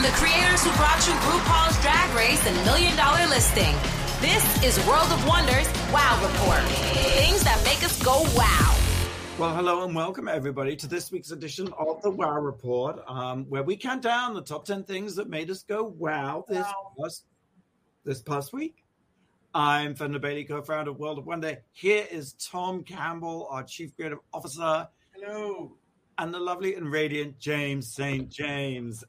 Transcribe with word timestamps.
From 0.00 0.10
the 0.10 0.16
creators 0.16 0.64
who 0.64 0.70
brought 0.78 1.06
you 1.06 1.12
RuPaul's 1.12 1.78
Drag 1.82 2.16
Race 2.16 2.46
and 2.46 2.56
Million 2.64 2.96
Dollar 2.96 3.26
Listing, 3.28 3.74
this 4.22 4.64
is 4.64 4.78
World 4.86 5.12
of 5.12 5.26
Wonders 5.28 5.68
Wow 5.92 6.18
Report. 6.22 6.62
Things 7.18 7.44
that 7.44 7.60
make 7.66 7.84
us 7.84 8.02
go 8.02 8.22
wow. 8.34 8.74
Well, 9.38 9.54
hello 9.54 9.84
and 9.84 9.94
welcome 9.94 10.26
everybody 10.26 10.74
to 10.76 10.86
this 10.86 11.12
week's 11.12 11.32
edition 11.32 11.70
of 11.78 12.00
the 12.00 12.08
Wow 12.08 12.40
Report, 12.40 12.98
um, 13.06 13.44
where 13.50 13.62
we 13.62 13.76
count 13.76 14.00
down 14.00 14.32
the 14.32 14.40
top 14.40 14.64
ten 14.64 14.84
things 14.84 15.16
that 15.16 15.28
made 15.28 15.50
us 15.50 15.64
go 15.64 15.84
wow 15.84 16.46
this 16.48 16.64
Wow. 16.64 16.92
past 16.98 17.26
this 18.06 18.22
past 18.22 18.54
week. 18.54 18.82
I'm 19.52 19.94
Fenton 19.94 20.18
Bailey, 20.18 20.44
co-founder 20.46 20.92
of 20.92 20.98
World 20.98 21.18
of 21.18 21.26
Wonder. 21.26 21.58
Here 21.72 22.06
is 22.10 22.32
Tom 22.50 22.84
Campbell, 22.84 23.48
our 23.50 23.64
chief 23.64 23.94
creative 23.96 24.20
officer, 24.32 24.88
Hello. 25.14 25.76
and 26.16 26.32
the 26.32 26.40
lovely 26.40 26.74
and 26.74 26.90
radiant 26.90 27.38
James 27.38 27.92
St. 27.92 28.30
James. 28.30 29.04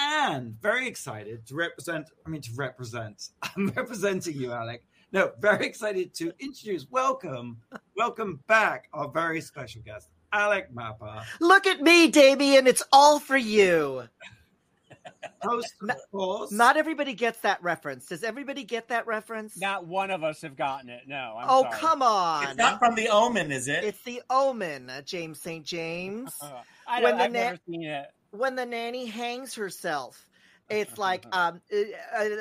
And 0.00 0.60
very 0.60 0.86
excited 0.86 1.46
to 1.46 1.54
represent, 1.54 2.08
I 2.24 2.30
mean, 2.30 2.40
to 2.42 2.50
represent, 2.54 3.30
I'm 3.42 3.68
representing 3.68 4.36
you, 4.36 4.52
Alec. 4.52 4.84
No, 5.10 5.32
very 5.40 5.66
excited 5.66 6.14
to 6.16 6.32
introduce, 6.38 6.86
welcome, 6.90 7.56
welcome 7.96 8.40
back 8.46 8.88
our 8.92 9.08
very 9.08 9.40
special 9.40 9.82
guest, 9.82 10.08
Alec 10.32 10.72
Mapa, 10.72 11.24
Look 11.40 11.66
at 11.66 11.80
me, 11.80 12.08
Damien. 12.08 12.66
It's 12.66 12.82
all 12.92 13.18
for 13.18 13.36
you. 13.36 14.04
host, 15.42 15.74
of 15.80 15.88
Not- 15.88 15.96
course. 16.12 16.52
Not 16.52 16.76
everybody 16.76 17.14
gets 17.14 17.40
that 17.40 17.62
reference. 17.62 18.06
Does 18.06 18.22
everybody 18.22 18.64
get 18.64 18.88
that 18.88 19.06
reference? 19.06 19.56
Not 19.58 19.86
one 19.86 20.10
of 20.10 20.22
us 20.22 20.42
have 20.42 20.56
gotten 20.56 20.90
it. 20.90 21.02
No. 21.06 21.36
I'm 21.38 21.46
oh, 21.48 21.62
sorry. 21.62 21.74
come 21.76 22.02
on. 22.02 22.44
It's 22.44 22.56
not 22.56 22.78
from 22.78 22.94
the 22.94 23.08
Omen, 23.08 23.50
is 23.50 23.68
it? 23.68 23.84
It's 23.84 24.02
the 24.02 24.22
Omen, 24.30 24.90
uh, 24.90 25.02
James 25.02 25.40
St. 25.40 25.64
James. 25.64 26.32
I 26.86 27.02
When 27.02 27.16
don't, 27.16 27.18
the 27.18 27.24
I've 27.24 27.32
na- 27.32 27.38
never 27.38 27.58
seen 27.68 27.84
it. 27.84 28.06
When 28.30 28.56
the 28.56 28.66
nanny 28.66 29.06
hangs 29.06 29.54
herself. 29.54 30.24
It's 30.70 30.98
like 30.98 31.24
um, 31.32 31.62
a, 31.72 31.94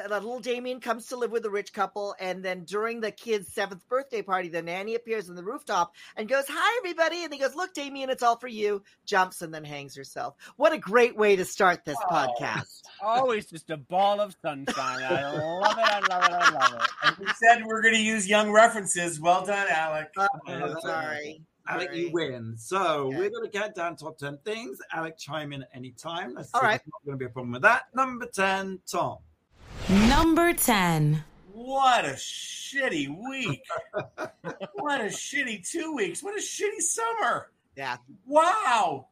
a 0.06 0.09
little 0.09 0.42
Damien 0.42 0.81
comes 0.81 1.08
to 1.08 1.16
live 1.16 1.31
with 1.31 1.45
a 1.45 1.50
rich 1.50 1.72
couple, 1.72 2.14
and 2.20 2.44
then 2.44 2.66
during 2.66 3.00
the 3.00 3.09
kid's 3.09 3.53
seventh 3.53 3.88
birthday 3.88 4.22
party, 4.22 4.50
the 4.50 4.61
nanny 4.61 4.95
appears 4.95 5.30
on 5.30 5.36
the 5.38 5.44
rooftop 5.45 5.94
and 6.17 6.28
goes, 6.28 6.44
"Hi, 6.50 6.78
everybody!" 6.80 7.23
And 7.23 7.31
he 7.34 7.39
goes, 7.39 7.56
"Look, 7.56 7.73
Damien, 7.73 8.09
it's 8.09 8.23
all 8.23 8.36
for 8.36 8.50
you." 8.50 8.84
Jumps 9.06 9.42
and 9.44 9.53
then 9.53 9.64
hangs 9.64 9.95
herself. 9.95 10.36
What 10.58 10.73
a 10.73 10.78
great 10.78 11.16
way 11.16 11.38
to 11.38 11.45
start 11.45 11.86
this 11.86 11.95
Oh. 12.04 12.14
podcast! 12.38 12.81
Always 13.02 13.45
just 13.45 13.70
a 13.70 13.78
ball 13.78 14.20
of 14.20 14.36
sunshine. 14.42 15.04
I 15.06 15.31
love 15.31 15.78
it. 15.78 15.86
I 15.86 16.00
love 16.00 16.23
it. 16.26 16.33
I 16.33 16.50
love 16.52 16.73
it. 16.83 16.89
And 17.06 17.17
we 17.20 17.28
said 17.28 17.64
we're 17.66 17.81
going 17.81 17.94
to 17.94 18.04
use 18.04 18.28
young 18.28 18.52
references. 18.52 19.22
Well 19.22 19.45
done, 19.45 19.67
Alec. 19.70 20.09
Oh, 20.17 20.76
sorry. 20.81 21.44
Alec, 21.68 21.90
you 21.94 22.12
win. 22.12 22.56
So 22.58 23.08
Okay. 23.08 23.18
we're 23.18 23.30
going 23.30 23.44
to 23.46 23.50
get 23.52 23.76
down 23.76 23.96
top 23.96 24.18
10 24.18 24.38
things. 24.46 24.80
Alec, 24.94 25.18
chime 25.18 25.54
in 25.54 25.64
at 25.64 25.70
any 25.73 25.92
time. 25.92 26.34
Let's 26.36 26.54
All 26.54 26.62
see 26.62 26.66
right. 26.68 26.82
There's 26.84 26.88
not 26.94 27.06
going 27.06 27.18
to 27.18 27.20
be 27.20 27.26
a 27.26 27.30
problem 27.30 27.52
with 27.54 27.62
that. 27.64 27.84
Number 27.94 28.26
10, 28.26 28.80
Tom. 28.90 29.18
Number 29.90 30.54
10. 30.54 31.23
What 31.54 32.06
a 32.06 32.10
shitty 32.14 33.08
week. 33.30 33.62
what 34.73 35.02
a 35.02 35.06
shitty 35.06 35.68
two 35.70 35.94
weeks. 35.95 36.22
What 36.23 36.36
a 36.38 36.42
shitty 36.42 36.80
summer. 36.80 37.52
Yeah. 37.76 37.98
Wow. 38.26 39.08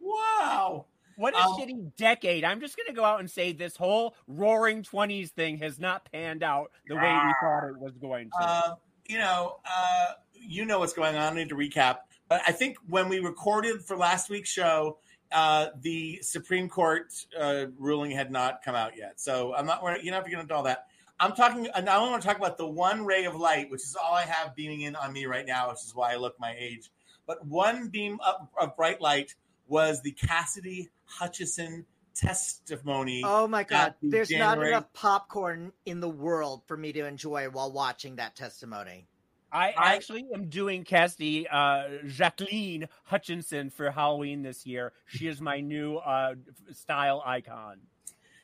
Wow. 0.00 0.86
What 1.16 1.34
a 1.34 1.38
Um, 1.38 1.52
shitty 1.60 1.96
decade. 1.96 2.42
I'm 2.44 2.60
just 2.60 2.76
going 2.76 2.86
to 2.88 2.92
go 2.92 3.04
out 3.04 3.20
and 3.20 3.30
say 3.30 3.52
this 3.52 3.76
whole 3.76 4.16
roaring 4.26 4.82
20s 4.82 5.30
thing 5.30 5.58
has 5.58 5.78
not 5.78 6.10
panned 6.10 6.42
out 6.42 6.70
the 6.88 6.96
way 6.96 7.02
we 7.02 7.34
thought 7.42 7.68
it 7.68 7.78
was 7.78 7.92
going 8.00 8.30
to. 8.30 8.36
Uh, 8.40 8.74
you 9.06 9.18
know, 9.18 9.60
uh, 9.64 10.06
you 10.34 10.64
know 10.64 10.78
what's 10.78 10.92
going 10.92 11.16
on. 11.16 11.32
I 11.32 11.36
need 11.36 11.48
to 11.50 11.54
recap. 11.56 11.98
But 12.28 12.42
I 12.46 12.52
think 12.52 12.78
when 12.88 13.08
we 13.08 13.20
recorded 13.20 13.82
for 13.82 13.96
last 13.96 14.30
week's 14.30 14.50
show, 14.50 14.98
uh, 15.32 15.68
the 15.80 16.20
Supreme 16.22 16.68
Court 16.68 17.12
uh, 17.38 17.66
ruling 17.78 18.10
had 18.10 18.30
not 18.30 18.62
come 18.62 18.74
out 18.74 18.96
yet. 18.96 19.20
So 19.20 19.54
I'm 19.54 19.66
not. 19.66 19.82
we're- 19.82 19.98
You 20.02 20.10
don't 20.10 20.22
have 20.22 20.30
to 20.30 20.40
into 20.40 20.54
all 20.54 20.62
that. 20.64 20.86
I'm 21.20 21.32
talking. 21.32 21.68
and 21.74 21.88
I 21.88 21.96
only 21.96 22.10
want 22.10 22.22
to 22.22 22.28
talk 22.28 22.38
about 22.38 22.56
the 22.58 22.66
one 22.66 23.04
ray 23.04 23.24
of 23.24 23.34
light, 23.36 23.70
which 23.70 23.82
is 23.82 23.96
all 23.96 24.14
I 24.14 24.22
have 24.22 24.54
beaming 24.54 24.82
in 24.82 24.96
on 24.96 25.12
me 25.12 25.26
right 25.26 25.46
now, 25.46 25.68
which 25.70 25.82
is 25.84 25.94
why 25.94 26.12
I 26.12 26.16
look 26.16 26.38
my 26.40 26.54
age. 26.58 26.90
But 27.26 27.46
one 27.46 27.88
beam 27.88 28.18
of 28.60 28.76
bright 28.76 29.00
light 29.00 29.34
was 29.66 30.02
the 30.02 30.10
Cassidy 30.12 30.90
Hutchinson 31.04 31.86
testimony. 32.14 33.22
Oh 33.24 33.46
my 33.46 33.62
God! 33.64 33.94
The 34.02 34.10
There's 34.10 34.30
not 34.30 34.58
enough 34.62 34.92
popcorn 34.92 35.72
in 35.86 36.00
the 36.00 36.08
world 36.08 36.62
for 36.66 36.76
me 36.76 36.92
to 36.92 37.06
enjoy 37.06 37.48
while 37.48 37.72
watching 37.72 38.16
that 38.16 38.36
testimony. 38.36 39.06
I 39.54 39.94
actually 39.94 40.26
am 40.34 40.48
doing 40.48 40.82
Cassidy 40.82 41.46
uh, 41.48 41.84
Jacqueline 42.06 42.88
Hutchinson 43.04 43.70
for 43.70 43.90
Halloween 43.90 44.42
this 44.42 44.66
year. 44.66 44.92
She 45.06 45.28
is 45.28 45.40
my 45.40 45.60
new 45.60 45.96
uh, 45.96 46.34
style 46.72 47.22
icon. 47.24 47.78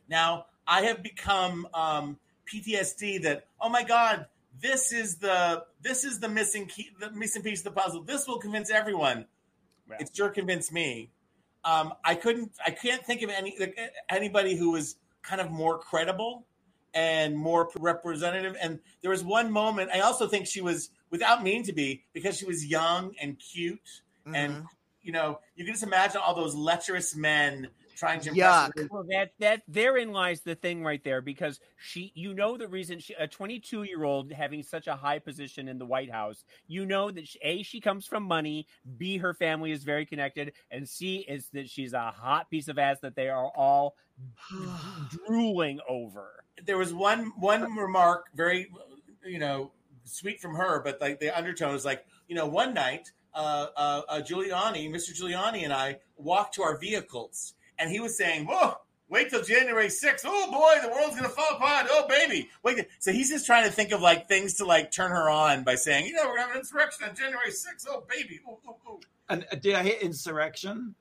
Now 0.08 0.46
I 0.68 0.82
have 0.82 1.02
become 1.02 1.66
um, 1.74 2.18
PTSD 2.52 3.22
that 3.22 3.46
oh 3.60 3.68
my 3.68 3.82
god, 3.82 4.26
this 4.60 4.92
is 4.92 5.16
the 5.16 5.64
this 5.82 6.04
is 6.04 6.20
the 6.20 6.28
missing 6.28 6.66
key, 6.66 6.90
the 7.00 7.10
missing 7.10 7.42
piece 7.42 7.60
of 7.60 7.74
the 7.74 7.80
puzzle. 7.80 8.02
This 8.02 8.28
will 8.28 8.38
convince 8.38 8.70
everyone. 8.70 9.26
Right. 9.88 10.00
It 10.00 10.10
sure 10.14 10.30
convinced 10.30 10.72
me. 10.72 11.10
Um, 11.64 11.92
I 12.04 12.14
couldn't. 12.14 12.52
I 12.64 12.70
can't 12.70 13.04
think 13.04 13.22
of 13.22 13.30
any 13.30 13.58
anybody 14.08 14.56
who 14.56 14.70
was 14.70 14.94
kind 15.22 15.40
of 15.40 15.50
more 15.50 15.76
credible 15.78 16.46
and 16.94 17.36
more 17.36 17.68
representative. 17.78 18.56
And 18.60 18.80
there 19.02 19.10
was 19.10 19.22
one 19.24 19.50
moment. 19.50 19.90
I 19.92 20.00
also 20.00 20.26
think 20.26 20.46
she 20.46 20.60
was 20.60 20.90
without 21.10 21.42
meaning 21.42 21.64
to 21.64 21.72
be 21.72 22.04
because 22.12 22.36
she 22.38 22.46
was 22.46 22.66
young 22.66 23.14
and 23.20 23.38
cute, 23.38 24.02
and 24.32 24.58
Mhm. 24.58 24.68
you 25.02 25.12
know 25.12 25.40
you 25.56 25.64
can 25.64 25.74
just 25.74 25.84
imagine 25.84 26.20
all 26.24 26.34
those 26.34 26.54
lecherous 26.54 27.14
men 27.16 27.70
trying 27.96 28.20
to 28.20 28.30
Yuck. 28.30 28.70
impress 28.70 28.70
Well, 28.88 29.04
that 29.10 29.32
that 29.38 29.62
therein 29.68 30.12
lies 30.12 30.42
the 30.42 30.54
thing 30.56 30.82
right 30.84 31.02
there 31.04 31.20
because 31.20 31.60
she, 31.76 32.12
you 32.14 32.34
know, 32.34 32.56
the 32.56 32.68
reason 32.68 32.98
she, 32.98 33.14
a 33.14 33.28
22 33.28 33.84
year 33.84 34.02
old 34.04 34.32
having 34.32 34.62
such 34.62 34.86
a 34.88 34.96
high 34.96 35.18
position 35.20 35.68
in 35.68 35.78
the 35.78 35.86
White 35.86 36.10
House, 36.10 36.44
you 36.66 36.84
know 36.86 37.10
that 37.10 37.28
she, 37.28 37.38
a 37.42 37.62
she 37.62 37.80
comes 37.80 38.06
from 38.06 38.24
money, 38.24 38.66
b 38.96 39.18
her 39.18 39.32
family 39.34 39.70
is 39.72 39.84
very 39.84 40.06
connected, 40.06 40.54
and 40.70 40.88
c 40.88 41.18
is 41.28 41.48
that 41.52 41.70
she's 41.70 41.92
a 41.92 42.10
hot 42.10 42.50
piece 42.50 42.68
of 42.68 42.78
ass 42.78 42.98
that 43.00 43.14
they 43.16 43.28
are 43.28 43.50
all 43.56 43.94
drooling 45.06 45.80
over. 45.88 46.44
there 46.64 46.78
was 46.78 46.92
one 46.92 47.26
one 47.40 47.74
remark 47.76 48.26
very 48.34 48.70
you 49.24 49.38
know 49.38 49.72
sweet 50.04 50.40
from 50.40 50.54
her 50.54 50.80
but 50.82 51.00
like 51.00 51.20
the 51.20 51.36
undertone 51.36 51.74
is 51.74 51.84
like 51.84 52.04
you 52.28 52.34
know 52.34 52.46
one 52.46 52.72
night 52.74 53.10
uh, 53.34 53.66
uh, 53.76 54.02
uh 54.08 54.20
giuliani 54.20 54.90
mr 54.90 55.10
giuliani 55.18 55.62
and 55.64 55.72
i 55.72 55.96
walked 56.16 56.54
to 56.54 56.62
our 56.62 56.76
vehicles 56.78 57.54
and 57.78 57.90
he 57.90 58.00
was 58.00 58.16
saying 58.16 58.46
whoa 58.46 58.74
wait 59.08 59.30
till 59.30 59.42
january 59.42 59.86
6th 59.86 60.22
oh 60.24 60.50
boy 60.50 60.80
the 60.86 60.92
world's 60.92 61.14
gonna 61.16 61.28
fall 61.28 61.56
apart 61.56 61.86
oh 61.90 62.06
baby 62.08 62.48
wait 62.62 62.86
so 62.98 63.12
he's 63.12 63.28
just 63.30 63.46
trying 63.46 63.64
to 63.64 63.70
think 63.70 63.92
of 63.92 64.00
like 64.00 64.26
things 64.28 64.54
to 64.54 64.64
like 64.64 64.90
turn 64.90 65.10
her 65.10 65.28
on 65.30 65.62
by 65.64 65.74
saying 65.74 66.06
you 66.06 66.12
know 66.12 66.22
we're 66.26 66.36
gonna 66.36 66.42
have 66.48 66.50
an 66.52 66.58
insurrection 66.58 67.08
on 67.08 67.14
january 67.14 67.50
6th 67.50 67.86
oh 67.88 68.04
baby 68.08 68.40
ooh, 68.48 68.58
ooh, 68.68 68.90
ooh. 68.92 69.00
And 69.28 69.46
uh, 69.52 69.54
did 69.56 69.76
I 69.76 69.82
hit 69.84 70.02
insurrection? 70.02 70.94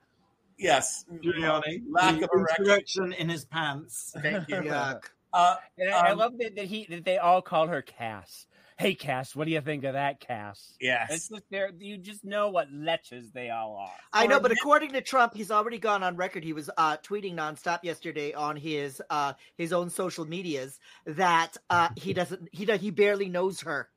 yes 0.56 1.04
Giuliani. 1.24 1.82
lack 1.90 2.18
The 2.20 2.24
of 2.26 2.30
erection 2.32 2.56
insurrection 2.64 3.12
in 3.14 3.28
his 3.28 3.44
pants. 3.44 4.14
thank 4.22 4.48
you 4.48 4.56
Yuck. 4.56 5.04
uh, 5.32 5.56
And 5.78 5.90
I, 5.92 5.98
I 6.08 6.10
Um, 6.12 6.18
love 6.18 6.38
that, 6.38 6.54
that 6.56 6.66
he 6.66 6.86
that 6.90 7.04
they 7.04 7.18
all 7.18 7.40
call 7.42 7.66
her 7.68 7.82
Cass. 7.82 8.46
Hey, 8.80 8.94
Cass, 8.94 9.36
what 9.36 9.44
do 9.44 9.50
you 9.50 9.60
think 9.60 9.84
of 9.84 9.92
that, 9.92 10.20
Cass? 10.20 10.72
yes 10.80 11.10
It's 11.10 11.28
just 11.28 11.42
there. 11.50 11.70
You 11.78 11.98
just 11.98 12.24
know 12.24 12.48
what 12.48 12.72
leches 12.72 13.30
they 13.30 13.50
all 13.50 13.76
are. 13.76 13.92
I 14.10 14.26
know, 14.26 14.40
but 14.40 14.52
according 14.52 14.94
to 14.94 15.02
Trump, 15.02 15.34
he's 15.34 15.50
already 15.50 15.76
gone 15.76 16.02
on 16.02 16.16
record. 16.16 16.42
He 16.42 16.54
was 16.54 16.70
uh, 16.78 16.96
tweeting 16.96 17.34
nonstop 17.34 17.80
yesterday 17.82 18.32
on 18.32 18.56
his 18.56 19.02
uh, 19.10 19.34
his 19.58 19.74
own 19.74 19.90
social 19.90 20.24
medias 20.24 20.80
that 21.04 21.58
uh, 21.68 21.90
he 21.94 22.14
doesn't 22.14 22.48
he 22.52 22.64
does, 22.64 22.80
he 22.80 22.90
barely 22.90 23.28
knows 23.28 23.60
her. 23.60 23.90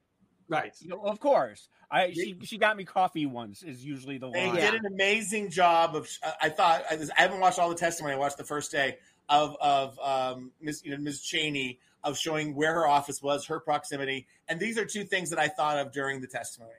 Right. 0.49 0.73
You 0.81 0.89
know, 0.89 1.01
of 1.05 1.17
course. 1.21 1.69
I 1.89 2.11
she 2.11 2.35
she 2.43 2.57
got 2.57 2.75
me 2.75 2.83
coffee 2.83 3.25
once 3.25 3.63
is 3.63 3.85
usually 3.85 4.17
the 4.17 4.29
They 4.31 4.47
line. 4.47 4.57
Yeah. 4.57 4.71
did 4.71 4.81
an 4.81 4.93
amazing 4.93 5.49
job 5.49 5.95
of. 5.95 6.09
I 6.41 6.49
thought 6.49 6.83
I, 6.91 6.95
I 6.95 7.21
haven't 7.21 7.39
watched 7.39 7.57
all 7.57 7.69
the 7.69 7.75
testimony. 7.75 8.15
I 8.15 8.17
watched 8.17 8.37
the 8.37 8.43
first 8.43 8.69
day 8.69 8.97
of 9.29 9.55
of 9.61 9.97
um, 9.99 10.51
Ms. 10.59 10.81
You 10.83 10.91
know 10.91 10.97
Ms. 10.97 11.21
Cheney 11.21 11.79
of 12.03 12.17
showing 12.17 12.55
where 12.55 12.73
her 12.73 12.87
office 12.87 13.21
was, 13.21 13.45
her 13.45 13.59
proximity, 13.59 14.27
and 14.47 14.59
these 14.59 14.77
are 14.77 14.85
two 14.85 15.03
things 15.03 15.29
that 15.29 15.39
I 15.39 15.47
thought 15.47 15.77
of 15.77 15.91
during 15.91 16.21
the 16.21 16.27
testimony. 16.27 16.71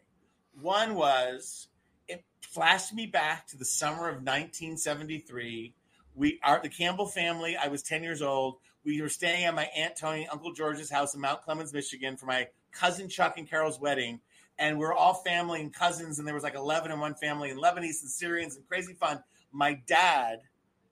One 0.61 0.95
was 0.95 1.69
it 2.09 2.25
flashed 2.43 2.93
me 2.93 3.07
back 3.07 3.47
to 3.49 3.57
the 3.57 3.65
summer 3.65 4.09
of 4.09 4.17
1973. 4.17 5.75
We 6.15 6.39
are 6.45 6.61
the 6.63 6.69
Campbell 6.69 7.07
family. 7.07 7.57
I 7.57 7.69
was 7.69 7.83
10 7.83 8.03
years 8.03 8.23
old. 8.23 8.59
We 8.85 9.01
were 9.01 9.09
staying 9.09 9.45
at 9.45 9.55
my 9.55 9.65
aunt 9.77 9.97
Tony, 9.97 10.29
Uncle 10.29 10.53
George's 10.53 10.91
house 10.91 11.15
in 11.15 11.21
Mount 11.21 11.43
Clemens, 11.43 11.73
Michigan, 11.73 12.17
for 12.17 12.27
my 12.27 12.49
cousin 12.71 13.09
Chuck 13.09 13.39
and 13.39 13.49
Carol's 13.49 13.81
wedding 13.81 14.21
and 14.59 14.79
we're 14.79 14.95
all 14.95 15.15
family 15.15 15.61
and 15.61 15.73
cousins, 15.73 16.19
and 16.19 16.27
there 16.27 16.35
was 16.35 16.45
like 16.45 16.55
11 16.55 16.93
in 16.93 17.01
one 17.01 17.15
family, 17.15 17.51
and 17.51 17.61
Lebanese 17.61 18.03
and 18.03 18.11
Syrians, 18.11 18.57
and 18.57 18.67
crazy 18.69 18.95
fun. 18.95 19.23
My 19.53 19.81
dad 19.87 20.41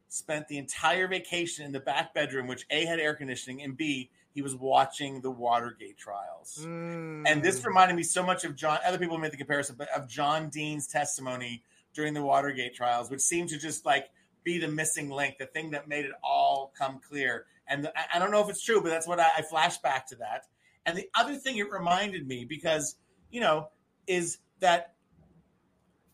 spent 0.08 0.48
the 0.48 0.58
entire 0.58 1.08
vacation 1.08 1.64
in 1.64 1.72
the 1.72 1.80
back 1.80 2.12
bedroom, 2.12 2.46
which 2.46 2.66
A 2.70 2.84
had 2.84 2.98
air 2.98 3.14
conditioning, 3.14 3.62
and 3.62 3.76
B, 3.76 4.10
he 4.34 4.42
was 4.42 4.54
watching 4.54 5.20
the 5.20 5.30
Watergate 5.30 5.98
trials. 5.98 6.58
And 6.64 7.26
Mm. 7.26 7.42
this 7.42 7.64
reminded 7.64 7.94
me 7.96 8.02
so 8.02 8.22
much 8.22 8.44
of 8.44 8.56
John, 8.56 8.78
other 8.84 8.98
people 8.98 9.18
made 9.18 9.32
the 9.32 9.36
comparison, 9.36 9.76
but 9.76 9.88
of 9.90 10.08
John 10.08 10.48
Dean's 10.48 10.86
testimony 10.86 11.62
during 11.92 12.14
the 12.14 12.22
Watergate 12.22 12.74
trials, 12.74 13.10
which 13.10 13.20
seemed 13.20 13.50
to 13.50 13.58
just 13.58 13.84
like 13.84 14.10
be 14.44 14.58
the 14.58 14.68
missing 14.68 15.10
link, 15.10 15.36
the 15.38 15.46
thing 15.46 15.70
that 15.72 15.86
made 15.86 16.04
it 16.04 16.12
all 16.24 16.72
come 16.76 16.98
clear. 17.00 17.46
And 17.66 17.84
the, 17.84 17.96
I- 17.98 18.16
I 18.16 18.18
don't 18.18 18.30
know 18.30 18.42
if 18.42 18.48
it's 18.48 18.62
true, 18.64 18.80
but 18.80 18.88
that's 18.88 19.06
what 19.06 19.20
I, 19.20 19.28
I 19.38 19.42
flash 19.42 19.78
back 19.78 20.06
to 20.08 20.16
that. 20.16 20.46
And 20.86 20.96
the 20.98 21.08
other 21.14 21.36
thing 21.36 21.58
it 21.58 21.70
reminded 21.70 22.26
me, 22.26 22.44
because, 22.44 22.96
you 23.30 23.40
know, 23.40 23.68
is 24.06 24.38
that 24.60 24.94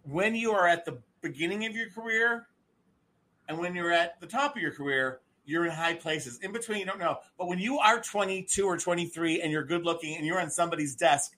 when 0.03 0.35
you 0.35 0.53
are 0.53 0.67
at 0.67 0.85
the 0.85 0.99
beginning 1.21 1.65
of 1.67 1.75
your 1.75 1.89
career 1.91 2.49
and 3.49 3.59
when 3.59 3.75
you're 3.75 3.93
at 3.93 4.21
the 4.21 4.27
top 4.27 4.57
of 4.57 4.63
your 4.63 4.73
career, 4.73 5.21
you're 5.49 5.65
in 5.65 5.73
high 5.73 5.95
places. 5.95 6.39
In 6.43 6.53
between, 6.53 6.81
you 6.81 6.85
don't 6.85 6.99
know. 6.99 7.17
But 7.39 7.49
when 7.49 7.59
you 7.59 7.79
are 7.79 8.03
22 8.03 8.67
or 8.67 8.77
23 8.77 9.41
and 9.41 9.51
you're 9.51 9.65
good 9.65 9.83
looking 9.83 10.15
and 10.15 10.27
you're 10.27 10.39
on 10.39 10.51
somebody's 10.51 10.95
desk, 10.95 11.35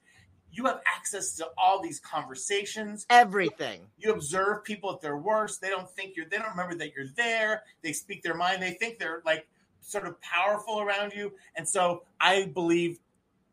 you 0.51 0.65
have 0.65 0.81
access 0.85 1.37
to 1.37 1.47
all 1.57 1.81
these 1.81 2.01
conversations. 2.01 3.07
Everything. 3.09 3.83
You 3.99 4.13
observe 4.13 4.65
people 4.65 4.93
at 4.93 5.01
their 5.01 5.17
worst. 5.17 5.61
They 5.61 5.69
don't 5.69 5.89
think 5.89 6.17
you're, 6.17 6.27
they 6.29 6.39
don't 6.39 6.51
remember 6.51 6.75
that 6.79 6.93
you're 6.93 7.07
there. 7.17 7.63
They 7.83 7.93
speak 7.93 8.25
their 8.25 8.35
mind. 8.35 8.61
They 8.61 8.73
think 8.73 8.99
they're 8.99 9.23
like 9.25 9.47
sort 9.81 10.09
of 10.09 10.21
powerful 10.21 10.81
around 10.81 11.13
you. 11.13 11.33
And 11.55 11.69
so 11.69 12.03
I 12.21 12.47
believe 12.47 12.99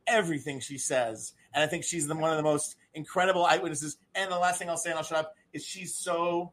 everything 0.08 0.60
she 0.60 0.80
says. 0.80 1.34
And 1.54 1.64
I 1.64 1.68
think 1.68 1.84
she's 1.84 2.08
the, 2.08 2.16
one 2.16 2.32
of 2.32 2.38
the 2.38 2.42
most 2.42 2.78
incredible 2.96 3.46
eyewitnesses. 3.46 3.98
And 4.16 4.32
the 4.32 4.40
last 4.40 4.58
thing 4.58 4.72
I'll 4.72 4.78
say, 4.78 4.90
and 4.90 4.98
I'll 4.98 5.06
shut 5.06 5.20
up, 5.20 5.36
is 5.54 5.64
she's 5.64 5.94
so 5.94 6.52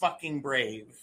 fucking 0.00 0.40
brave 0.40 0.96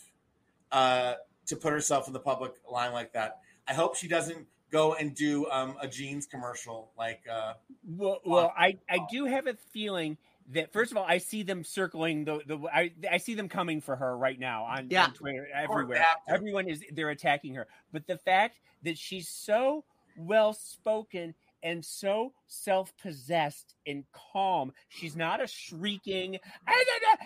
uh, 0.72 1.14
to 1.48 1.56
put 1.56 1.72
herself 1.74 2.08
in 2.08 2.14
the 2.14 2.20
public 2.20 2.54
line 2.70 2.94
like 2.94 3.14
that. 3.14 3.40
I 3.68 3.74
hope 3.74 3.96
she 3.96 4.08
doesn't 4.08 4.46
go 4.72 4.96
and 4.96 5.16
do 5.16 5.50
um, 5.52 5.76
a 5.82 5.88
jeans 5.88 6.26
commercial 6.26 6.92
like 6.98 7.22
uh, 7.32 7.54
Well, 7.88 8.20
well, 8.26 8.54
I, 8.58 8.78
I 8.90 9.00
do 9.12 9.26
have 9.26 9.48
a 9.48 9.56
feeling 9.72 10.18
that 10.52 10.72
first 10.72 10.92
of 10.92 10.98
all, 10.98 11.06
I 11.08 11.18
see 11.18 11.44
them 11.44 11.64
circling 11.64 12.26
the 12.26 12.40
the 12.46 12.60
I, 12.72 12.92
I 13.12 13.18
see 13.18 13.34
them 13.34 13.50
coming 13.50 13.82
for 13.82 13.96
her 13.96 14.18
right 14.18 14.40
now 14.40 14.64
on, 14.66 14.88
Yeah. 14.90 15.06
on 15.06 15.14
Twitter 15.14 15.48
everywhere. 15.54 16.06
Everyone 16.28 16.68
is 16.68 16.84
they're 16.94 17.10
attacking 17.10 17.56
her, 17.56 17.68
but 17.92 18.06
the 18.06 18.18
fact 18.20 18.60
that 18.84 18.98
she's 18.98 19.28
so 19.28 19.84
well 20.18 20.54
spoken 20.54 21.34
and 21.66 21.84
so 21.84 22.32
self 22.48 22.94
possessed 23.02 23.74
and 23.86 24.06
calm, 24.14 24.72
she's 24.88 25.16
not 25.16 25.42
a 25.44 25.48
shrieking. 25.48 26.38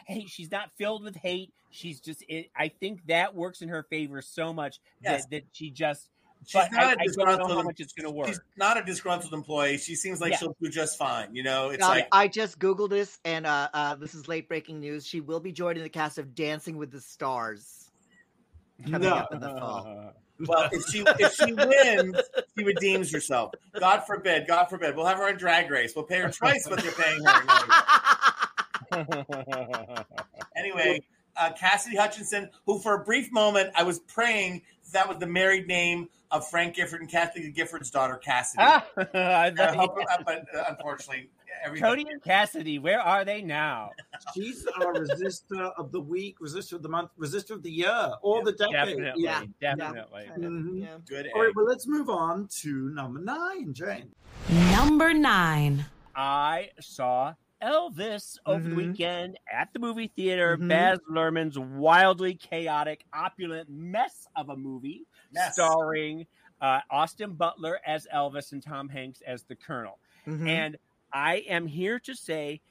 Hey, 0.07 0.25
she's 0.25 0.49
not 0.49 0.71
filled 0.77 1.03
with 1.03 1.15
hate. 1.17 1.53
She's 1.69 1.99
just. 1.99 2.23
It, 2.27 2.49
I 2.55 2.69
think 2.69 3.05
that 3.07 3.35
works 3.35 3.61
in 3.61 3.69
her 3.69 3.83
favor 3.83 4.21
so 4.23 4.51
much 4.53 4.79
Yes. 5.03 5.23
that 5.25 5.29
that 5.31 5.43
she 5.51 5.69
just. 5.69 6.09
she's 6.45 6.53
But 6.53 6.71
not 6.71 6.83
I, 6.83 6.93
a 6.93 6.95
I 6.99 7.03
disgruntled 7.03 7.51
how 7.51 7.61
much 7.61 7.79
it's 7.79 7.93
going 7.93 8.11
to 8.11 8.17
work. 8.17 8.29
She's 8.29 8.39
not 8.57 8.77
a 8.77 8.83
disgruntled 8.83 9.33
employee. 9.33 9.77
She 9.77 9.93
seems 9.95 10.19
like 10.21 10.31
Yeah. 10.31 10.37
she'll 10.37 10.55
do 10.61 10.69
just 10.69 10.97
fine. 10.97 11.35
You 11.35 11.43
know, 11.43 11.69
it's 11.69 11.83
Um, 11.83 11.89
like 11.89 12.07
I 12.11 12.27
just 12.29 12.57
googled 12.57 12.89
this, 12.89 13.19
and 13.25 13.45
uh, 13.45 13.69
uh, 13.73 13.95
this 13.95 14.15
is 14.15 14.27
late 14.27 14.47
breaking 14.47 14.79
news. 14.79 15.05
She 15.05 15.19
will 15.21 15.41
be 15.41 15.51
joining 15.51 15.83
the 15.83 15.89
cast 15.89 16.17
of 16.17 16.33
Dancing 16.33 16.77
with 16.77 16.89
the 16.91 17.01
Stars 17.01 17.88
coming 18.85 19.01
No. 19.01 19.15
up 19.15 19.31
in 19.33 19.39
the 19.39 19.49
fall. 19.49 20.13
well, 20.47 20.69
if 20.71 20.85
she 20.89 21.03
if 21.19 21.33
she 21.33 21.53
wins, 21.53 22.15
she 22.57 22.63
redeems 22.63 23.11
herself. 23.11 23.51
God 23.79 24.01
forbid, 24.07 24.47
God 24.47 24.65
forbid. 24.65 24.95
We'll 24.95 25.05
have 25.05 25.17
her 25.17 25.27
on 25.27 25.35
Drag 25.37 25.69
Race. 25.69 25.93
We'll 25.95 26.05
pay 26.05 26.19
her 26.19 26.31
twice 26.31 26.65
what 26.69 26.81
they're 26.81 26.91
paying 26.93 27.23
her. 27.23 27.41
Anyway, 30.55 31.01
uh, 31.37 31.51
Cassidy 31.53 31.95
Hutchinson, 31.95 32.49
who 32.65 32.79
for 32.79 32.95
a 32.95 33.03
brief 33.03 33.31
moment 33.31 33.71
I 33.75 33.83
was 33.83 33.99
praying 33.99 34.63
that 34.91 35.07
was 35.07 35.19
the 35.19 35.27
married 35.27 35.67
name 35.67 36.09
of 36.31 36.47
Frank 36.49 36.75
Gifford 36.75 37.01
and 37.01 37.09
Kathie 37.09 37.41
Lee 37.43 37.51
Gifford's 37.51 37.89
daughter, 37.91 38.15
Cassidy. 38.17 38.63
Ah, 38.65 38.85
I 39.13 39.49
Uh, 39.49 39.63
uh, 39.85 39.87
but 40.25 40.45
uh, 40.55 40.63
unfortunately, 40.69 41.29
everything. 41.63 41.87
Cody 41.89 42.05
and 42.09 42.23
Cassidy, 42.23 42.79
where 42.79 42.99
are 43.01 43.23
they 43.25 43.41
now? 43.41 43.91
She's 44.35 44.65
our 44.79 44.93
resistor 44.93 45.71
of 45.77 45.91
the 45.91 45.99
week, 46.01 46.39
resistor 46.39 46.73
of 46.73 46.83
the 46.83 46.89
month, 46.89 47.11
resistor 47.19 47.51
of 47.51 47.63
the 47.63 47.71
year, 47.71 48.11
or 48.21 48.43
the 48.43 48.51
decade. 48.53 48.73
Definitely, 48.73 49.23
Yeah. 49.23 49.43
definitely. 49.61 50.25
Kind 50.27 50.45
of, 50.45 50.75
yeah. 50.77 50.97
Good. 51.07 51.27
All 51.33 51.41
right, 51.41 51.49
egg. 51.49 51.55
well, 51.55 51.65
let's 51.65 51.87
move 51.87 52.09
on 52.09 52.47
to 52.61 52.89
number 52.91 53.19
nine, 53.19 53.73
Jane. 53.73 54.11
Number 54.71 55.13
nine. 55.13 55.85
I 56.15 56.69
saw 56.79 57.33
Elvis 57.61 58.37
over 58.45 58.63
the 58.63 58.69
Mhm. 58.69 58.75
weekend 58.75 59.37
at 59.51 59.71
the 59.73 59.79
movie 59.79 60.07
theater. 60.15 60.57
Mhm. 60.57 60.69
Baz 60.69 60.99
Luhrmann's 61.09 61.59
wildly 61.59 62.35
chaotic, 62.35 63.05
opulent 63.13 63.69
mess 63.69 64.27
of 64.35 64.49
a 64.49 64.55
movie, 64.55 65.05
Mess. 65.33 65.53
starring 65.53 66.25
uh, 66.61 66.81
Austin 66.91 67.35
Butler 67.35 67.79
as 67.85 68.05
Elvis 68.13 68.51
and 68.51 68.61
Tom 68.61 68.89
Hanks 68.89 69.21
as 69.21 69.43
the 69.43 69.55
Colonel. 69.55 69.97
Mhm. 70.27 70.49
And 70.49 70.77
I 71.13 71.37
am 71.47 71.67
here 71.67 71.99
to 72.01 72.15
say, 72.15 72.61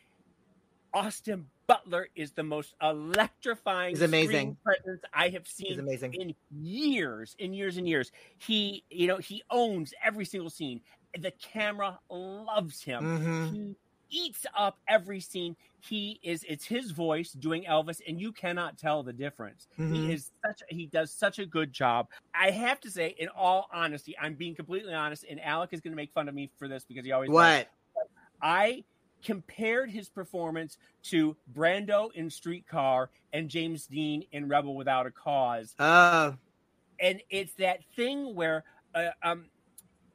Austin 0.94 1.50
Butler 1.67 2.08
is 2.14 2.32
the 2.32 2.43
most 2.43 2.75
electrifying, 2.81 3.90
He's 3.90 4.02
amazing. 4.02 4.56
presence 4.64 5.02
I 5.12 5.29
have 5.31 5.46
seen 5.46 5.69
He's 5.69 5.79
amazing. 5.79 6.14
in 6.14 6.35
years, 6.50 7.37
in 7.38 7.52
years 7.52 7.76
and 7.76 7.87
years. 7.87 8.11
He, 8.38 8.85
you 8.90 9.06
know, 9.06 9.19
he 9.19 9.43
owns 9.50 9.93
every 10.02 10.25
single 10.25 10.50
scene. 10.50 10.81
The 11.19 11.32
camera 11.32 12.00
loves 12.11 12.82
him. 12.82 13.05
Mhm. 13.05 13.50
He 13.50 13.76
eats 14.11 14.46
up 14.56 14.79
every 14.88 15.20
scene. 15.20 15.56
He 15.81 16.19
is 16.23 16.43
it's 16.49 16.64
his 16.64 16.91
voice 16.93 17.32
doing 17.32 17.64
Elvis, 17.64 18.00
and 18.08 18.19
you 18.19 18.32
cannot 18.32 18.79
tell 18.79 19.02
the 19.02 19.12
difference. 19.12 19.69
Mhm. 19.79 19.94
He 19.94 20.12
is 20.12 20.31
such 20.46 20.62
he 20.70 20.87
does 20.87 21.12
such 21.12 21.38
a 21.38 21.44
good 21.44 21.73
job. 21.75 22.08
I 22.34 22.50
have 22.50 22.81
to 22.81 22.91
say, 22.91 23.08
in 23.19 23.29
all 23.29 23.69
honesty, 23.70 24.17
I'm 24.19 24.34
being 24.37 24.55
completely 24.55 24.94
honest, 24.94 25.25
and 25.29 25.38
Alec 25.43 25.75
is 25.75 25.82
gonna 25.82 25.96
make 25.96 26.12
fun 26.12 26.29
of 26.29 26.34
me 26.34 26.50
for 26.56 26.67
this 26.69 26.84
because 26.87 27.05
he 27.05 27.12
always 27.12 27.29
does. 27.29 27.67
I 28.43 28.85
compared 29.23 29.90
his 29.90 30.08
performance 30.08 30.79
to 31.02 31.37
Brando 31.52 32.12
in 32.14 32.31
Streetcar 32.31 33.11
and 33.32 33.49
James 33.49 33.87
Dean 33.87 34.25
in 34.32 34.49
Rebel 34.49 34.76
Without 34.76 35.06
a 35.06 35.11
Cause 35.11 35.75
Oh, 35.79 36.37
and 37.00 37.20
it's 37.31 37.55
that 37.55 37.81
thing 37.96 38.35
where 38.35 38.64
uh, 38.94 39.11
um 39.23 39.46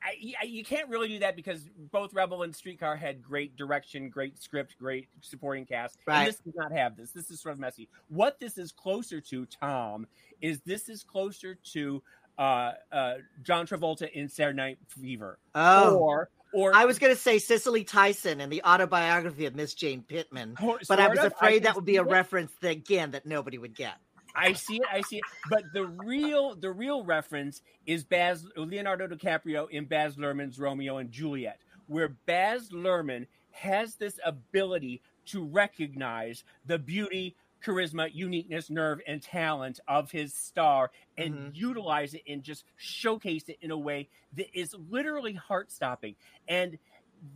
I, 0.04 0.34
I, 0.42 0.46
you 0.46 0.64
can't 0.66 0.90
really 0.90 1.08
do 1.08 1.20
that 1.20 1.36
because 1.36 1.70
both 1.92 2.14
Rebel 2.14 2.44
and 2.44 2.54
Streetcar 2.54 2.98
had 2.98 3.24
great 3.24 3.56
direction, 3.56 4.10
great 4.10 4.38
script, 4.42 4.76
great 4.78 5.08
supporting 5.22 5.66
cast. 5.66 5.98
Right. 6.06 6.20
And 6.20 6.28
this 6.28 6.40
does 6.40 6.54
not 6.56 6.74
have 6.74 6.98
this. 6.98 7.12
This 7.12 7.32
is 7.32 7.40
sort 7.40 7.54
of 7.54 7.60
messy. 7.60 7.88
What 8.10 8.40
this 8.40 8.58
is 8.58 8.74
closer 8.74 9.22
to, 9.22 9.46
Tom, 9.46 10.08
is 10.42 10.60
this 10.66 10.90
is 10.90 11.04
closer 11.04 11.56
to 11.72 12.04
uh, 12.38 12.74
uh, 12.92 13.14
John 13.44 13.66
Travolta 13.66 14.12
in 14.12 14.28
Saturday 14.28 14.58
Night 14.58 14.78
Fever, 14.88 15.40
oh. 15.56 15.96
or 15.98 16.30
or 16.54 16.76
I 16.76 16.86
was 16.86 17.00
going 17.00 17.14
to 17.14 17.20
say 17.20 17.40
Cicely 17.40 17.84
Tyson 17.84 18.40
and 18.42 18.52
the 18.52 18.64
autobiography 18.64 19.46
of 19.46 19.56
Miss 19.56 19.74
Jane 19.74 20.04
Pittman, 20.04 20.56
oh, 20.62 20.78
but 20.88 21.00
I 21.00 21.08
was 21.08 21.20
of, 21.20 21.26
afraid 21.26 21.64
that 21.64 21.76
would 21.76 21.86
be 21.86 21.98
a 21.98 22.04
it. 22.04 22.10
reference 22.10 22.52
that, 22.62 22.72
again 22.72 23.12
that 23.12 23.26
nobody 23.26 23.58
would 23.58 23.76
get. 23.76 23.96
I 24.36 24.54
see 24.54 24.78
it. 24.78 24.86
I 24.92 25.02
see 25.02 25.18
it. 25.18 25.24
But 25.50 25.64
the 25.74 25.86
real, 25.86 26.56
the 26.56 26.72
real 26.72 27.04
reference 27.04 27.62
is 27.86 28.04
Baz 28.04 28.46
Leonardo 28.56 29.08
DiCaprio 29.08 29.70
in 29.70 29.86
Baz 29.86 30.16
Luhrmann's 30.16 30.60
Romeo 30.60 30.98
and 30.98 31.12
Juliet, 31.12 31.60
where 31.88 32.10
Baz 32.26 32.70
Luhrmann 32.70 33.28
has 33.52 33.96
this 33.96 34.20
ability 34.26 35.02
to 35.26 35.46
recognize 35.46 36.44
the 36.66 36.80
beauty, 36.80 37.36
charisma, 37.64 38.10
uniqueness, 38.14 38.70
nerve, 38.70 39.00
and 39.08 39.22
talent 39.22 39.80
of 39.88 40.12
his 40.12 40.34
star 40.34 40.92
and 41.18 41.34
Mhm. 41.36 41.56
utilize 41.56 42.14
it 42.14 42.24
and 42.28 42.44
just 42.44 42.66
showcase 42.76 43.48
it 43.50 43.58
in 43.62 43.72
a 43.72 43.78
way 43.78 44.10
that 44.34 44.48
is 44.58 44.74
literally 44.90 45.34
heart 45.34 45.72
stopping. 45.72 46.16
And 46.48 46.78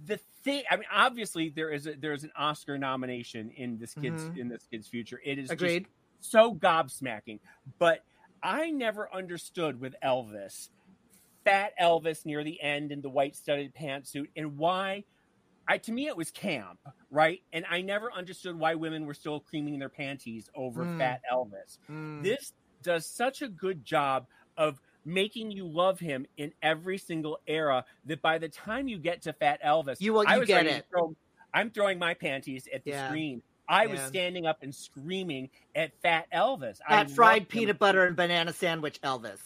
the 0.05 0.17
thing, 0.43 0.63
I 0.69 0.75
mean, 0.75 0.87
obviously 0.91 1.49
there 1.49 1.69
is 1.71 1.87
a, 1.87 1.93
there 1.95 2.13
is 2.13 2.23
an 2.25 2.31
Oscar 2.35 2.77
nomination 2.77 3.51
in 3.51 3.77
this 3.77 3.93
kid's 3.95 4.23
Mhm. 4.23 4.37
in 4.37 4.49
this 4.49 4.65
kid's 4.69 4.87
future. 4.87 5.21
It 5.23 5.37
is 5.39 5.53
just 5.53 5.53
Agreed. 5.53 5.87
so 6.19 6.53
gobsmacking. 6.53 7.39
But 7.79 8.03
I 8.43 8.69
never 8.69 9.11
understood 9.13 9.79
with 9.79 9.95
Elvis, 10.03 10.69
fat 11.45 11.73
Elvis 11.79 12.25
near 12.25 12.43
the 12.43 12.61
end 12.61 12.91
in 12.91 13.01
the 13.01 13.09
white 13.09 13.35
studded 13.35 13.73
pantsuit, 13.73 14.29
and 14.35 14.57
why. 14.57 15.05
I 15.67 15.77
to 15.79 15.91
me 15.91 16.07
it 16.07 16.15
was 16.15 16.31
camp, 16.31 16.79
right? 17.11 17.41
And 17.53 17.65
I 17.69 17.81
never 17.81 18.11
understood 18.13 18.57
why 18.57 18.75
women 18.75 19.05
were 19.05 19.13
still 19.13 19.39
creaming 19.39 19.79
their 19.79 19.89
panties 19.89 20.49
over 20.55 20.83
Mm. 20.83 20.97
fat 20.97 21.21
Elvis. 21.31 21.77
Mm. 21.89 22.23
This 22.23 22.53
does 22.83 23.05
such 23.05 23.41
a 23.41 23.47
good 23.47 23.83
job 23.83 24.27
of 24.55 24.79
making 25.05 25.51
you 25.51 25.65
love 25.67 25.99
him 25.99 26.25
in 26.37 26.53
every 26.61 26.97
single 26.97 27.39
era 27.47 27.83
that 28.05 28.21
by 28.21 28.37
the 28.37 28.49
time 28.49 28.87
you 28.87 28.97
get 28.97 29.21
to 29.23 29.33
fat 29.33 29.61
Elvis, 29.63 29.99
You 30.01 30.13
will- 30.13 30.25
I 30.27 30.37
was 30.37 30.47
get 30.47 30.65
it. 30.65 30.85
Throw, 30.89 31.15
I'm 31.53 31.69
throwing 31.71 31.97
my 31.99 32.13
panties 32.13 32.67
at 32.73 32.83
the 32.83 32.91
Yeah. 32.91 33.07
screen. 33.09 33.41
I 33.69 33.87
was 33.87 33.99
standing 34.01 34.45
up 34.45 34.63
and 34.63 34.73
screaming 34.73 35.49
at 35.75 35.91
Fat 36.01 36.27
Elvis. 36.31 36.79
I 36.87 37.03
That 37.03 37.11
fried 37.11 37.41
loved 37.43 37.51
him. 37.51 37.59
peanut 37.59 37.79
butter 37.79 38.05
and 38.05 38.15
banana 38.15 38.53
sandwich, 38.53 39.01
Elvis. 39.01 39.41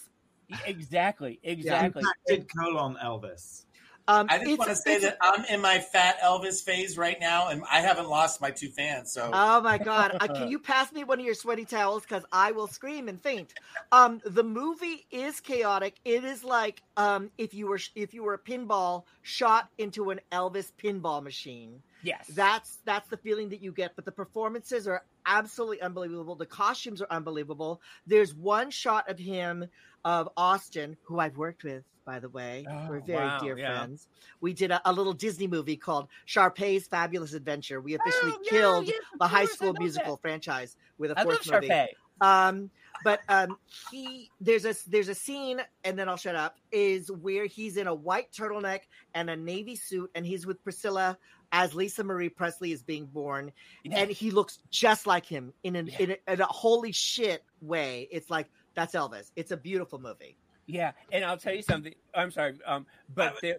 Exactly, 0.66 1.40
exactly. 1.44 2.04
Impacted 2.04 2.48
colon 2.56 2.96
Elvis. 2.98 3.66
Um, 4.12 4.28
I 4.30 4.40
just 4.40 4.58
want 4.60 4.70
to 4.72 4.76
say 4.76 4.98
that 5.00 5.18
I'm 5.22 5.46
in 5.46 5.62
my 5.62 5.80
fat 5.80 6.20
Elvis 6.20 6.62
phase 6.62 6.98
right 6.98 7.18
now, 7.20 7.48
and 7.48 7.64
I 7.72 7.80
haven't 7.80 8.10
lost 8.10 8.42
my 8.42 8.52
two 8.52 8.68
fans. 8.68 9.14
So 9.14 9.30
Oh 9.32 9.62
my 9.62 9.78
god! 9.78 10.18
Uh, 10.20 10.28
can 10.28 10.52
you 10.52 10.60
pass 10.72 10.92
me 10.92 11.06
one 11.06 11.20
of 11.20 11.26
your 11.26 11.34
sweaty 11.34 11.64
towels? 11.64 12.04
Because 12.04 12.26
I 12.32 12.52
will 12.52 12.68
scream 12.68 13.08
and 13.08 13.22
faint. 13.22 13.54
Um, 13.94 14.22
the 14.26 14.44
movie 14.44 15.06
is 15.12 15.40
chaotic. 15.40 15.96
It 16.04 16.26
is 16.26 16.44
like 16.44 16.82
um, 16.98 17.32
if 17.38 17.54
you 17.54 17.68
were 17.68 17.80
if 17.96 18.14
you 18.14 18.24
were 18.24 18.34
a 18.34 18.40
pinball 18.40 19.04
shot 19.22 19.70
into 19.78 20.10
an 20.10 20.20
Elvis 20.32 20.72
pinball 20.78 21.24
machine. 21.24 21.82
Yes. 22.04 22.28
That's 22.34 22.80
that's 22.86 23.08
the 23.10 23.18
feeling 23.18 23.50
that 23.50 23.62
you 23.62 23.72
get. 23.72 23.96
But 23.96 24.06
the 24.06 24.12
performances 24.12 24.88
are 24.88 25.04
absolutely 25.26 25.82
unbelievable. 25.82 26.36
The 26.36 26.46
costumes 26.46 27.02
are 27.02 27.08
unbelievable. 27.10 27.82
There's 28.08 28.34
one 28.34 28.72
shot 28.72 29.10
of 29.10 29.20
him 29.20 29.68
of 30.04 30.30
Austin, 30.36 30.98
who 31.04 31.20
I've 31.20 31.38
worked 31.38 31.64
with, 31.64 31.84
by 32.06 32.20
the 32.20 32.30
way. 32.30 32.66
Oh, 32.70 32.88
We're 32.90 33.02
very 33.02 33.26
wow, 33.26 33.40
dear 33.40 33.58
yeah. 33.58 33.78
friends. 33.78 34.08
We 34.40 34.54
did 34.54 34.72
a, 34.72 34.82
a 34.84 34.92
little 34.92 35.14
Disney 35.14 35.48
movie 35.48 35.78
called 35.78 36.08
Sharpay's 36.26 36.88
Fabulous 36.88 37.34
Adventure. 37.34 37.80
We 37.80 37.94
officially 37.96 38.32
Oh, 38.34 38.40
yeah, 38.44 38.50
killed 38.50 38.88
yes, 38.88 38.98
the 39.20 39.28
high 39.28 39.46
school 39.46 39.74
musical 39.74 40.18
franchise 40.18 40.76
with 40.98 41.12
a 41.12 41.20
I 41.20 41.24
fourth 41.24 41.50
movie. 41.52 41.68
Sharpay. 41.68 41.88
Um, 42.20 42.70
but 43.04 43.22
um, 43.30 43.58
he 43.92 44.30
there's 44.40 44.66
a 44.66 44.76
there's 44.88 45.10
a 45.10 45.16
scene, 45.16 45.60
and 45.84 45.98
then 45.98 46.08
I'll 46.08 46.18
shut 46.18 46.36
up. 46.36 46.58
Is 46.72 47.12
where 47.12 47.46
he's 47.46 47.78
in 47.78 47.88
a 47.88 47.94
white 47.96 48.32
turtleneck 48.32 48.82
and 49.16 49.30
a 49.30 49.36
navy 49.36 49.76
suit, 49.76 50.12
and 50.14 50.24
he's 50.26 50.46
with 50.46 50.64
Priscilla 50.64 51.18
as 51.52 51.74
Lisa 51.74 52.04
Marie 52.04 52.30
Presley 52.30 52.72
is 52.72 52.82
being 52.82 53.06
born, 53.06 53.52
Yeah. 53.84 54.00
and 54.00 54.12
he 54.12 54.32
looks 54.32 54.60
just 54.70 55.06
like 55.08 55.26
him 55.26 55.54
in 55.64 55.76
an 55.76 55.88
Yeah. 55.88 55.98
in, 56.00 56.12
a, 56.12 56.34
in 56.34 56.42
a 56.42 56.46
holy 56.46 56.92
shit 56.92 57.44
way. 57.62 58.08
It's 58.12 58.30
like 58.30 58.48
that's 58.74 58.94
Elvis. 58.96 59.32
It's 59.36 59.52
a 59.52 59.58
beautiful 59.58 60.00
movie. 60.00 60.38
Yeah, 60.68 60.92
and 61.12 61.26
I'll 61.26 61.38
tell 61.38 61.54
you 61.54 61.64
something. 61.64 61.94
I'm 62.16 62.32
sorry, 62.32 62.54
um, 62.66 62.86
but 63.14 63.42
the 63.42 63.56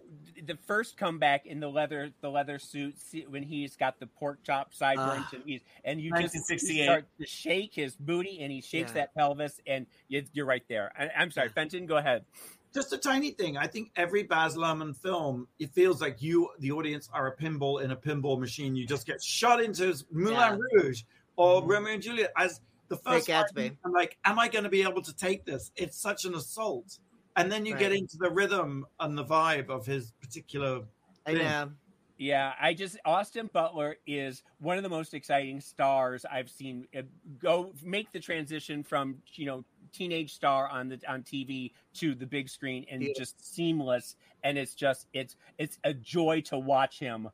the 0.47 0.57
first 0.65 0.97
comeback 0.97 1.45
in 1.45 1.59
the 1.59 1.67
leather 1.69 2.09
the 2.21 2.29
leather 2.31 2.57
suit 2.57 2.97
see- 2.97 3.25
when 3.27 3.43
he's 3.43 3.75
got 3.75 3.99
the 3.99 4.07
pork 4.07 4.39
chop 4.43 4.73
sideburns 4.73 5.25
Ah. 5.27 5.35
and 5.35 5.43
he's 5.45 5.61
and 5.83 6.01
you 6.01 6.11
just 6.19 6.33
you 6.49 6.83
start 6.85 7.05
to 7.19 7.27
shake 7.27 7.75
his 7.75 7.95
booty 7.95 8.39
and 8.41 8.51
he 8.51 8.61
shakes 8.61 8.89
Yeah. 8.91 9.01
that 9.01 9.13
pelvis 9.15 9.59
and 9.67 9.85
you, 10.07 10.23
you're 10.33 10.47
right 10.47 10.63
there. 10.67 10.91
I, 10.97 11.09
I'm 11.21 11.29
sorry, 11.29 11.49
Fenton, 11.49 11.85
go 11.85 11.97
ahead. 11.97 12.25
Just 12.73 12.91
a 12.91 12.97
tiny 12.97 13.31
thing. 13.31 13.55
I 13.55 13.67
think 13.67 13.91
every 13.95 14.23
Baz 14.23 14.55
Luhrmann 14.55 14.95
film, 14.95 15.47
it 15.59 15.69
feels 15.73 16.01
like 16.01 16.23
you, 16.23 16.49
the 16.59 16.71
audience, 16.71 17.07
are 17.13 17.27
a 17.27 17.35
pinball 17.35 17.83
in 17.83 17.91
a 17.91 17.95
pinball 17.95 18.39
machine. 18.39 18.75
You 18.75 18.87
just 18.87 19.05
get 19.05 19.21
shot 19.21 19.61
into 19.61 19.95
Moulin 20.11 20.59
Rouge 20.73 21.03
or 21.35 21.61
Mhm. 21.61 21.69
Romeo 21.69 21.93
and 21.93 22.01
Juliet 22.01 22.31
as 22.35 22.61
the 22.87 22.97
first. 22.97 23.27
Great 23.27 23.35
five 23.35 23.45
Gatsby. 23.51 23.55
minutes, 23.55 23.79
I'm 23.85 23.91
like, 23.91 24.17
am 24.25 24.39
I 24.39 24.47
going 24.47 24.63
to 24.63 24.71
be 24.71 24.81
able 24.81 25.03
to 25.03 25.15
take 25.15 25.45
this? 25.45 25.71
It's 25.75 25.97
such 25.97 26.25
an 26.25 26.33
assault. 26.33 26.97
And 27.35 27.51
then 27.51 27.65
you 27.65 27.75
get 27.77 27.91
into 27.91 28.17
the 28.17 28.31
rhythm 28.31 28.87
and 28.99 29.15
the 29.17 29.25
vibe 29.25 29.69
of 29.69 29.85
his 29.85 30.11
particular. 30.13 30.81
I 31.27 31.31
Yeah. 31.31 31.65
know. 31.65 31.71
Yeah, 32.17 32.53
I 32.59 32.75
just 32.75 32.97
Austin 33.05 33.49
Butler 33.51 33.97
is 34.05 34.43
one 34.59 34.77
of 34.77 34.83
the 34.83 34.89
most 34.89 35.15
exciting 35.15 35.59
stars 35.59 36.25
I've 36.25 36.49
seen 36.49 36.87
uh, 36.95 37.01
go 37.39 37.73
make 37.81 38.11
the 38.11 38.19
transition 38.19 38.83
from 38.83 39.21
you 39.33 39.47
know 39.47 39.65
teenage 39.93 40.33
star 40.33 40.67
on 40.67 40.89
the 40.89 40.99
on 41.07 41.23
TV 41.23 41.71
to 41.95 42.15
the 42.15 42.25
big 42.25 42.49
screen 42.49 42.85
and 42.91 43.01
Yeah. 43.01 43.13
just 43.17 43.53
seamless 43.55 44.15
and 44.43 44.57
it's 44.57 44.73
just 44.75 45.07
it's 45.13 45.35
it's 45.57 45.77
a 45.83 45.93
joy 45.93 46.41
to 46.45 46.57
watch 46.57 46.99
him 46.99 47.29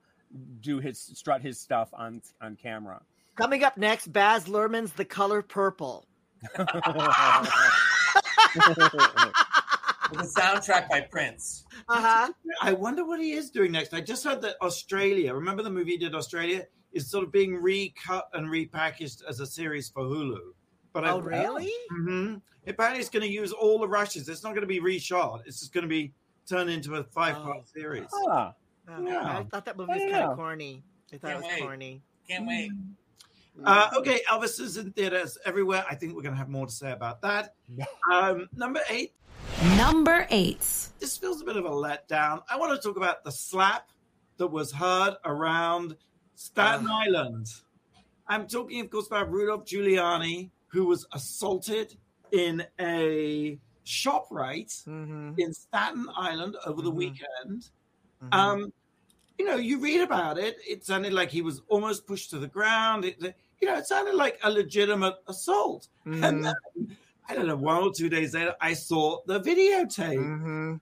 do 0.61 0.79
his 0.79 0.99
strut 0.99 1.41
his 1.41 1.59
stuff 1.59 1.89
on 1.93 2.21
on 2.41 2.55
camera. 2.55 3.01
Coming 3.35 3.63
up 3.63 3.77
next, 3.77 4.11
Baz 4.11 4.45
Luhrmann's 4.47 4.91
The 4.93 5.05
Color 5.05 5.41
Purple. 5.41 6.05
With 10.11 10.21
a 10.21 10.23
soundtrack 10.39 10.89
by 10.89 11.01
Prince. 11.01 11.63
Uh 11.87 12.01
huh. 12.01 12.33
I 12.61 12.73
wonder 12.73 13.05
what 13.05 13.19
he 13.19 13.33
is 13.33 13.51
doing 13.51 13.71
next. 13.71 13.93
I 13.93 14.01
just 14.01 14.23
heard 14.23 14.41
that 14.41 14.55
Australia, 14.61 15.33
remember 15.35 15.61
the 15.61 15.69
movie 15.69 15.91
he 15.91 15.97
did 15.97 16.15
Australia, 16.15 16.65
is 16.91 17.11
sort 17.11 17.23
of 17.23 17.31
being 17.31 17.55
recut 17.61 18.27
and 18.33 18.47
repackaged 18.47 19.23
as 19.27 19.39
a 19.39 19.45
series 19.45 19.89
for 19.89 20.03
Hulu. 20.03 20.39
But 20.93 21.05
I, 21.05 21.11
Oh, 21.11 21.19
really? 21.21 21.71
hmm 21.89 22.35
Apparently, 22.67 22.99
it's 22.99 23.09
going 23.09 23.23
to 23.25 23.31
use 23.31 23.51
all 23.51 23.79
the 23.79 23.87
rushes. 23.87 24.27
It's 24.29 24.43
not 24.43 24.49
going 24.51 24.61
to 24.61 24.67
be 24.67 24.79
reshot. 24.79 25.41
It's 25.45 25.59
just 25.59 25.73
going 25.73 25.83
to 25.83 25.87
be 25.89 26.13
turned 26.47 26.69
into 26.69 26.95
a 26.95 27.03
five-part 27.03 27.57
Oh. 27.61 27.63
series. 27.73 28.07
Huh. 28.11 28.51
Oh, 28.89 29.05
Yeah. 29.05 29.37
I 29.39 29.43
thought 29.43 29.65
that 29.65 29.77
movie 29.77 29.93
was 29.93 30.01
kind 30.11 30.15
of 30.25 30.35
corny. 30.37 30.83
I 31.13 31.17
thought 31.17 31.27
Can't 31.31 31.33
it 31.33 31.45
was 31.47 31.53
wait. 31.53 31.61
corny. 31.61 32.01
Can't 32.27 32.47
wait. 32.47 32.71
Uh, 33.63 33.89
okay, 33.97 34.21
Elvis 34.31 34.59
is 34.59 34.77
in 34.77 34.91
theaters 34.93 35.37
everywhere. 35.45 35.83
I 35.89 35.95
think 35.95 36.15
we're 36.15 36.21
going 36.21 36.33
to 36.33 36.37
have 36.39 36.49
more 36.49 36.65
to 36.65 36.71
say 36.71 36.91
about 36.91 37.21
that. 37.21 37.55
Um, 38.11 38.47
number 38.55 38.79
eight. 38.89 39.13
Number 39.77 40.25
eight. 40.29 40.59
This 40.99 41.17
feels 41.17 41.41
a 41.41 41.45
bit 41.45 41.55
of 41.57 41.65
a 41.65 41.69
letdown. 41.69 42.41
I 42.49 42.57
want 42.57 42.79
to 42.79 42.87
talk 42.87 42.97
about 42.97 43.23
the 43.23 43.31
slap 43.31 43.89
that 44.37 44.47
was 44.47 44.71
heard 44.71 45.15
around 45.25 45.95
Staten. 46.35 46.87
Island. 46.87 47.47
I'm 48.27 48.47
talking, 48.47 48.79
of 48.81 48.89
course, 48.89 49.07
about 49.07 49.29
Rudolph 49.31 49.65
Giuliani, 49.65 50.49
who 50.69 50.85
was 50.85 51.05
assaulted 51.13 51.95
in 52.31 52.65
a 52.79 53.59
shop 53.83 54.27
right 54.31 54.67
Mm-hmm. 54.87 55.33
in 55.37 55.53
Staten 55.53 56.07
Island 56.15 56.55
over 56.65 56.81
the 56.81 56.91
Mhm. 56.91 56.95
weekend. 56.95 57.69
Mm-hmm. 58.23 58.33
Um, 58.33 58.73
you 59.37 59.45
know, 59.45 59.55
you 59.55 59.79
read 59.79 60.01
about 60.01 60.37
it. 60.37 60.57
It 60.67 60.85
sounded 60.85 61.13
like 61.13 61.31
he 61.31 61.41
was 61.41 61.61
almost 61.69 62.05
pushed 62.05 62.29
to 62.31 62.39
the 62.39 62.47
ground. 62.47 63.05
It, 63.05 63.17
you 63.61 63.67
know, 63.67 63.77
it 63.77 63.87
sounded 63.87 64.15
like 64.15 64.39
a 64.43 64.49
legitimate 64.51 65.15
assault. 65.27 65.87
Mm-hmm. 66.05 66.23
And 66.23 66.45
then, 66.45 66.55
I 67.27 67.35
don't 67.35 67.47
know, 67.47 67.55
one 67.55 67.81
or 67.83 67.91
two 67.93 68.09
days 68.09 68.33
later, 68.33 68.55
I 68.61 68.73
saw 68.73 69.19
the 69.25 69.39
videotape. 69.39 70.79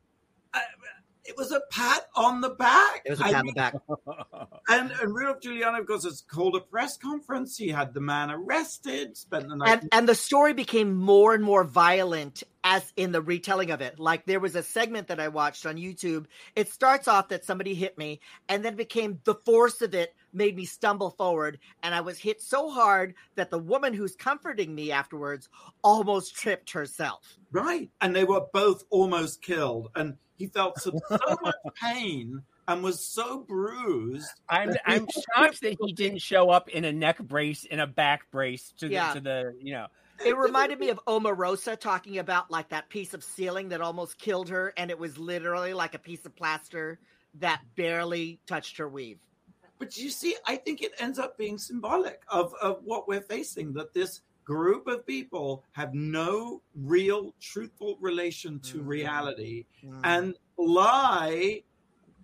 It 1.27 1.35
was 1.37 1.51
a 1.51 1.61
pat 1.69 2.05
on 2.15 2.39
the 2.41 2.49
back. 2.49 3.01
It 3.05 3.09
was 3.11 3.19
a 3.19 3.25
I 3.25 3.31
pat 3.33 3.35
on 3.35 3.45
mean, 3.45 3.53
the 3.53 3.59
back. 3.59 3.75
And, 4.69 4.91
and 4.91 5.15
Rudolph 5.15 5.39
Giuliani, 5.39 5.79
of 5.79 5.87
course, 5.87 6.03
has 6.03 6.21
called 6.29 6.55
a 6.57 6.59
press 6.59 6.97
conference. 6.97 7.55
He 7.57 7.69
had 7.69 7.93
the 7.93 8.01
man 8.01 8.29
arrested, 8.29 9.15
spent 9.15 9.47
the 9.47 9.55
night. 9.55 9.79
and 9.79 9.89
and 9.93 10.09
the 10.09 10.15
story 10.15 10.51
became 10.53 10.93
more 10.93 11.33
and 11.33 11.41
more 11.41 11.63
violent 11.63 12.43
as 12.67 12.91
in 12.97 13.13
the 13.13 13.21
retelling 13.21 13.71
of 13.71 13.79
it 13.79 13.97
like 13.97 14.25
there 14.25 14.41
was 14.41 14.55
a 14.55 14.61
segment 14.61 15.07
that 15.07 15.19
i 15.19 15.27
watched 15.29 15.65
on 15.65 15.77
youtube 15.77 16.25
it 16.55 16.69
starts 16.69 17.07
off 17.07 17.29
that 17.29 17.45
somebody 17.45 17.73
hit 17.73 17.97
me 17.97 18.19
and 18.49 18.63
then 18.63 18.75
became 18.75 19.19
the 19.23 19.35
force 19.45 19.81
of 19.81 19.93
it 19.93 20.13
made 20.33 20.55
me 20.55 20.65
stumble 20.65 21.11
forward 21.11 21.57
and 21.81 21.95
i 21.95 22.01
was 22.01 22.19
hit 22.19 22.41
so 22.41 22.69
hard 22.69 23.13
that 23.35 23.49
the 23.49 23.57
woman 23.57 23.93
who's 23.93 24.15
comforting 24.15 24.75
me 24.75 24.91
afterwards 24.91 25.47
almost 25.81 26.35
tripped 26.35 26.71
herself 26.71 27.37
right. 27.51 27.89
And 28.01 28.15
they 28.15 28.23
were 28.23 28.45
both 28.53 28.83
almost 28.89 29.41
killed. 29.41 29.89
And 29.95 30.15
he 30.35 30.47
felt 30.47 30.79
so, 30.79 30.91
so 31.09 31.37
much 31.41 31.55
pain 31.81 32.41
and 32.67 32.83
was 32.83 32.99
so 32.99 33.39
bruised. 33.47 34.29
I'm 34.49 34.75
I'm 34.85 35.07
shocked 35.07 35.61
that 35.61 35.77
he 35.81 35.93
didn't 35.93 36.21
show 36.21 36.49
up 36.49 36.69
in 36.69 36.85
a 36.85 36.91
neck 36.91 37.19
brace 37.19 37.65
and 37.69 37.81
a 37.81 37.87
back 37.87 38.29
brace 38.31 38.73
to 38.79 38.87
the 38.87 38.93
Yeah. 38.93 39.13
to 39.13 39.19
the 39.19 39.55
you 39.59 39.73
know 39.73 39.87
it 40.25 40.35
reminded 40.37 40.79
me 40.79 40.89
of 40.89 40.99
omarosa 41.07 41.79
talking 41.79 42.17
about 42.17 42.49
like 42.51 42.69
that 42.69 42.89
piece 42.89 43.13
of 43.13 43.23
ceiling 43.23 43.69
that 43.69 43.81
almost 43.81 44.17
killed 44.17 44.49
her 44.49 44.73
and 44.77 44.89
it 44.91 44.97
was 44.99 45.17
literally 45.17 45.73
like 45.73 45.93
a 45.93 45.99
piece 45.99 46.25
of 46.25 46.35
plaster 46.35 46.99
that 47.35 47.61
barely 47.75 48.39
touched 48.47 48.77
her 48.77 48.89
weave 48.89 49.19
But 49.79 49.95
you 49.97 50.09
see, 50.09 50.35
I 50.47 50.55
think 50.55 50.81
it 50.81 50.93
ends 50.99 51.19
up 51.19 51.37
being 51.37 51.57
symbolic 51.59 52.21
of, 52.29 52.51
of 52.61 52.79
what 52.83 53.07
we're 53.07 53.21
facing 53.21 53.73
that 53.73 53.93
this 53.93 54.21
group 54.43 54.87
of 54.87 55.05
people 55.05 55.63
have 55.73 55.93
no 55.93 56.61
real, 56.73 57.33
truthful 57.39 57.97
relation 58.01 58.59
to 58.61 58.79
Mhm. 58.79 58.87
reality 58.87 59.65
Mm. 59.83 60.01
and 60.03 60.35
lie, 60.57 61.61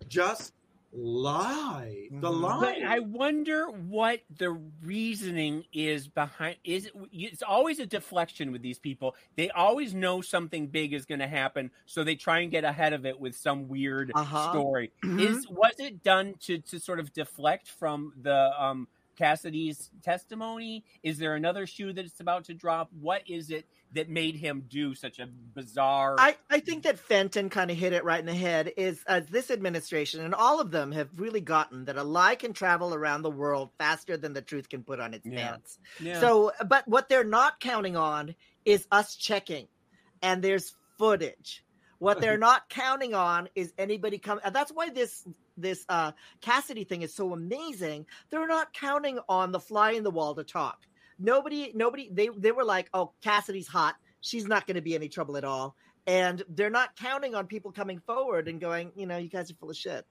just 0.07 0.53
lie. 0.93 2.07
The 2.11 2.29
Mhm. 2.29 2.41
lie. 2.41 2.59
But 2.59 2.83
I 2.83 2.99
wonder 2.99 3.67
what 3.69 4.21
the 4.29 4.51
reasoning 4.83 5.65
is 5.73 6.07
behind. 6.07 6.57
Is 6.63 6.85
it, 6.87 6.93
it's 7.11 7.41
always 7.43 7.79
a 7.79 7.85
deflection 7.85 8.51
with 8.51 8.61
these 8.61 8.79
people. 8.79 9.15
They 9.35 9.49
always 9.51 9.93
know 9.93 10.21
something 10.21 10.67
big 10.67 10.93
is 10.93 11.05
going 11.05 11.19
to 11.19 11.27
happen, 11.27 11.71
so 11.85 12.03
they 12.03 12.15
try 12.15 12.39
and 12.39 12.51
get 12.51 12.63
ahead 12.63 12.93
of 12.93 13.05
it 13.05 13.19
with 13.19 13.35
some 13.35 13.67
weird 13.67 14.11
Uh-huh. 14.13 14.49
story. 14.51 14.91
Mhm. 15.03 15.19
Is 15.19 15.47
was 15.49 15.73
it 15.79 16.03
done 16.03 16.35
to 16.41 16.59
to 16.59 16.79
sort 16.79 16.99
of 16.99 17.11
deflect 17.13 17.67
from 17.69 18.13
the 18.21 18.51
um 18.61 18.87
Cassidy's 19.15 19.91
testimony? 20.01 20.83
Is 21.03 21.19
there 21.19 21.35
another 21.35 21.67
shoe 21.67 21.93
that 21.93 22.03
it's 22.05 22.19
about 22.19 22.45
to 22.45 22.53
drop? 22.53 22.91
What 22.93 23.21
is 23.29 23.51
it 23.51 23.67
that 23.93 24.09
made 24.09 24.35
him 24.35 24.65
do 24.67 24.95
such 24.95 25.19
a 25.19 25.27
bizarre? 25.27 26.15
I, 26.17 26.35
I 26.49 26.59
think 26.59 26.83
that 26.83 26.99
Fenton 26.99 27.49
kind 27.49 27.71
of 27.71 27.77
hit 27.77 27.93
it 27.93 28.03
right 28.03 28.19
in 28.19 28.25
the 28.25 28.33
head 28.33 28.71
is 28.77 29.03
as 29.07 29.27
this 29.27 29.51
administration 29.51 30.21
and 30.21 30.33
all 30.33 30.59
of 30.59 30.71
them 30.71 30.91
have 30.91 31.09
really 31.17 31.41
gotten 31.41 31.85
that 31.85 31.97
a 31.97 32.03
lie 32.03 32.35
can 32.35 32.53
travel 32.53 32.93
around 32.93 33.21
the 33.21 33.31
world 33.31 33.69
faster 33.77 34.17
than 34.17 34.33
the 34.33 34.41
truth 34.41 34.69
can 34.69 34.83
put 34.83 34.99
on 34.99 35.13
its 35.13 35.25
Yeah. 35.25 35.51
pants. 35.51 35.79
Yeah. 35.99 36.19
So, 36.19 36.51
but 36.67 36.87
what 36.87 37.09
they're 37.09 37.23
not 37.23 37.59
counting 37.59 37.95
on 37.95 38.35
is 38.65 38.87
us 38.91 39.15
checking, 39.15 39.67
and 40.21 40.43
there's 40.43 40.73
footage. 40.97 41.63
What 41.99 42.19
they're 42.21 42.37
not 42.49 42.69
counting 42.69 43.13
on 43.13 43.49
is 43.55 43.73
anybody 43.77 44.17
coming. 44.17 44.43
That's 44.51 44.71
why 44.71 44.89
this 44.89 45.23
this 45.55 45.85
uh, 45.87 46.13
Cassidy 46.41 46.83
thing 46.83 47.03
is 47.03 47.13
so 47.13 47.31
amazing. 47.31 48.07
They're 48.31 48.47
not 48.47 48.73
counting 48.73 49.19
on 49.29 49.51
the 49.51 49.59
fly 49.59 49.91
in 49.91 50.03
the 50.03 50.11
wall 50.11 50.33
to 50.35 50.43
talk. 50.43 50.79
Nobody, 51.23 51.71
nobody. 51.73 52.09
They 52.11 52.27
they 52.37 52.51
were 52.51 52.65
like, 52.65 52.89
oh, 52.93 53.13
Cassidy's 53.23 53.67
hot. 53.67 53.95
She's 54.21 54.45
not 54.45 54.67
going 54.67 54.75
to 54.75 54.81
be 54.81 54.93
any 54.93 55.07
trouble 55.07 55.37
at 55.37 55.43
all. 55.45 55.75
And 56.05 56.43
they're 56.49 56.69
not 56.69 56.95
counting 56.97 57.33
on 57.33 57.47
people 57.47 57.71
coming 57.71 57.99
forward 57.99 58.47
and 58.49 58.59
going, 58.59 58.91
you 58.95 59.05
know, 59.05 59.17
you 59.17 59.29
guys 59.29 59.49
are 59.49 59.53
full 59.55 59.69
of 59.69 59.77
shit. 59.77 60.05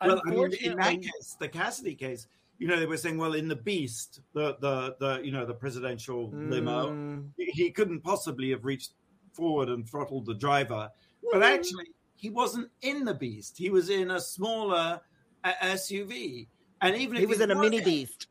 well, 0.00 0.20
I 0.26 0.30
mean, 0.30 0.52
in 0.60 0.76
that 0.76 1.00
case, 1.02 1.36
the 1.38 1.48
Cassidy 1.48 1.94
case, 1.94 2.26
you 2.58 2.66
know, 2.66 2.78
they 2.80 2.86
were 2.86 2.96
saying, 2.96 3.16
well, 3.16 3.34
in 3.34 3.46
the 3.46 3.56
Beast, 3.56 4.20
the 4.34 4.56
the 4.60 4.96
the 4.98 5.20
you 5.24 5.30
know 5.30 5.46
the 5.46 5.54
presidential 5.54 6.30
limo, 6.32 6.90
Mm. 6.90 7.28
he- 7.36 7.50
he 7.52 7.70
couldn't 7.70 8.00
possibly 8.00 8.50
have 8.50 8.64
reached 8.64 8.92
forward 9.32 9.68
and 9.68 9.88
throttled 9.88 10.26
the 10.26 10.34
driver. 10.34 10.90
But 11.32 11.42
actually, 11.44 11.86
he 12.16 12.30
wasn't 12.30 12.70
in 12.82 13.04
the 13.04 13.14
Beast. 13.14 13.56
He 13.56 13.70
was 13.70 13.88
in 13.90 14.10
a 14.10 14.20
smaller 14.20 15.00
uh, 15.44 15.52
SUV. 15.62 16.48
And 16.80 16.96
even 16.96 17.16
if 17.16 17.20
He 17.20 17.26
was 17.26 17.40
in 17.40 17.50
a 17.52 17.54
mini 17.54 17.80
beast. 17.80 18.26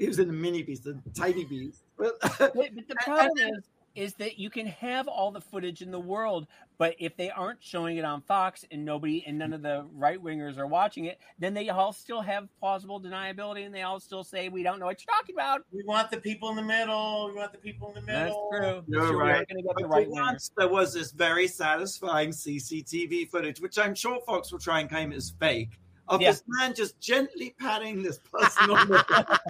He 0.00 0.08
was 0.08 0.18
in 0.18 0.28
the 0.28 0.32
mini 0.34 0.62
beast, 0.62 0.84
the 0.84 0.98
tiny 1.14 1.44
beast. 1.44 1.82
But, 1.98 2.14
But, 2.20 2.38
but 2.38 2.54
the 2.54 2.64
And- 2.88 2.98
problem 3.04 3.38
is, 3.38 3.64
is 3.96 4.14
that 4.14 4.38
you 4.38 4.48
can 4.48 4.66
have 4.66 5.08
all 5.08 5.30
the 5.32 5.40
footage 5.40 5.82
in 5.82 5.90
the 5.90 5.98
world, 6.00 6.46
but 6.78 6.94
if 6.98 7.16
they 7.16 7.28
aren't 7.28 7.62
showing 7.62 7.96
it 7.98 8.04
on 8.04 8.22
Fox 8.22 8.64
and 8.70 8.82
nobody 8.84 9.24
and 9.26 9.36
none 9.36 9.52
of 9.52 9.62
the 9.62 9.84
right 9.92 10.22
wingers 10.22 10.56
are 10.58 10.66
watching 10.68 11.04
it, 11.06 11.18
then 11.40 11.52
they 11.52 11.68
all 11.68 11.92
still 11.92 12.22
have 12.22 12.48
plausible 12.60 13.00
deniability, 13.00 13.66
and 13.66 13.74
they 13.74 13.82
all 13.82 13.98
still 14.00 14.22
say 14.24 14.48
we 14.48 14.62
don't 14.62 14.78
know 14.78 14.86
what 14.86 15.04
you're 15.04 15.14
talking 15.14 15.34
about. 15.34 15.62
We 15.72 15.82
want 15.84 16.10
the 16.10 16.18
people 16.18 16.48
in 16.50 16.56
the 16.56 16.62
middle. 16.62 17.26
We 17.28 17.34
want 17.34 17.52
the 17.52 17.58
people 17.58 17.88
in 17.88 17.94
the 17.96 18.00
middle. 18.02 18.48
That's 18.52 18.62
middle. 18.62 18.82
true. 18.82 18.84
You're 18.88 19.06
Sure, 19.08 19.18
right. 19.18 19.28
We're 19.40 19.44
going 19.54 19.62
to 19.64 19.68
get 19.68 19.76
the 19.76 19.82
for 19.82 19.88
right 19.88 20.08
once, 20.08 20.50
there 20.56 20.68
was 20.68 20.94
this 20.94 21.10
very 21.10 21.48
satisfying 21.48 22.30
CCTV 22.30 23.28
footage, 23.28 23.60
which 23.60 23.76
I'm 23.76 23.94
sure 23.96 24.20
Fox 24.24 24.50
will 24.52 24.60
try 24.60 24.80
and 24.80 24.88
claim 24.88 25.10
is 25.12 25.34
fake, 25.40 25.78
of 26.10 26.20
Yeah. 26.20 26.32
this 26.32 26.42
man 26.46 26.74
just 26.74 27.00
gently 27.00 27.54
patting 27.58 28.02
this 28.02 28.18
person 28.18 28.70
on 28.70 28.88
the 28.88 29.04
back. 29.08 29.40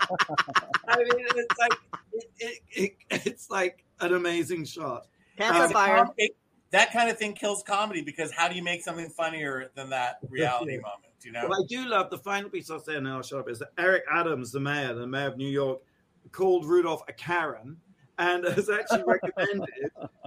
I 0.88 0.96
mean, 0.98 1.26
it's 1.34 1.58
like 1.58 1.72
it, 2.12 2.24
it, 2.38 2.60
it, 2.70 2.96
it's 3.26 3.50
like 3.50 3.84
an 4.00 4.14
amazing 4.14 4.64
shot. 4.64 5.06
Pants 5.36 5.58
on 5.58 5.70
fire. 5.72 6.08
It- 6.16 6.36
that 6.72 6.92
kind 6.92 7.10
of 7.10 7.18
thing 7.18 7.32
kills 7.32 7.64
comedy 7.64 8.00
because 8.00 8.30
how 8.30 8.46
do 8.46 8.54
you 8.54 8.62
make 8.62 8.80
something 8.80 9.08
funnier 9.10 9.72
than 9.74 9.90
that 9.90 10.18
reality 10.28 10.74
Yeah. 10.74 10.82
moment? 10.82 11.12
You 11.24 11.32
know, 11.32 11.48
What 11.48 11.64
I 11.64 11.66
do 11.68 11.88
love 11.88 12.10
the 12.10 12.18
final 12.18 12.48
piece 12.48 12.70
I'll 12.70 12.78
say, 12.78 12.94
and 12.94 13.04
then 13.04 13.12
I'll 13.12 13.22
shut 13.22 13.40
up, 13.40 13.50
is 13.50 13.58
that 13.58 13.72
Eric 13.76 14.04
Adams, 14.08 14.52
the 14.52 14.60
mayor, 14.60 14.94
the 14.94 15.04
mayor 15.04 15.26
of 15.26 15.36
New 15.36 15.48
York, 15.48 15.80
called 16.30 16.64
Rudolph 16.66 17.02
a 17.08 17.12
Karen 17.12 17.76
and 18.18 18.44
has 18.44 18.70
actually 18.70 19.02
recommended 19.06 19.66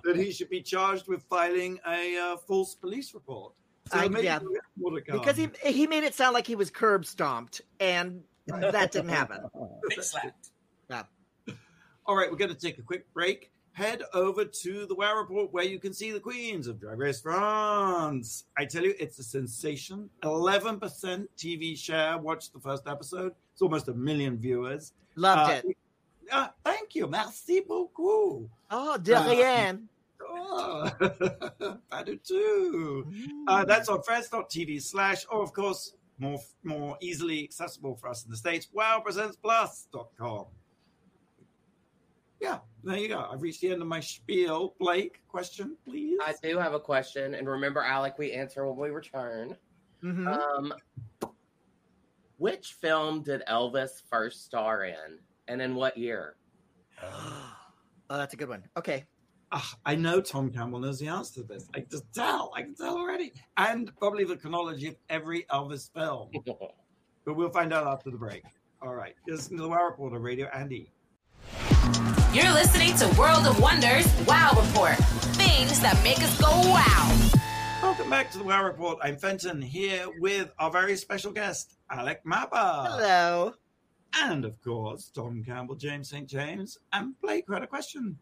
that 0.04 0.18
he 0.18 0.34
should 0.34 0.50
be 0.50 0.62
charged 0.62 1.08
with 1.08 1.24
filing 1.30 1.80
a 1.88 2.18
uh, 2.18 2.36
false 2.38 2.76
police 2.76 3.14
report. 3.14 3.54
So 3.92 4.00
I- 4.00 4.08
maybe 4.08 4.26
yeah. 4.26 4.40
we'll 4.42 4.54
get 4.54 4.62
more 4.78 4.92
to 4.92 5.02
come. 5.02 5.20
Because 5.20 5.38
he 5.38 5.50
he 5.66 5.88
made 5.88 6.04
it 6.04 6.14
sound 6.16 6.34
like 6.34 6.48
he 6.48 6.56
was 6.56 6.70
curb 6.72 7.06
stomped, 7.06 7.62
and 7.80 8.24
that 8.48 8.92
didn't 8.92 9.10
happen. 9.10 9.40
Big 9.90 10.02
slapped. 10.04 10.50
All 12.06 12.18
right, 12.18 12.30
we're 12.30 12.38
going 12.38 12.54
to 12.54 12.60
take 12.60 12.78
a 12.80 12.82
quick 12.82 13.06
break. 13.14 13.50
Head 13.72 14.04
over 14.14 14.44
to 14.44 14.86
the 14.86 14.94
WoW 14.94 15.16
Report 15.16 15.54
where 15.54 15.64
you 15.64 15.80
can 15.80 15.94
see 15.94 16.12
the 16.12 16.20
Queens 16.20 16.68
of 16.68 16.78
Drag 16.80 17.00
Race 17.00 17.22
France. 17.22 18.44
I 18.58 18.66
tell 18.66 18.84
you, 18.84 18.94
it's 19.00 19.20
a 19.20 19.24
sensation. 19.24 20.10
11% 20.24 21.28
TV 21.38 21.78
share. 21.78 22.18
Watch 22.18 22.52
the 22.52 22.60
first 22.60 22.88
episode. 22.88 23.34
It's 23.54 23.62
almost 23.62 23.88
a 23.88 23.94
million 23.94 24.38
viewers. 24.38 24.92
Loved 25.16 25.50
Uh, 25.50 25.62
it. 25.70 25.78
Uh, 26.30 26.48
thank 26.66 26.94
you. 26.94 27.08
Merci 27.08 27.62
beaucoup. 27.62 28.50
Oh, 28.70 28.98
de 28.98 29.14
uh, 29.16 29.30
rien. 29.30 29.88
Oh, 30.46 31.78
I 31.92 32.04
do 32.04 32.18
too. 32.18 33.08
Uh, 33.48 33.64
that's 33.66 33.90
on 33.90 34.02
france.tv 34.04 34.82
slash, 34.82 35.26
or 35.32 35.42
of 35.42 35.54
course, 35.54 35.94
more 36.20 36.40
more 36.64 36.98
easily 37.02 37.44
accessible 37.44 37.96
for 37.96 38.10
us 38.10 38.26
in 38.26 38.32
the 38.32 38.38
States, 38.38 38.68
wowpresentsplus.com. 38.76 40.46
Yeah, 42.42 42.60
there 42.84 42.98
you 42.98 43.08
go. 43.08 43.26
I've 43.32 43.42
reached 43.42 43.62
the 43.62 43.72
end 43.72 43.82
of 43.82 43.88
my 43.88 44.02
spiel. 44.02 44.76
Blake, 44.80 45.22
question, 45.30 45.78
please. 45.86 46.20
I 46.22 46.34
do 46.44 46.58
have 46.58 46.74
a 46.74 46.80
question, 46.80 47.36
and 47.36 47.48
remember, 47.48 47.82
Alec, 47.82 48.18
we 48.18 48.34
answer 48.34 48.68
when 48.68 48.78
we 48.78 48.90
return. 48.90 49.56
Mhm. 50.04 50.28
Um, 50.28 50.74
which 52.38 52.74
film 52.74 53.24
did 53.24 53.44
Elvis 53.50 54.02
first 54.10 54.44
star 54.44 54.84
in, 54.84 55.20
and 55.48 55.62
in 55.62 55.76
what 55.76 55.98
year? 55.98 56.36
oh, 57.04 57.56
that's 58.10 58.34
a 58.34 58.38
good 58.38 58.50
one. 58.50 58.66
Okay. 58.76 59.06
Ah, 59.56 59.76
I 59.86 59.94
know 59.94 60.20
Tom 60.20 60.50
Campbell 60.50 60.80
knows 60.80 60.98
the 60.98 61.10
answer 61.10 61.42
to 61.42 61.44
this. 61.44 61.70
I 61.76 61.82
can 61.82 61.90
just 61.92 62.12
tell. 62.12 62.52
I 62.56 62.64
can 62.64 62.74
tell 62.74 62.98
already. 62.98 63.34
And 63.56 63.96
probably 64.00 64.24
the 64.24 64.36
chronology 64.36 64.88
of 64.88 64.96
every 65.10 65.44
Elvis 65.44 65.92
film. 65.94 66.32
But 67.26 67.36
we'll 67.36 67.52
find 67.52 67.72
out 67.72 67.88
after 67.88 68.12
the 68.12 68.18
break. 68.18 68.44
All 68.82 68.94
right. 68.94 69.16
Listen 69.26 69.56
to 69.56 69.64
the 69.64 69.70
Wow 69.70 69.86
Report 69.86 70.12
on 70.12 70.22
Radio 70.22 70.48
Andy. 70.48 70.92
You're 72.34 72.52
listening 72.52 72.98
to 72.98 73.08
World 73.18 73.48
of 73.48 73.62
Wonders 73.62 74.06
Wow 74.28 74.50
Report. 74.50 74.98
Things 75.38 75.80
that 75.80 75.98
make 76.04 76.18
us 76.18 76.38
go 76.42 76.50
wow. 76.50 77.32
Welcome 77.82 78.10
back 78.10 78.30
to 78.32 78.40
the 78.40 78.44
Wow 78.44 78.66
Report. 78.66 78.98
I'm 79.02 79.16
Fenton 79.16 79.62
here 79.62 80.08
with 80.20 80.52
our 80.60 80.70
very 80.70 80.98
special 80.98 81.32
guest, 81.32 81.78
Alec 81.90 82.26
Mapa. 82.26 82.90
Hello. 82.90 83.54
And 84.16 84.44
of 84.44 84.62
course, 84.62 85.10
Tom 85.16 85.46
Campbell, 85.46 85.76
James 85.76 86.10
St. 86.10 86.28
James, 86.28 86.78
and 86.92 87.14
Blake 87.22 87.46
who 87.48 87.54
had 87.54 87.64
a 87.64 87.68
question. 87.68 88.18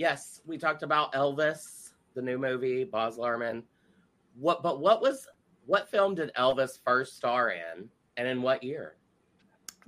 Yes, 0.00 0.40
we 0.46 0.56
talked 0.56 0.82
about 0.82 1.12
Elvis, 1.12 1.90
the 2.14 2.22
new 2.22 2.38
movie, 2.38 2.84
Baz 2.84 3.18
Luhrmann. 3.18 3.62
What? 4.34 4.62
But 4.62 4.80
what 4.80 5.02
was 5.02 5.28
what 5.66 5.90
film 5.90 6.14
did 6.14 6.32
Elvis 6.38 6.78
first 6.82 7.16
star 7.18 7.50
in, 7.50 7.90
and 8.16 8.26
in 8.26 8.40
what 8.40 8.62
year? 8.62 8.96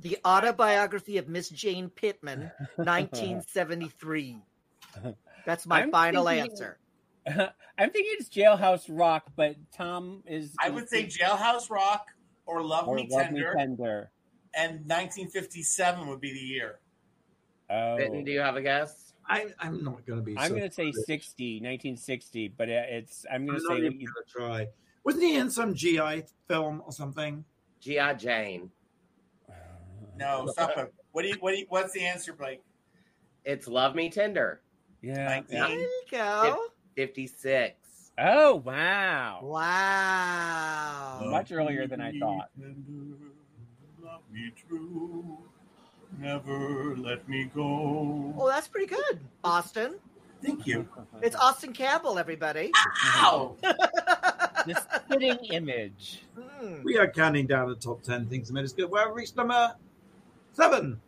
The 0.01 0.19
autobiography 0.23 1.17
of 1.17 1.31
Miss 1.31 1.49
Jane 1.49 1.89
Pittman, 1.89 2.51
1973. 2.77 4.43
That's 5.47 5.67
my 5.67 5.81
I'm 5.85 5.91
final 5.91 6.27
thinking- 6.27 6.51
answer. 6.51 6.79
I'm 7.27 7.91
thinking 7.91 8.13
it's 8.19 8.29
Jailhouse 8.29 8.89
Rock, 8.91 9.31
but 9.35 9.57
Tom 9.75 10.23
is. 10.27 10.55
I 10.63 10.69
would 10.69 10.91
say 10.91 11.07
Jailhouse 11.07 11.71
Rock 11.71 12.09
or 12.45 12.63
Love 12.63 12.87
or 12.87 12.97
Me 12.97 13.09
Love 13.11 13.23
Tender, 13.29 13.55
Me 13.55 13.63
Tender. 13.63 14.11
and 14.55 14.73
1957 14.81 16.07
would 16.07 16.21
be 16.21 16.35
the 16.35 16.39
year. 16.39 16.81
Oh. 17.71 17.97
Fenton, 17.97 18.25
do 18.25 18.31
you 18.31 18.41
have 18.41 18.57
a 18.57 18.61
guess? 18.61 19.12
I, 19.29 19.47
I'm 19.59 19.83
not 19.85 20.05
going 20.07 20.19
to 20.19 20.25
be. 20.25 20.37
I'm 20.37 20.49
so 20.49 20.57
going 20.57 20.69
to 20.69 20.75
say 20.75 20.93
foolish. 20.93 21.07
60, 21.07 21.55
1960, 21.57 22.49
but 22.57 22.69
uh, 22.69 22.73
it's. 22.89 23.25
I'm 23.31 23.43
I'm 23.43 23.47
going 23.47 23.59
to 23.59 23.65
say 23.67 23.81
that 23.81 23.87
even 23.87 23.99
going 23.99 24.07
to 24.07 24.31
try. 24.31 24.69
Wasn't 25.05 25.23
he 25.23 25.37
in 25.37 25.51
some 25.51 25.75
GI 25.75 26.25
film 26.49 26.83
or 26.85 26.93
something? 26.93 27.45
G.I. 27.81 28.15
Jane. 28.15 28.71
Uh, 29.49 29.55
no, 30.17 30.47
stop 30.53 30.77
it. 30.77 30.93
What 31.13 31.23
do 31.23 31.29
you? 31.29 31.37
What 31.41 31.53
do 31.53 31.59
you? 31.59 31.67
What's 31.69 31.93
the 31.93 32.05
answer, 32.05 32.33
Blake? 32.33 32.63
It's 33.45 33.67
Love 33.67 33.95
Me 33.95 34.09
Tender. 34.09 34.61
yeah. 35.03 35.25
Nineteen. 35.29 35.59
There 35.61 35.79
you 35.79 36.03
go. 36.11 36.65
56. 36.95 37.75
Oh 38.19 38.57
wow! 38.57 39.41
Wow. 39.43 41.23
Much 41.31 41.51
earlier 41.51 41.87
than 41.87 42.01
I 42.01 42.13
thought. 42.19 42.51
Love 44.03 44.21
me 44.31 44.53
true, 44.55 45.39
never 46.19 46.97
let 46.97 47.29
me 47.29 47.51
go. 47.55 48.35
Oh, 48.39 48.49
that's 48.49 48.69
pretty 48.69 48.87
good. 48.87 49.21
Austin. 49.45 49.99
Thank 50.43 50.67
you. 50.67 50.89
It's 51.23 51.37
Austin 51.37 51.73
Campbell, 51.73 52.19
everybody. 52.19 52.73
Ow! 53.17 53.57
the 53.63 54.83
spitting 55.05 55.39
image. 55.53 56.25
Mm. 56.37 56.83
We 56.83 56.99
are 56.99 57.07
counting 57.09 57.47
down 57.47 57.69
the 57.69 57.77
top 57.77 58.03
10 58.03 58.27
things 58.27 58.49
that 58.49 58.55
made 58.55 58.65
us 58.65 58.73
good. 58.73 58.91
Well, 58.91 59.09
we 59.13 59.21
reached 59.21 59.37
number 59.37 59.75
seven. 60.53 61.01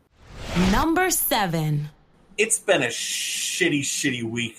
Number 0.70 1.10
seven. 1.10 1.90
It's 2.38 2.58
been 2.60 2.82
a 2.82 2.88
shitty, 2.88 3.80
shitty 3.80 4.22
week. 4.22 4.56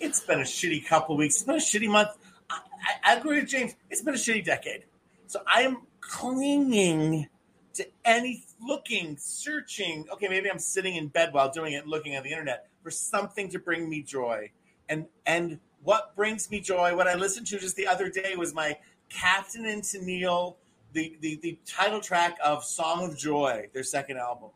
It's 0.00 0.20
been 0.20 0.40
a 0.40 0.44
shitty 0.44 0.86
couple 0.86 1.16
weeks. 1.16 1.36
It's 1.36 1.44
been 1.44 1.56
a 1.56 1.58
shitty 1.58 1.90
month. 1.90 2.10
I, 2.50 2.60
I, 3.04 3.12
I 3.12 3.16
agree 3.16 3.40
with 3.40 3.48
James. 3.48 3.74
It's 3.90 4.02
been 4.02 4.14
a 4.14 4.18
shitty 4.18 4.44
decade. 4.44 4.84
So 5.26 5.40
I 5.46 5.62
am 5.62 5.78
clinging 6.00 7.28
to 7.74 7.86
any 8.04 8.44
looking, 8.60 9.16
searching. 9.18 10.06
Okay, 10.12 10.28
maybe 10.28 10.50
I'm 10.50 10.58
sitting 10.58 10.96
in 10.96 11.08
bed 11.08 11.32
while 11.32 11.50
doing 11.50 11.74
it, 11.74 11.86
looking 11.86 12.14
at 12.14 12.24
the 12.24 12.30
internet 12.30 12.68
for 12.82 12.90
something 12.90 13.48
to 13.50 13.58
bring 13.58 13.88
me 13.88 14.02
joy. 14.02 14.50
And 14.88 15.06
and 15.26 15.58
what 15.82 16.14
brings 16.16 16.50
me 16.50 16.60
joy? 16.60 16.94
What 16.96 17.08
I 17.08 17.14
listened 17.14 17.46
to 17.48 17.58
just 17.58 17.76
the 17.76 17.86
other 17.86 18.08
day 18.08 18.36
was 18.36 18.54
my 18.54 18.78
Captain 19.08 19.66
and 19.66 19.82
Tennille, 19.82 20.56
the, 20.92 21.16
the 21.20 21.38
the 21.42 21.58
title 21.66 22.00
track 22.00 22.38
of 22.44 22.64
"Song 22.64 23.04
of 23.04 23.16
Joy," 23.16 23.68
their 23.72 23.82
second 23.82 24.18
album, 24.18 24.50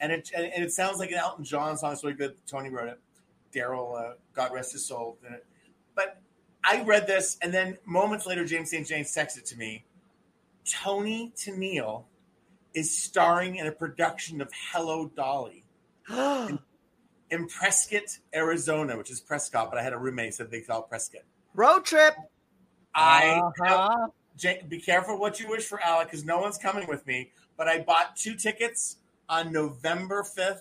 and 0.00 0.12
it 0.12 0.30
and 0.34 0.64
it 0.64 0.72
sounds 0.72 0.98
like 0.98 1.10
an 1.10 1.18
Elton 1.18 1.44
John 1.44 1.76
song. 1.76 1.96
Really 2.02 2.14
good. 2.14 2.34
Toni 2.46 2.70
wrote 2.70 2.88
it. 2.88 3.00
Daryl, 3.54 3.98
uh, 3.98 4.14
God 4.34 4.52
rest 4.52 4.72
his 4.72 4.84
soul. 4.84 5.18
But 5.94 6.20
I 6.62 6.82
read 6.82 7.06
this, 7.06 7.38
and 7.42 7.54
then 7.54 7.78
moments 7.86 8.26
later, 8.26 8.44
James 8.44 8.70
St. 8.70 8.86
James 8.86 9.14
texted 9.14 9.44
to 9.44 9.56
me. 9.56 9.84
Toni 10.64 11.32
Tennille 11.36 12.04
is 12.76 12.94
starring 12.96 13.56
in 13.56 13.66
a 13.66 13.72
production 13.72 14.42
of 14.42 14.50
Hello 14.70 15.10
Dolly 15.16 15.64
in 16.10 17.48
Prescott, 17.48 18.18
Arizona, 18.34 18.98
which 18.98 19.10
is 19.10 19.18
Prescott, 19.18 19.70
but 19.70 19.78
I 19.80 19.82
had 19.82 19.94
a 19.94 19.98
roommate 19.98 20.34
said 20.34 20.50
they 20.50 20.60
call 20.60 20.82
it 20.82 20.88
Prescott. 20.90 21.22
Road 21.54 21.86
trip. 21.86 22.14
I 22.94 23.40
Uh-huh. 23.60 24.08
Be 24.68 24.78
careful 24.78 25.18
what 25.18 25.40
you 25.40 25.48
wish 25.48 25.64
for, 25.64 25.80
Alec, 25.80 26.08
because 26.08 26.22
no 26.26 26.38
one's 26.38 26.58
coming 26.58 26.86
with 26.86 27.06
me. 27.06 27.30
But 27.56 27.68
I 27.68 27.80
bought 27.80 28.16
two 28.16 28.34
tickets 28.34 28.98
on 29.30 29.50
November 29.50 30.22
5th, 30.22 30.60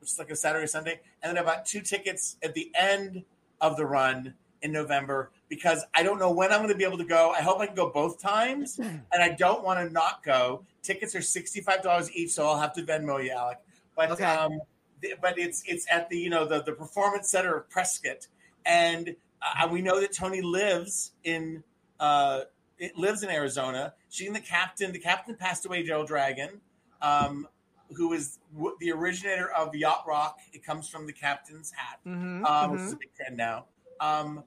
which 0.00 0.12
is 0.12 0.18
like 0.18 0.30
a 0.30 0.36
Saturday, 0.36 0.66
Sunday. 0.66 1.00
And 1.22 1.36
then 1.36 1.44
I 1.44 1.46
bought 1.46 1.66
two 1.66 1.82
tickets 1.82 2.36
at 2.42 2.54
the 2.54 2.72
end 2.74 3.24
of 3.60 3.76
the 3.76 3.84
run 3.84 4.32
in 4.62 4.72
November 4.72 5.30
because 5.48 5.84
I 5.94 6.02
don't 6.02 6.18
know 6.18 6.30
when 6.30 6.52
I'm 6.52 6.58
going 6.58 6.68
to 6.70 6.74
be 6.76 6.84
able 6.84 6.98
to 6.98 7.04
go. 7.04 7.30
I 7.30 7.40
hope 7.40 7.60
I 7.60 7.66
can 7.66 7.74
go 7.74 7.90
both 7.90 8.20
times. 8.20 8.78
And 8.78 9.02
I 9.22 9.30
don't 9.30 9.64
want 9.64 9.80
to 9.86 9.92
not 9.92 10.22
go. 10.22 10.64
Tickets 10.82 11.14
are 11.14 11.20
$65 11.20 12.10
each, 12.14 12.30
so 12.30 12.46
I'll 12.46 12.58
have 12.58 12.72
to 12.74 12.82
Venmo 12.82 13.22
you, 13.24 13.30
Alec. 13.32 13.58
But 13.96 14.10
Okay. 14.12 14.24
um, 14.24 14.60
th- 15.02 15.16
but 15.20 15.38
it's 15.38 15.62
it's 15.66 15.86
at 15.90 16.08
the 16.08 16.18
you 16.18 16.30
know 16.30 16.44
the 16.46 16.62
the 16.62 16.72
performance 16.72 17.28
center 17.30 17.54
of 17.56 17.68
Prescott, 17.68 18.28
and 18.64 19.14
uh, 19.42 19.68
we 19.70 19.82
know 19.82 20.00
that 20.00 20.12
Toni 20.12 20.40
lives 20.40 21.12
in 21.24 21.62
uh, 21.98 22.42
it 22.78 22.96
lives 22.96 23.22
in 23.22 23.28
Arizona. 23.30 23.92
She 24.08 24.26
and 24.26 24.34
the 24.34 24.40
captain, 24.40 24.92
the 24.92 24.98
captain 24.98 25.34
passed 25.36 25.66
away, 25.66 25.82
Gerald 25.82 26.06
Dragon. 26.06 26.60
um, 27.02 27.48
who 27.96 28.12
is 28.12 28.38
w- 28.54 28.76
the 28.78 28.92
originator 28.92 29.50
of 29.50 29.74
Yacht 29.74 30.04
Rock. 30.06 30.38
It 30.52 30.64
comes 30.64 30.88
from 30.88 31.06
the 31.06 31.12
captain's 31.12 31.72
hat, 31.72 31.98
Mhm, 32.06 32.44
um, 32.44 32.70
which 32.70 32.80
mhm. 32.82 32.86
is 32.86 32.92
a 32.92 32.96
big 32.96 33.12
trend 33.16 33.36
now. 33.36 33.64
Um, 34.00 34.44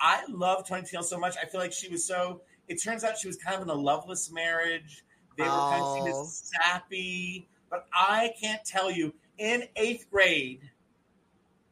I 0.00 0.22
love 0.28 0.66
Toni 0.68 0.82
Tennille 0.82 1.04
so 1.04 1.18
much. 1.18 1.36
I 1.42 1.46
feel 1.46 1.60
like 1.60 1.72
she 1.72 1.88
was 1.88 2.04
so. 2.06 2.42
It 2.68 2.82
turns 2.82 3.04
out 3.04 3.16
she 3.18 3.26
was 3.28 3.36
kind 3.36 3.56
of 3.56 3.62
in 3.62 3.68
a 3.70 3.74
loveless 3.74 4.30
marriage. 4.30 5.04
They 5.36 5.44
were 5.44 5.48
kind 5.48 5.82
of 5.82 5.94
seen 5.94 6.12
Oh. 6.14 6.22
as 6.22 6.52
sappy, 6.62 7.48
but 7.70 7.86
I 7.92 8.32
can't 8.40 8.64
tell 8.64 8.90
you. 8.90 9.14
In 9.38 9.64
eighth 9.76 10.10
grade, 10.10 10.62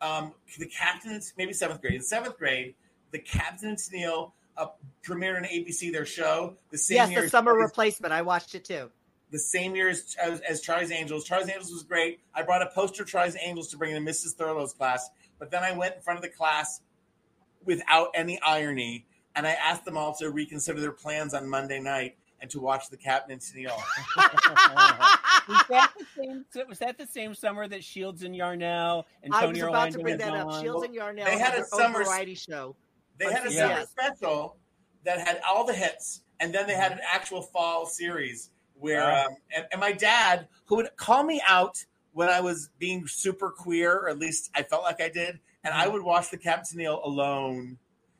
um, 0.01 0.33
the 0.59 0.67
captain, 0.67 1.21
maybe 1.37 1.53
seventh 1.53 1.81
grade, 1.81 1.95
in 1.95 2.03
seventh 2.03 2.39
grade, 2.39 2.75
the 3.11 3.19
captain 3.19 3.71
and 3.71 3.79
Tennille 3.79 4.33
uh, 4.57 4.67
premiered 5.05 5.37
on 5.37 5.45
ABC 5.45 5.91
their 5.93 6.07
show 6.07 6.55
the 6.71 6.79
same 6.79 6.97
Yes, 6.97 7.11
year. 7.11 7.23
the 7.23 7.29
summer 7.29 7.59
as- 7.61 7.65
replacement. 7.71 8.12
I 8.12 8.23
watched 8.23 8.55
it 8.55 8.65
too. 8.65 8.91
the 9.33 9.39
same 9.41 9.75
year 9.75 9.89
as, 9.89 10.15
as, 10.23 10.41
as 10.49 10.61
Charlie's 10.61 10.93
Angels. 10.93 11.25
Charlie's 11.25 11.49
Angels 11.51 11.73
was 11.73 11.83
great. 11.83 12.21
I 12.35 12.43
brought 12.43 12.62
a 12.62 12.71
poster 12.73 13.03
of 13.03 13.09
Charlie's 13.09 13.37
Angels 13.43 13.69
to 13.69 13.77
bring 13.77 13.93
to 13.95 14.01
Mrs. 14.01 14.35
Thurlow's 14.37 14.73
class, 14.73 15.11
but 15.41 15.51
then 15.51 15.65
I 15.65 15.73
went 15.77 15.97
in 15.97 16.01
front 16.03 16.19
of 16.19 16.23
the 16.23 16.29
class 16.31 16.81
without 17.66 18.09
any 18.14 18.40
irony, 18.40 19.05
and 19.35 19.46
I 19.46 19.52
asked 19.52 19.85
them 19.85 19.96
all 19.98 20.14
to 20.16 20.31
reconsider 20.31 20.81
their 20.81 20.92
plans 20.92 21.35
on 21.35 21.48
Monday 21.48 21.79
night 21.81 22.16
and 22.40 22.50
to 22.50 22.61
watch 22.61 22.88
the 22.90 22.96
Captain 22.96 23.33
and 23.33 23.40
Tennille. 23.40 23.76
was, 25.48 25.64
that 25.68 25.92
the 25.98 26.07
same, 26.16 26.44
was 26.68 26.79
that 26.79 26.98
the 26.98 27.07
same 27.07 27.35
summer 27.35 27.66
that 27.68 27.83
Shields 27.85 28.22
and 28.22 28.35
Yarnell 28.35 29.07
and 29.22 29.33
Tony 29.33 29.37
I 29.37 29.40
Tony 29.46 29.52
was 29.52 29.59
about 29.62 29.74
Orlando 29.74 29.98
to 29.98 30.02
bring 30.02 30.14
was 30.16 30.24
that 30.24 30.35
up. 30.35 30.46
on? 30.48 30.62
Shields 30.62 30.85
and 30.85 30.94
Yarnell 30.94 31.24
They 31.26 31.38
had 31.38 31.52
had 31.52 31.61
a 31.61 31.64
summer- 31.64 32.05
variety 32.05 32.35
show. 32.35 32.76
They 33.18 33.33
had 33.33 33.46
a 33.46 33.52
Yeah. 33.52 33.68
summer 33.68 33.87
special 33.87 34.57
that 35.05 35.26
had 35.26 35.40
all 35.48 35.64
the 35.64 35.72
hits, 35.74 36.22
and 36.40 36.55
then 36.55 36.66
they 36.66 36.74
had 36.74 36.92
an 36.92 37.00
actual 37.11 37.42
fall 37.42 37.87
series 37.87 38.50
where, 38.74 39.00
Yeah. 39.00 39.24
um, 39.24 39.37
and, 39.55 39.66
and 39.72 39.81
my 39.81 39.92
dad, 39.92 40.48
who 40.66 40.76
would 40.76 40.94
call 40.96 41.22
me 41.24 41.40
out 41.48 41.83
when 42.12 42.29
I 42.29 42.40
was 42.40 42.68
being 42.79 43.07
super 43.07 43.50
queer, 43.50 43.94
or 43.94 44.09
at 44.11 44.18
least 44.18 44.50
I 44.55 44.62
felt 44.62 44.83
like 44.83 45.00
I 45.00 45.09
did, 45.09 45.40
and 45.66 45.74
I 45.74 45.88
would 45.88 46.02
watch 46.02 46.31
the 46.31 46.38
Captain 46.38 46.79
Tennille 46.79 47.05
alone. 47.05 47.76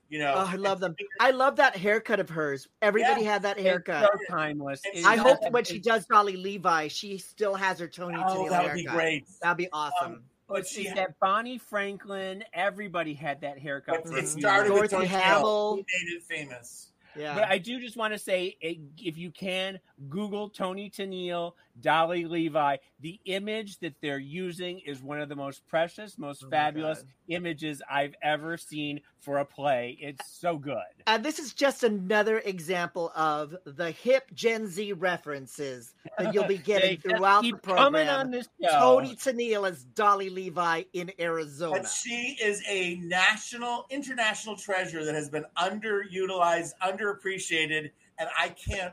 You 0.09 0.21
know, 0.21 0.35
Oh, 0.37 0.49
I 0.49 0.55
love 0.55 0.79
them. 0.79 0.95
I 1.19 1.33
love 1.33 1.57
that 1.57 1.77
haircut 1.77 2.21
of 2.21 2.29
hers. 2.29 2.69
Everybody 2.81 3.25
had 3.25 3.43
that 3.43 3.57
It's 3.59 3.67
haircut. 3.67 4.05
so 4.13 4.19
timeless. 4.37 4.81
It's- 4.87 4.99
It's 4.99 5.07
I 5.07 5.17
hope 5.17 5.39
when 5.51 5.65
she 5.65 5.81
does 5.81 6.07
Dolly 6.07 6.37
Levi, 6.37 6.87
she 6.89 7.19
still 7.19 7.57
has 7.57 7.81
her 7.81 7.89
Toni 7.89 8.17
Oh, 8.17 8.21
Tennille 8.47 8.51
that 8.51 8.65
would 8.65 8.75
be 8.75 8.85
great. 8.85 9.25
That'd 9.43 9.57
be 9.57 9.69
awesome. 9.73 10.13
Um, 10.13 10.23
But 10.49 10.61
It's 10.61 10.71
she 10.71 10.85
just 10.85 10.97
had, 10.97 11.09
that 11.09 11.19
Bonnie 11.19 11.59
Franklin, 11.59 12.45
everybody 12.53 13.15
had 13.15 13.41
that 13.41 13.59
haircut. 13.59 14.05
but 14.05 14.17
it 14.17 14.29
started 14.29 14.71
with 14.73 14.91
Dorothy 14.91 14.95
Tony 14.97 15.07
Hamill. 15.09 15.25
Hamill. 15.35 15.75
He 15.75 16.05
made 16.05 16.17
it 16.17 16.23
famous. 16.23 16.93
yeah. 17.17 17.35
But 17.35 17.49
I 17.49 17.59
do 17.59 17.81
just 17.81 17.97
want 17.97 18.13
to 18.15 18.19
say, 18.21 18.57
if 18.61 19.19
you 19.19 19.33
can, 19.33 19.81
Google 20.09 20.49
Toni 20.51 20.89
Tennille, 20.89 21.55
Dolly 21.81 22.25
Levi. 22.25 22.77
The 23.01 23.21
image 23.25 23.79
that 23.81 23.95
they're 24.01 24.19
using 24.19 24.81
is 24.81 25.03
one 25.03 25.21
of 25.21 25.29
the 25.29 25.37
most 25.37 25.67
precious, 25.67 26.19
most 26.19 26.45
Oh 26.45 26.51
fabulous 26.51 27.05
images 27.29 27.83
I've 27.91 28.15
ever 28.23 28.57
seen 28.57 29.01
for 29.21 29.39
a 29.39 29.45
play. 29.45 29.97
It's 30.01 30.39
so 30.39 30.57
good. 30.57 30.77
And 31.07 31.25
this 31.25 31.39
is 31.39 31.53
just 31.53 31.85
another 31.85 32.39
example 32.39 33.13
of 33.17 33.57
the 33.65 33.91
hip 33.91 34.31
Gen 34.35 34.67
Z 34.67 34.93
references 34.95 35.95
that 36.19 36.33
you'll 36.33 36.45
be 36.45 36.59
getting 36.67 36.97
just 36.97 37.17
throughout 37.17 37.43
the 37.43 37.53
keep 37.53 37.63
coming 37.63 38.07
program. 38.07 38.21
on 38.21 38.31
this 38.31 38.49
show. 38.63 39.01
Toni 39.01 39.17
Tennille 39.17 39.69
as 39.69 39.85
Dolly 39.85 40.31
Levi 40.31 40.85
in 40.93 41.13
Arizona. 41.19 41.81
But 41.81 41.91
she 41.91 42.37
is 42.43 42.63
a 42.69 42.97
national, 42.97 43.87
international 43.91 44.57
treasure 44.57 45.05
that 45.05 45.15
has 45.15 45.29
been 45.29 45.45
underutilized, 45.59 46.73
underappreciated, 46.83 47.91
and 48.19 48.29
I 48.39 48.49
can't 48.51 48.93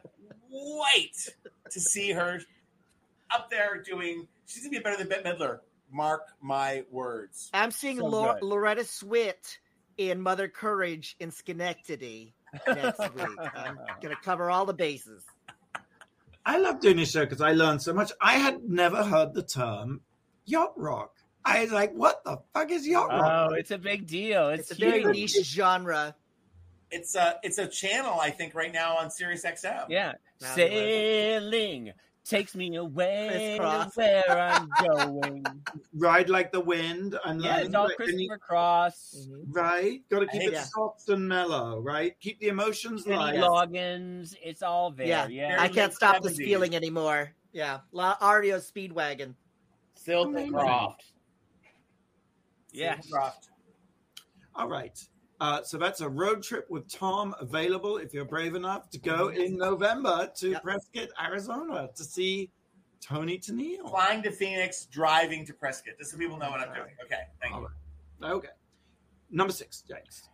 wait 0.49 1.29
to 1.69 1.79
see 1.79 2.11
her 2.11 2.41
up 3.33 3.49
there 3.49 3.81
doing. 3.81 4.27
She's 4.45 4.63
gonna 4.63 4.77
be 4.77 4.79
better 4.83 4.97
than 4.97 5.07
Bette 5.09 5.23
Midler. 5.29 5.59
Mark 5.91 6.21
my 6.41 6.83
words. 6.89 7.49
I'm 7.53 7.71
seeing 7.71 7.97
So 7.99 8.05
Lor- 8.07 8.39
Loretta 8.41 8.81
Swit 8.81 9.57
in 9.97 10.21
Mother 10.21 10.47
Courage 10.47 11.15
in 11.19 11.29
Schenectady 11.31 12.33
next 12.67 12.99
week. 13.15 13.37
I'm 13.55 13.77
going 14.01 14.15
to 14.15 14.21
cover 14.23 14.49
all 14.49 14.65
the 14.65 14.73
bases. 14.73 15.23
I 16.45 16.57
love 16.57 16.79
doing 16.79 16.97
this 16.97 17.11
show 17.11 17.21
because 17.21 17.41
I 17.41 17.51
learned 17.51 17.81
so 17.83 17.93
much. 17.93 18.11
I 18.19 18.33
had 18.33 18.63
never 18.67 19.03
heard 19.03 19.33
the 19.35 19.43
term 19.43 20.01
yacht 20.45 20.73
rock. 20.75 21.13
I 21.45 21.61
was 21.61 21.71
like, 21.71 21.93
what 21.93 22.23
the 22.23 22.39
fuck 22.53 22.71
is 22.71 22.87
yacht 22.87 23.09
rock? 23.09 23.51
Oh, 23.51 23.53
it's 23.53 23.71
a 23.71 23.77
big 23.77 24.07
deal. 24.07 24.49
It's 24.49 24.71
It's, 24.71 24.79
a 24.81 24.83
very 24.85 25.03
niche 25.03 25.37
genre. 25.43 26.15
It's 26.89 27.15
a 27.15 27.39
it's 27.43 27.57
a 27.59 27.67
channel 27.67 28.19
I 28.19 28.29
think 28.29 28.55
right 28.55 28.73
now 28.73 28.97
on 28.97 29.09
Sirius 29.11 29.45
XM. 29.45 29.85
Yeah. 29.89 30.13
Now 30.41 30.55
Sailing 30.55 31.93
takes 32.25 32.55
me 32.55 32.75
away 32.75 33.57
Crisscross. 33.59 33.95
where 33.97 34.39
I'm 34.39 34.69
going. 34.87 35.45
Ride 35.93 36.29
like 36.29 36.51
the 36.51 36.59
wind. 36.61 37.17
I'm 37.25 37.39
yeah, 37.39 37.57
it's 37.59 37.73
all 37.75 37.87
that- 37.87 37.99
and 37.99 38.19
you- 38.19 38.27
Christopher 38.29 38.37
Cross. 38.39 39.27
Mm-hmm. 39.29 39.51
Right, 39.51 40.01
got 40.09 40.19
to 40.19 40.27
keep 40.27 40.41
it 40.43 40.53
Yeah. 40.53 40.63
soft 40.63 41.09
and 41.09 41.27
mellow. 41.27 41.79
Right, 41.79 42.17
keep 42.19 42.39
the 42.39 42.47
emotions 42.47 43.03
Kenny 43.03 43.17
light. 43.17 43.35
Loggins. 43.35 44.35
It's 44.43 44.61
all 44.63 44.91
there. 44.91 45.07
Yeah. 45.07 45.27
Yeah. 45.27 45.57
I 45.59 45.67
can't 45.67 45.93
stop 45.93 46.21
this 46.23 46.37
feeling 46.37 46.75
anymore. 46.75 47.31
Yeah. 47.51 47.79
La 47.91 48.15
REO 48.21 48.57
Speedwagon. 48.57 49.35
Silk 49.95 50.33
Croft. 50.51 51.03
Yes. 52.71 53.07
Croft. 53.11 53.49
All 54.55 54.67
right. 54.67 54.97
Uh, 55.43 55.61
so 55.61 55.77
that's 55.77 55.99
a 55.99 56.07
road 56.07 56.41
trip 56.41 56.69
with 56.69 56.87
Tom 56.87 57.35
available 57.41 57.97
if 57.97 58.13
you're 58.13 58.23
brave 58.23 58.55
enough 58.55 58.89
to 58.89 58.97
go 58.97 59.27
in 59.27 59.57
November 59.57 60.31
to 60.37 60.51
Yep. 60.51 60.63
Prescott, 60.63 61.09
Arizona 61.21 61.89
to 61.97 62.03
see 62.05 62.49
Toni 63.01 63.39
Tennille. 63.39 63.89
Flying 63.89 64.23
to 64.23 64.31
Phoenix, 64.31 64.85
driving 64.85 65.45
to 65.47 65.53
Prescott. 65.53 65.95
Just 65.99 66.11
so 66.11 66.17
people 66.17 66.37
know 66.37 66.49
what 66.49 66.61
I'm 66.61 66.73
doing. 66.73 66.95
Okay, 67.03 67.23
thank 67.41 67.53
you. 67.55 67.67
Okay. 68.23 68.47
Number 69.31 69.51
six, 69.51 69.83
James. 69.85 70.29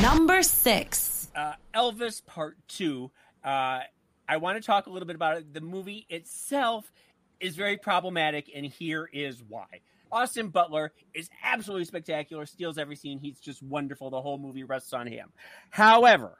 Number 0.00 0.42
six. 0.42 1.28
uh, 1.36 1.52
Elvis 1.74 2.24
Part 2.24 2.56
Two. 2.68 3.10
Uh, 3.44 3.80
I 4.26 4.38
want 4.38 4.56
to 4.56 4.66
talk 4.66 4.86
a 4.86 4.90
little 4.90 5.06
bit 5.06 5.16
about 5.16 5.36
it. 5.36 5.52
The 5.52 5.60
movie 5.60 6.06
itself 6.08 6.90
is 7.38 7.54
very 7.54 7.76
problematic, 7.76 8.50
and 8.54 8.64
here 8.64 9.10
is 9.12 9.42
why. 9.46 9.66
Austin 10.12 10.48
Butler 10.48 10.92
is 11.14 11.30
absolutely 11.42 11.86
spectacular, 11.86 12.46
steals 12.46 12.78
every 12.78 12.96
scene. 12.96 13.18
He's 13.18 13.40
just 13.40 13.62
wonderful. 13.62 14.10
The 14.10 14.20
whole 14.20 14.38
movie 14.38 14.64
rests 14.64 14.92
on 14.92 15.06
him. 15.06 15.32
However, 15.70 16.38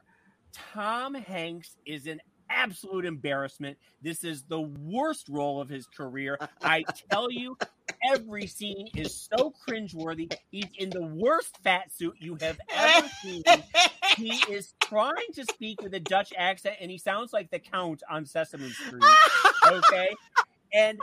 Tom 0.53 1.15
Hanks 1.15 1.77
is 1.87 2.07
an 2.07 2.21
absolute 2.51 3.07
embarrassment. 3.07 3.79
This 4.03 4.25
is 4.25 4.43
the 4.43 4.61
worst 4.61 5.29
role 5.29 5.61
of 5.61 5.69
his 5.69 5.87
career. 5.87 6.39
I 6.63 6.85
tell 7.11 7.31
you, 7.31 7.57
every 8.13 8.47
scene 8.47 8.89
is 8.95 9.29
so 9.33 9.53
cringeworthy. 9.67 10.33
He's 10.51 10.69
in 10.79 10.91
the 10.91 11.03
worst 11.03 11.57
fat 11.65 11.91
suit 11.91 12.15
you 12.21 12.37
have 12.41 12.61
ever 12.71 13.09
seen 13.23 13.43
he 14.17 14.43
is 14.51 14.75
trying 14.83 15.33
to 15.35 15.45
speak 15.45 15.83
with 15.83 15.95
a 15.95 16.01
Dutch 16.01 16.33
accent, 16.37 16.77
and 16.81 16.91
he 16.91 16.99
sounds 16.99 17.33
like 17.33 17.51
the 17.51 17.59
Count 17.59 18.03
on 18.11 18.27
Sesame 18.27 18.71
Street. 18.71 19.03
Okay, 19.67 20.11
and 20.73 20.99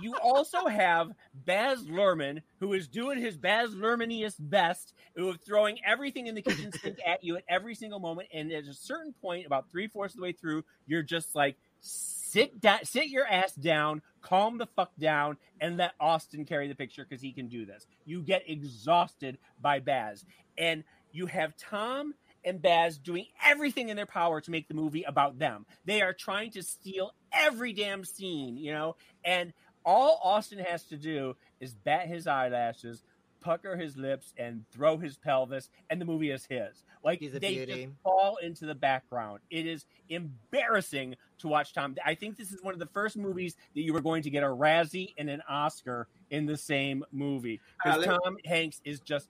you 0.00 0.14
also 0.16 0.66
have 0.66 1.12
Baz 1.34 1.84
Luhrmann, 1.84 2.42
who 2.60 2.72
is 2.72 2.88
doing 2.88 3.18
his 3.18 3.36
Baz 3.36 3.70
Luhrmanniest 3.70 4.36
best, 4.38 4.94
who 5.14 5.30
is 5.30 5.36
throwing 5.46 5.78
everything 5.84 6.26
in 6.26 6.34
the 6.34 6.42
kitchen 6.42 6.72
sink 6.72 6.98
at 7.06 7.24
you 7.24 7.36
at 7.36 7.44
every 7.48 7.74
single 7.74 8.00
moment. 8.00 8.28
And 8.32 8.52
at 8.52 8.64
a 8.64 8.74
certain 8.74 9.14
point, 9.20 9.46
about 9.46 9.70
three 9.70 9.88
fourths 9.88 10.14
of 10.14 10.18
the 10.18 10.24
way 10.24 10.32
through, 10.32 10.64
you're 10.86 11.02
just 11.02 11.34
like, 11.34 11.56
sit 11.80 12.60
down, 12.60 12.84
sit 12.84 13.08
your 13.08 13.26
ass 13.26 13.54
down, 13.54 14.02
calm 14.20 14.58
the 14.58 14.66
fuck 14.66 14.90
down, 14.98 15.36
and 15.60 15.76
let 15.76 15.92
Austin 16.00 16.44
carry 16.44 16.68
the 16.68 16.74
picture 16.74 17.06
because 17.08 17.22
he 17.22 17.32
can 17.32 17.48
do 17.48 17.64
this. 17.64 17.86
You 18.04 18.22
get 18.22 18.48
exhausted 18.48 19.38
by 19.60 19.80
Baz, 19.80 20.24
and 20.58 20.84
you 21.12 21.26
have 21.26 21.56
Tom 21.56 22.14
and 22.44 22.62
Baz 22.62 22.98
doing 22.98 23.26
everything 23.44 23.88
in 23.88 23.96
their 23.96 24.06
power 24.06 24.40
to 24.40 24.50
make 24.50 24.68
the 24.68 24.74
movie 24.74 25.02
about 25.02 25.38
them. 25.38 25.66
They 25.84 26.00
are 26.02 26.12
trying 26.12 26.52
to 26.52 26.62
steal 26.62 27.12
every 27.32 27.72
damn 27.72 28.04
scene, 28.04 28.56
you 28.56 28.72
know, 28.72 28.96
and 29.24 29.52
all 29.86 30.20
Austin 30.22 30.58
has 30.58 30.82
to 30.84 30.96
do 30.96 31.36
is 31.60 31.72
bat 31.72 32.08
his 32.08 32.26
eyelashes, 32.26 33.04
pucker 33.40 33.76
his 33.76 33.96
lips, 33.96 34.34
and 34.36 34.64
throw 34.72 34.98
his 34.98 35.16
pelvis, 35.16 35.70
and 35.88 36.00
the 36.00 36.04
movie 36.04 36.32
is 36.32 36.44
his. 36.44 36.82
Like 37.04 37.20
He's 37.20 37.34
a 37.34 37.38
they 37.38 37.54
beauty. 37.54 37.84
just 37.86 38.02
fall 38.02 38.36
into 38.42 38.66
the 38.66 38.74
background. 38.74 39.40
It 39.48 39.64
is 39.64 39.86
embarrassing 40.08 41.14
to 41.38 41.48
watch 41.48 41.72
Tom. 41.72 41.94
I 42.04 42.16
think 42.16 42.36
this 42.36 42.50
is 42.50 42.60
one 42.62 42.74
of 42.74 42.80
the 42.80 42.86
first 42.86 43.16
movies 43.16 43.54
that 43.74 43.82
you 43.82 43.92
were 43.92 44.00
going 44.00 44.24
to 44.24 44.30
get 44.30 44.42
a 44.42 44.48
Razzie 44.48 45.14
and 45.16 45.30
an 45.30 45.40
Oscar 45.48 46.08
in 46.30 46.46
the 46.46 46.56
same 46.56 47.04
movie 47.12 47.60
because 47.82 48.04
Alex? 48.04 48.22
Tom 48.24 48.36
Hanks 48.44 48.80
is 48.84 48.98
just 48.98 49.28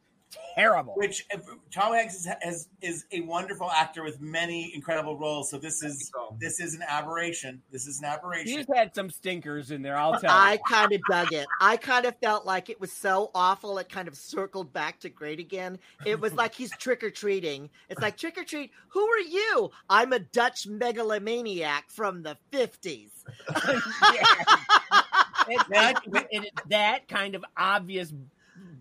terrible. 0.57 0.95
Which 0.97 1.27
uh, 1.35 1.39
Tom 1.73 1.95
Hanks 1.95 2.15
is, 2.15 2.29
is 2.45 2.69
is 2.81 3.05
a 3.13 3.21
wonderful 3.21 3.71
actor 3.71 4.03
with 4.03 4.21
many 4.21 4.73
incredible 4.75 5.19
roles. 5.19 5.51
So 5.51 5.59
this 5.59 5.83
is 5.83 6.11
this 6.39 6.61
is 6.61 6.75
an 6.75 6.83
aberration. 6.89 7.63
This 7.71 7.87
is 7.87 7.99
an 7.99 8.07
aberration. 8.07 8.47
He's 8.59 8.67
had 8.75 8.95
some 8.95 9.11
stinkers 9.11 9.71
in 9.71 9.83
there. 9.83 9.97
I'll 9.97 10.13
tell 10.21 10.23
you. 10.23 10.29
I 10.31 10.53
you. 10.55 10.59
kind 10.69 10.93
of 10.93 11.01
dug 11.09 11.33
it. 11.33 11.47
I 11.61 11.77
kind 11.77 12.07
of 12.07 12.15
felt 12.23 12.47
like 12.47 12.71
it 12.71 12.81
was 12.81 12.93
so 12.93 13.31
awful. 13.35 13.79
It 13.79 13.89
kind 13.89 14.09
of 14.09 14.17
circled 14.17 14.73
back 14.73 15.01
to 15.01 15.09
great 15.09 15.41
again. 15.41 15.79
It 16.05 16.21
was 16.21 16.33
like 16.33 16.55
he's 16.55 16.71
trick 16.77 17.03
or 17.05 17.11
treating. 17.11 17.71
It's 17.89 18.01
like 18.01 18.17
trick 18.17 18.39
or 18.39 18.45
treat. 18.45 18.71
Who 18.91 19.07
are 19.07 19.21
you? 19.21 19.71
I'm 19.91 20.13
a 20.13 20.19
Dutch 20.19 20.67
megalomaniac 20.67 21.91
from 21.91 22.23
the 22.23 22.37
fifties. 22.51 23.11
It's, 25.49 25.63
it's- 25.71 26.27
it 26.31 26.45
is 26.45 26.51
that 26.71 27.07
kind 27.09 27.35
of 27.35 27.45
obvious. 27.57 28.13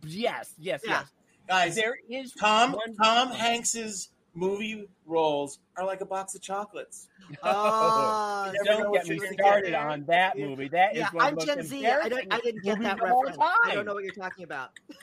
Yes, 0.04 0.54
yes, 0.58 0.82
Yeah. 0.84 1.02
yes. 1.02 1.12
Guys, 1.48 1.76
There 1.76 1.98
is 2.10 2.32
Tom 2.34 2.74
one- 2.74 2.96
Tom 2.96 3.30
Hanks's 3.32 4.10
movie 4.34 4.88
roles 5.06 5.60
are 5.78 5.86
like 5.86 6.02
a 6.02 6.06
box 6.06 6.36
of 6.36 6.42
chocolates. 6.42 7.08
Oh, 7.44 8.52
You 8.54 8.64
Don't 8.66 8.94
get 8.94 9.08
me 9.08 9.20
started 9.34 9.72
get. 9.72 9.82
on 9.82 10.04
that 10.06 10.38
movie. 10.38 10.68
That 10.68 10.94
is 10.94 11.00
yeah, 11.00 11.10
one 11.12 11.26
I'm 11.26 11.40
Gen 11.40 11.64
Z. 11.64 11.88
I 11.88 12.08
don't. 12.10 12.28
I 12.34 12.40
didn't 12.40 12.64
get 12.64 12.80
that 12.82 12.98
movies 13.00 13.04
of 13.04 13.12
all 13.12 13.24
reference. 13.24 13.50
I 13.66 13.74
don't 13.74 13.86
know 13.86 13.94
what 13.96 14.04
you're 14.04 14.14
talking 14.14 14.44
about. 14.44 14.72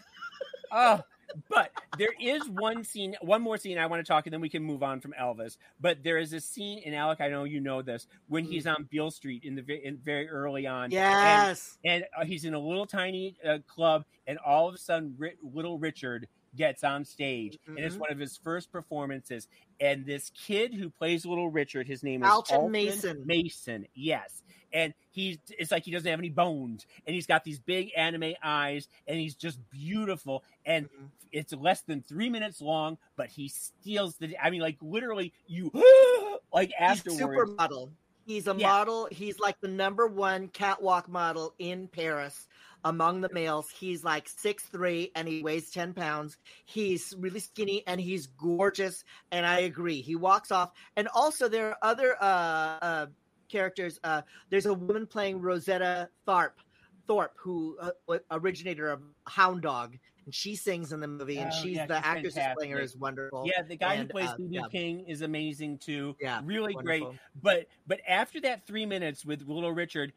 Oh, 0.75 1.03
but 1.49 1.71
there 1.99 2.13
is 2.21 2.49
one 2.49 2.85
scene, 2.85 3.15
one 3.21 3.43
more 3.43 3.57
scene 3.57 3.79
I 3.79 3.87
want 3.87 4.05
to 4.05 4.11
talk, 4.11 4.27
and 4.27 4.33
then 4.33 4.41
we 4.41 4.49
can 4.49 4.63
move 4.63 4.83
on 4.83 5.01
from 5.01 5.15
Elvis. 5.21 5.57
But 5.81 6.03
there 6.03 6.19
is 6.19 6.33
a 6.33 6.41
scene 6.41 6.79
in 6.79 6.95
Alec. 6.95 7.21
I 7.21 7.29
know 7.29 7.45
you 7.45 7.61
know 7.61 7.83
this 7.83 8.07
when 8.29 8.45
he's 8.45 8.67
on 8.67 8.85
Beale 8.91 9.11
Street 9.11 9.45
in 9.45 9.55
the 9.55 9.87
in 9.87 9.99
very 9.99 10.29
early 10.29 10.67
on. 10.67 10.85
and- 10.85 10.93
Yes. 10.93 11.79
and, 11.85 12.05
uh, 12.19 12.25
he's 12.25 12.45
in 12.45 12.55
a 12.55 12.59
little 12.59 12.87
tiny 12.87 13.37
uh, 13.47 13.59
club, 13.67 14.05
and 14.27 14.39
all 14.39 14.69
of 14.69 14.75
a 14.75 14.79
sudden, 14.79 15.15
Ri- 15.19 15.37
little 15.43 15.79
Richard 15.79 16.29
gets 16.55 16.85
on 16.85 17.05
stage, 17.05 17.59
and 17.77 17.85
it's 17.85 17.97
Mhm. 17.97 18.01
one 18.01 18.11
of 18.13 18.19
his 18.19 18.37
first 18.37 18.71
performances. 18.71 19.49
And 19.81 20.05
this 20.07 20.31
kid 20.31 20.75
who 20.75 20.91
plays 20.91 21.25
Little 21.27 21.51
Richard, 21.51 21.87
his 21.87 22.03
name 22.03 22.23
is 22.23 22.31
Alton 22.31 22.71
Mason. 22.71 23.27
Mason, 23.27 23.87
yes. 23.95 24.43
And 24.73 24.95
he's 25.11 25.39
it's 25.51 25.71
like 25.71 25.85
he 25.85 25.91
doesn't 25.91 26.09
have 26.11 26.19
any 26.21 26.31
bones, 26.31 26.87
and 27.07 27.15
he's 27.15 27.27
got 27.27 27.45
these 27.45 27.61
big 27.61 27.91
anime 27.97 28.35
eyes, 28.43 28.89
and 29.07 29.19
he's 29.19 29.35
just 29.37 29.61
beautiful. 29.71 30.45
And 30.65 30.89
Mhm. 30.89 31.11
it's 31.31 31.53
less 31.53 31.83
than 31.83 32.03
three 32.03 32.31
minutes 32.31 32.61
long, 32.61 32.99
but 33.17 33.29
he 33.31 33.49
steals 33.49 34.17
the. 34.19 34.37
I 34.43 34.51
mean, 34.51 34.61
like 34.63 34.79
literally, 34.81 35.35
you 35.47 35.71
like 36.53 36.73
He's 36.87 37.03
afterwards. 37.03 37.51
supermodel. 37.51 37.93
He's 38.25 38.47
a 38.47 38.55
Yeah. 38.57 38.69
model. 38.69 39.09
He's 39.11 39.39
like 39.39 39.61
the 39.61 39.69
number 39.69 40.07
one 40.07 40.49
catwalk 40.49 41.09
model 41.09 41.55
in 41.59 41.89
Paris 41.89 42.49
among 42.85 43.21
the 43.21 43.29
males. 43.33 43.71
He's 43.71 44.03
like 44.05 44.29
six 44.29 44.65
three 44.65 45.11
and 45.15 45.29
he 45.29 45.43
weighs 45.43 45.71
10 45.71 45.95
pounds. 45.95 46.37
He's 46.65 47.15
really 47.19 47.41
skinny 47.41 47.85
and 47.87 48.01
he's 48.01 48.27
gorgeous. 48.27 49.05
And 49.31 49.47
I 49.47 49.61
agree. 49.61 50.01
He 50.01 50.17
walks 50.17 50.51
off. 50.51 50.73
And 50.97 51.09
also 51.09 51.49
there 51.49 51.71
are 51.71 51.79
other 51.83 52.17
uh, 52.21 52.79
uh, 52.83 53.07
characters. 53.49 54.01
Uh, 54.03 54.23
there's 54.51 54.67
a 54.67 54.75
woman 54.75 55.07
playing 55.07 55.41
Rosetta 55.41 56.09
Tharpe, 56.27 56.59
Thorpe, 57.07 57.35
who 57.37 57.77
uh, 57.81 58.19
originator 58.31 58.89
of 58.91 59.03
Hound 59.27 59.63
Dog. 59.63 59.99
And 60.25 60.35
she 60.35 60.55
sings 60.55 60.93
in 60.93 61.01
the 61.01 61.09
movie, 61.09 61.39
and 61.39 61.51
Oh, 61.53 61.63
she's 61.63 61.77
yeah, 61.77 61.87
the 61.87 61.97
she's 61.97 62.05
actress 62.07 62.35
who's 62.37 62.45
playing 62.57 62.73
her 62.73 62.81
is 62.81 62.97
wonderful. 62.97 63.45
Yeah, 63.47 63.63
the 63.63 63.77
guy 63.77 63.95
And, 63.95 64.03
who 64.05 64.09
plays 64.09 64.29
uh, 64.29 64.37
yeah. 64.39 64.63
King 64.71 65.01
is 65.09 65.23
amazing 65.23 65.79
too. 65.79 66.17
Yeah, 66.21 66.41
really 66.45 66.75
great. 66.75 67.05
But 67.43 67.67
but 67.87 68.01
after 68.07 68.41
that 68.43 68.67
three 68.67 68.87
minutes 68.87 69.25
with 69.25 69.43
Little 69.49 69.73
Richard, 69.73 70.13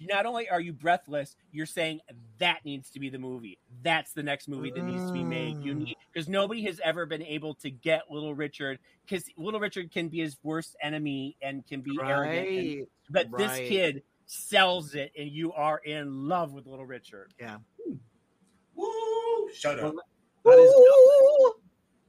not 0.00 0.26
only 0.26 0.48
are 0.48 0.60
you 0.60 0.72
breathless, 0.72 1.34
you're 1.50 1.66
saying 1.66 2.00
that 2.38 2.64
needs 2.64 2.90
to 2.90 3.00
be 3.00 3.08
the 3.08 3.18
movie. 3.18 3.58
That's 3.82 4.12
the 4.12 4.22
next 4.22 4.46
movie 4.46 4.70
that 4.70 4.82
needs 4.84 5.06
to 5.06 5.12
be 5.12 5.24
made. 5.24 5.62
You 5.64 5.74
Mm. 5.74 5.78
need 5.84 5.96
because 6.12 6.28
nobody 6.28 6.62
has 6.64 6.78
ever 6.84 7.04
been 7.06 7.22
able 7.22 7.54
to 7.56 7.70
get 7.70 8.02
Little 8.10 8.34
Richard 8.34 8.78
because 9.04 9.24
Little 9.36 9.58
Richard 9.60 9.90
can 9.90 10.08
be 10.08 10.18
his 10.18 10.36
worst 10.44 10.76
enemy 10.82 11.36
and 11.42 11.66
can 11.66 11.80
be 11.80 11.98
arrogant. 12.00 12.48
and- 12.48 12.78
Right. 12.78 12.88
but 13.10 13.38
this 13.38 13.58
kid 13.68 14.02
sells 14.26 14.94
it, 14.94 15.10
and 15.18 15.28
you 15.30 15.52
are 15.52 15.78
in 15.78 16.28
love 16.28 16.52
with 16.52 16.66
Little 16.66 16.86
Richard. 16.86 17.34
Woo! 18.74 18.88
Shut 19.54 19.78
up. 19.80 19.94
That 20.44 20.58
is 20.58 20.74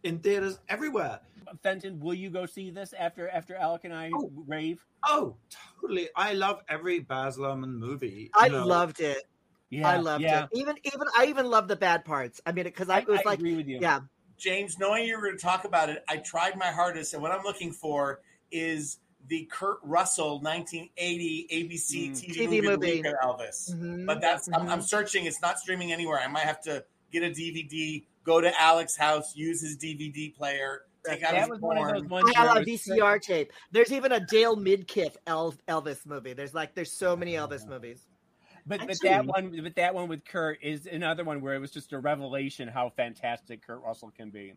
in 0.04 0.20
theaters 0.20 0.60
everywhere. 0.70 1.20
Fenton, 1.62 2.00
will 2.00 2.14
you 2.14 2.30
go 2.30 2.46
see 2.46 2.72
this 2.72 2.94
after 2.94 3.30
after 3.30 3.56
Alec 3.56 3.84
and 3.86 3.94
I 3.94 4.12
Oh. 4.16 4.32
rave? 4.48 4.84
Oh, 5.08 5.36
totally. 5.82 6.10
I 6.16 6.34
love 6.34 6.62
every 6.70 7.00
Baz 7.00 7.38
Luhrmann 7.38 7.74
movie. 7.78 8.32
I 8.34 8.48
know. 8.48 8.66
loved 8.66 9.00
it. 9.02 9.24
Yeah, 9.70 9.90
I 9.90 9.98
loved 9.98 10.24
yeah. 10.24 10.44
it. 10.46 10.50
Even 10.54 10.78
even 10.84 11.08
I 11.18 11.26
even 11.26 11.50
loved 11.50 11.68
the 11.68 11.76
bad 11.76 12.06
parts. 12.06 12.42
I 12.46 12.52
mean, 12.52 12.64
because 12.66 12.90
I, 12.90 13.00
it 13.00 13.08
was 13.08 13.20
I 13.20 13.30
like, 13.30 13.40
agree 13.40 13.56
with 13.56 13.68
you. 13.68 13.80
yeah, 13.82 14.00
James, 14.38 14.78
knowing 14.80 15.06
you 15.06 15.16
were 15.18 15.24
going 15.26 15.38
to 15.38 15.44
talk 15.44 15.66
about 15.66 15.90
it, 15.90 16.04
I 16.08 16.18
tried 16.18 16.58
my 16.58 16.68
hardest, 16.68 17.14
and 17.14 17.22
what 17.22 17.32
I'm 17.32 17.44
looking 17.44 17.72
for 17.72 18.22
is 18.52 19.00
the 19.28 19.46
Kurt 19.52 19.80
Russell 19.84 20.42
1980 20.42 21.48
ABC 21.52 22.10
Mm. 22.10 22.12
TV, 22.12 22.36
TV 22.36 22.46
movie, 22.48 22.62
movie. 22.62 22.96
Luca 23.04 23.14
Elvis. 23.24 23.74
Mhm, 23.74 24.06
But 24.06 24.22
that's 24.22 24.48
I'm, 24.54 24.68
I'm 24.70 24.80
mhm. 24.80 24.84
searching. 24.84 25.26
It's 25.26 25.42
not 25.42 25.60
streaming 25.60 25.92
anywhere. 25.92 26.20
I 26.20 26.28
might 26.28 26.44
have 26.44 26.62
to 26.64 26.84
get 27.14 27.24
a 27.24 27.30
DVD, 27.30 28.04
go 28.26 28.42
to 28.42 28.52
Alex's 28.62 28.98
house, 28.98 29.36
use 29.36 29.62
his 29.62 29.78
DVD 29.78 30.36
player, 30.36 30.82
take 31.06 31.24
out 31.24 31.32
That 31.32 31.42
his 31.42 31.50
was 31.50 31.62
one 31.62 31.78
of 31.78 31.88
those 31.94 32.10
ones. 32.10 32.32
I 32.36 32.40
have 32.40 32.58
a 32.58 32.62
it 32.62 32.68
was- 32.70 32.82
VCR 32.88 33.22
tape. 33.22 33.52
There's 33.72 33.92
even 33.94 34.12
a 34.12 34.20
Dale 34.26 34.58
Midkiff 34.58 35.16
Elvis 35.28 36.06
movie. 36.06 36.34
There's 36.34 36.54
like 36.54 36.76
there's 36.76 36.92
so 36.92 37.16
many 37.16 37.34
Elvis 37.34 37.68
movies. 37.68 38.06
But 38.66 38.80
but 38.80 38.92
Actually- 38.92 39.10
that 39.10 39.26
one, 39.26 39.60
but 39.62 39.76
that 39.76 39.94
one 39.94 40.08
with 40.08 40.24
Kurt 40.24 40.60
is 40.64 40.86
another 40.86 41.26
one 41.26 41.42
where 41.42 41.54
it 41.54 41.60
was 41.60 41.70
just 41.70 41.92
a 41.92 42.00
revelation 42.00 42.70
how 42.70 42.92
fantastic 42.96 43.62
Kurt 43.68 43.82
Russell 43.82 44.12
can 44.16 44.30
be. 44.30 44.54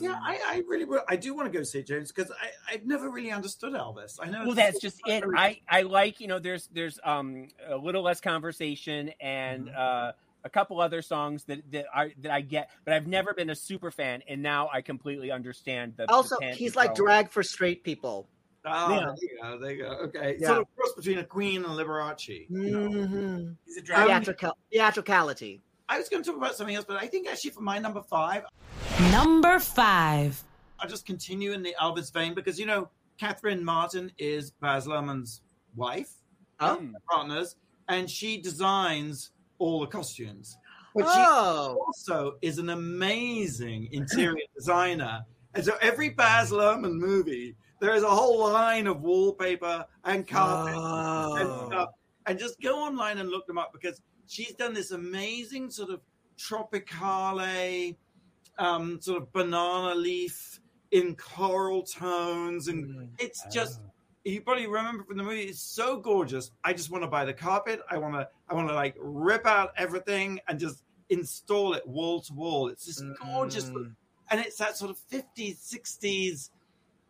Yeah, 0.00 0.18
I, 0.18 0.40
I 0.46 0.62
really 0.66 0.86
will. 0.86 1.02
I 1.10 1.16
do 1.16 1.34
want 1.34 1.52
to 1.52 1.58
go 1.58 1.62
see 1.62 1.82
James 1.82 2.10
because 2.10 2.32
I 2.32 2.72
I've 2.72 2.86
never 2.86 3.10
really 3.10 3.30
understood 3.32 3.74
Elvis. 3.74 4.16
I 4.18 4.30
know. 4.30 4.44
Well, 4.44 4.52
it's- 4.52 4.56
that's 4.72 4.80
just 4.80 5.02
it. 5.06 5.22
I 5.36 5.60
I 5.68 5.82
like 5.82 6.20
you 6.22 6.26
know 6.26 6.38
there's 6.38 6.68
there's 6.72 6.98
um 7.04 7.48
a 7.68 7.76
little 7.76 8.02
less 8.02 8.22
conversation 8.22 9.10
and 9.20 9.66
Mhm. 9.68 9.76
uh 9.78 10.12
a 10.44 10.50
couple 10.50 10.80
other 10.80 11.02
songs 11.02 11.44
that 11.44 11.70
that 11.72 11.86
I 11.94 12.12
that 12.18 12.32
I 12.32 12.40
get, 12.40 12.70
but 12.84 12.94
I've 12.94 13.06
never 13.06 13.34
been 13.34 13.50
a 13.50 13.54
super 13.54 13.90
fan, 13.90 14.22
and 14.28 14.42
now 14.42 14.68
I 14.72 14.80
completely 14.82 15.30
understand 15.30 15.94
the. 15.96 16.06
the 16.06 16.12
Also, 16.12 16.36
pan- 16.40 16.54
he's 16.54 16.76
like 16.76 16.94
pro. 16.94 17.04
drag 17.06 17.30
for 17.30 17.42
straight 17.42 17.84
people. 17.84 18.28
Oh, 18.64 18.90
Yeah. 18.90 19.00
there 19.00 19.14
you 19.20 19.38
go. 19.42 19.58
There 19.58 19.70
you 19.72 19.82
go. 19.82 19.88
Okay, 20.04 20.36
Yeah. 20.38 20.46
sort 20.48 20.58
of 20.60 20.66
cross 20.76 20.92
between 20.94 21.18
a 21.18 21.24
Queen 21.24 21.64
and 21.64 21.74
Liberace. 21.74 22.28
you 22.28 22.70
know. 22.70 22.88
Mhm. 22.90 23.56
He's 23.64 23.76
a 23.78 23.82
drag. 23.82 24.06
Theatrical, 24.06 24.56
theatricality. 24.70 25.62
I 25.88 25.98
was 25.98 26.08
going 26.08 26.22
to 26.22 26.28
talk 26.30 26.36
about 26.36 26.54
something 26.56 26.76
else, 26.76 26.84
but 26.86 26.96
I 27.02 27.06
think 27.06 27.26
actually 27.28 27.50
for 27.50 27.62
my 27.62 27.78
number 27.78 28.02
five, 28.02 28.44
Number 29.12 29.58
five. 29.58 30.42
I'll 30.78 30.88
just 30.88 31.06
continue 31.06 31.52
in 31.52 31.62
the 31.62 31.74
Elvis 31.80 32.12
vein 32.12 32.34
because 32.34 32.58
you 32.60 32.66
know 32.66 32.90
Catherine 33.18 33.64
Martin 33.64 34.12
is 34.18 34.50
Baz 34.50 34.86
Luhrmann's 34.86 35.42
wife, 35.74 36.10
Mm. 36.60 36.92
partners, 37.10 37.56
and 37.88 38.10
she 38.10 38.40
designs 38.40 39.30
all 39.60 39.78
the 39.80 39.86
costumes. 39.86 40.56
But 40.94 41.02
she 41.02 41.24
Oh, 41.24 41.78
also 41.86 42.36
is 42.42 42.58
an 42.58 42.70
amazing 42.70 43.88
interior 43.92 44.44
designer. 44.56 45.24
And 45.54 45.64
so 45.64 45.76
every 45.80 46.08
Baz 46.10 46.50
Luhrmann 46.50 46.94
movie, 46.98 47.54
there 47.80 47.94
is 47.94 48.02
a 48.02 48.10
whole 48.10 48.50
line 48.52 48.88
of 48.88 49.00
wallpaper 49.02 49.84
and 50.04 50.26
carpet 50.26 50.74
and 50.74 51.48
Oh. 51.52 51.66
stuff. 51.68 51.88
And 52.26 52.38
just 52.38 52.60
go 52.60 52.80
online 52.80 53.18
and 53.18 53.28
look 53.30 53.46
them 53.46 53.58
up 53.58 53.72
because 53.72 54.02
she's 54.26 54.54
done 54.54 54.74
this 54.74 54.90
amazing 54.90 55.70
sort 55.70 55.90
of 55.90 56.00
tropicale, 56.38 57.96
um, 58.58 59.00
sort 59.00 59.22
of 59.22 59.32
banana 59.32 59.94
leaf 59.94 60.60
in 60.90 61.14
coral 61.16 61.82
tones. 61.84 62.68
And 62.68 62.84
Mm. 62.86 63.08
it's 63.18 63.44
just 63.52 63.80
you 64.24 64.40
probably 64.42 64.66
remember 64.66 65.02
from 65.04 65.16
the 65.16 65.22
movie 65.22 65.42
it's 65.42 65.60
so 65.62 65.96
gorgeous 65.96 66.50
i 66.64 66.72
just 66.72 66.90
want 66.90 67.02
to 67.02 67.08
buy 67.08 67.24
the 67.24 67.32
carpet 67.32 67.80
i 67.90 67.96
want 67.96 68.14
to 68.14 68.28
i 68.48 68.54
want 68.54 68.68
to 68.68 68.74
like 68.74 68.94
rip 69.00 69.46
out 69.46 69.72
everything 69.76 70.38
and 70.48 70.58
just 70.60 70.82
install 71.08 71.72
it 71.74 71.86
wall 71.86 72.20
to 72.20 72.32
wall 72.34 72.68
it's 72.68 72.84
just 72.86 73.02
gorgeous 73.22 73.64
Mm. 73.70 73.94
and 74.30 74.40
it's 74.40 74.56
that 74.58 74.76
sort 74.76 74.90
of 74.90 74.98
50s 75.10 75.56
60s 75.74 76.50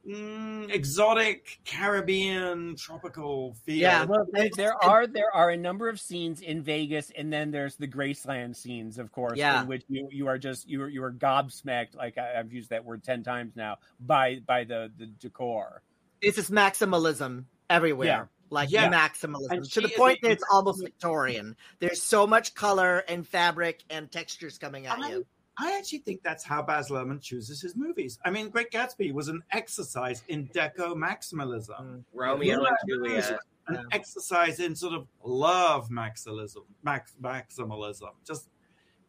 mm, 0.09 0.71
exotic 0.73 1.59
caribbean 1.65 2.77
tropical 2.77 3.55
feel 3.67 3.77
Yeah. 3.77 4.05
Well, 4.05 4.27
there, 4.33 4.49
there 4.57 4.85
are 4.85 5.07
there 5.07 5.35
are 5.35 5.51
a 5.51 5.57
number 5.57 5.89
of 5.89 6.01
scenes 6.01 6.41
in 6.41 6.63
Vegas, 6.63 7.11
and 7.17 7.31
then 7.33 7.51
there's 7.51 7.77
the 7.77 7.87
Graceland 7.89 8.57
scenes, 8.57 8.99
of 8.99 9.13
course, 9.13 9.37
Yeah. 9.37 9.61
in 9.63 9.69
which 9.69 9.85
you, 9.89 10.09
you 10.11 10.27
are 10.29 10.39
just 10.39 10.69
you 10.69 10.81
are 10.83 10.89
you 10.89 11.03
are 11.05 11.13
gobsmacked. 11.13 11.95
Like 11.95 12.17
I, 12.17 12.39
I've 12.39 12.53
used 12.53 12.71
that 12.71 12.83
word 12.85 13.03
ten 13.05 13.23
times 13.23 13.57
now 13.57 13.77
by 14.01 14.41
by 14.47 14.65
the 14.65 14.91
the 14.97 15.07
decor. 15.07 15.83
It's 16.21 16.37
just 16.37 16.51
maximalism 16.51 17.45
everywhere. 17.69 18.07
Yeah. 18.07 18.25
Like 18.51 18.71
Yeah. 18.71 18.91
maximalism 18.91 19.51
And 19.51 19.65
to 19.73 19.81
the 19.81 19.89
point 19.97 20.19
a- 20.19 20.27
that 20.27 20.33
it's 20.33 20.45
almost 20.51 20.83
Victorian. 20.83 21.57
There's 21.79 22.03
so 22.03 22.27
much 22.27 22.55
color 22.55 22.99
and 23.09 23.27
fabric 23.27 23.85
and 23.91 24.11
textures 24.11 24.59
coming 24.59 24.87
at 24.87 24.99
I, 24.99 25.11
you. 25.11 25.27
I 25.57 25.77
actually 25.77 25.99
think 25.99 26.23
that's 26.23 26.43
how 26.43 26.63
Baz 26.63 26.89
Luhrmann 26.89 27.21
chooses 27.21 27.61
his 27.61 27.77
movies. 27.77 28.19
I 28.25 28.31
mean, 28.31 28.49
Great 28.49 28.71
Gatsby 28.71 29.13
was 29.13 29.29
an 29.29 29.43
exercise 29.53 30.23
in 30.29 30.49
deco 30.49 30.95
maximalism. 30.95 31.81
Mm. 31.81 32.05
Romeo 32.13 32.65
and 32.65 32.77
Juliet. 32.89 33.39
an 33.69 33.75
Yeah. 33.77 33.83
exercise 33.93 34.59
in 34.59 34.75
sort 34.75 34.95
of 34.95 35.07
love 35.23 35.91
maximalism, 35.91 36.65
max, 36.83 37.15
maximalism. 37.23 38.11
Just 38.27 38.49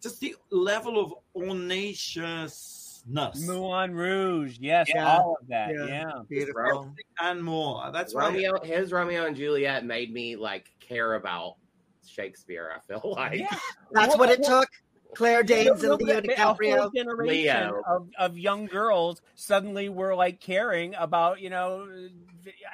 just 0.01 0.19
the 0.19 0.35
level 0.49 0.99
of 0.99 1.13
ornatiousness 3.07 3.47
Moulin 3.47 3.93
Rouge, 3.95 4.57
yes, 4.59 4.89
Yeah. 4.93 5.17
all 5.17 5.37
of 5.41 5.47
that, 5.47 5.73
Yeah. 5.73 5.85
yeah. 5.87 6.11
Beautiful. 6.29 6.93
and 7.19 7.43
more. 7.43 7.91
That's 7.91 8.13
right. 8.15 8.27
Romeo, 8.33 8.59
his 8.63 8.91
Romeo 8.91 9.25
and 9.25 9.35
Juliet 9.35 9.85
made 9.85 10.11
me 10.13 10.35
like 10.35 10.71
care 10.79 11.15
about 11.15 11.55
Shakespeare. 12.05 12.71
I 12.75 12.79
feel 12.79 13.13
like 13.15 13.39
Yeah. 13.39 13.47
That's 13.91 14.09
Well, 14.09 14.19
what 14.19 14.29
it 14.31 14.39
well, 14.41 14.61
took. 14.61 14.69
Claire 15.13 15.43
Danes 15.43 15.83
and 15.83 16.01
Leo 16.01 16.19
a 16.19 16.21
whole 16.41 16.55
DiCaprio. 16.55 16.93
generation 16.95 17.43
Leo. 17.43 17.81
Of, 17.85 18.07
of 18.17 18.37
young 18.37 18.65
girls 18.65 19.21
suddenly 19.35 19.89
were 19.89 20.15
like 20.15 20.39
caring 20.39 20.95
about, 20.95 21.41
you 21.41 21.49
know, 21.49 21.85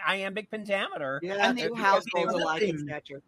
iambic 0.08 0.52
pentameter. 0.52 1.20
Yeah, 1.24 1.38
And 1.50 1.58
new 1.58 1.70
the- 1.70 1.76
households 1.76 2.34
the 2.34 2.38
alike, 2.40 2.62
thing- 2.62 2.76
etc. 2.90 3.22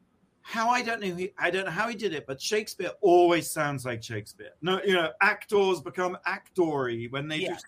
how 0.50 0.70
I 0.70 0.82
don't 0.82 1.00
know 1.00 1.14
he, 1.16 1.32
I 1.38 1.52
don't 1.52 1.66
know 1.66 1.72
how 1.72 1.88
he 1.88 1.96
did 1.96 2.12
it, 2.12 2.26
but 2.26 2.42
Shakespeare 2.42 2.92
always 3.02 3.52
sounds 3.52 3.86
like 3.86 4.02
Shakespeare. 4.02 4.50
No, 4.64 4.82
you 4.84 4.94
know, 4.94 5.12
actors 5.22 5.80
become 5.80 6.18
actory 6.28 7.12
when 7.12 7.28
they 7.28 7.38
Yeah. 7.42 7.56
do. 7.56 7.62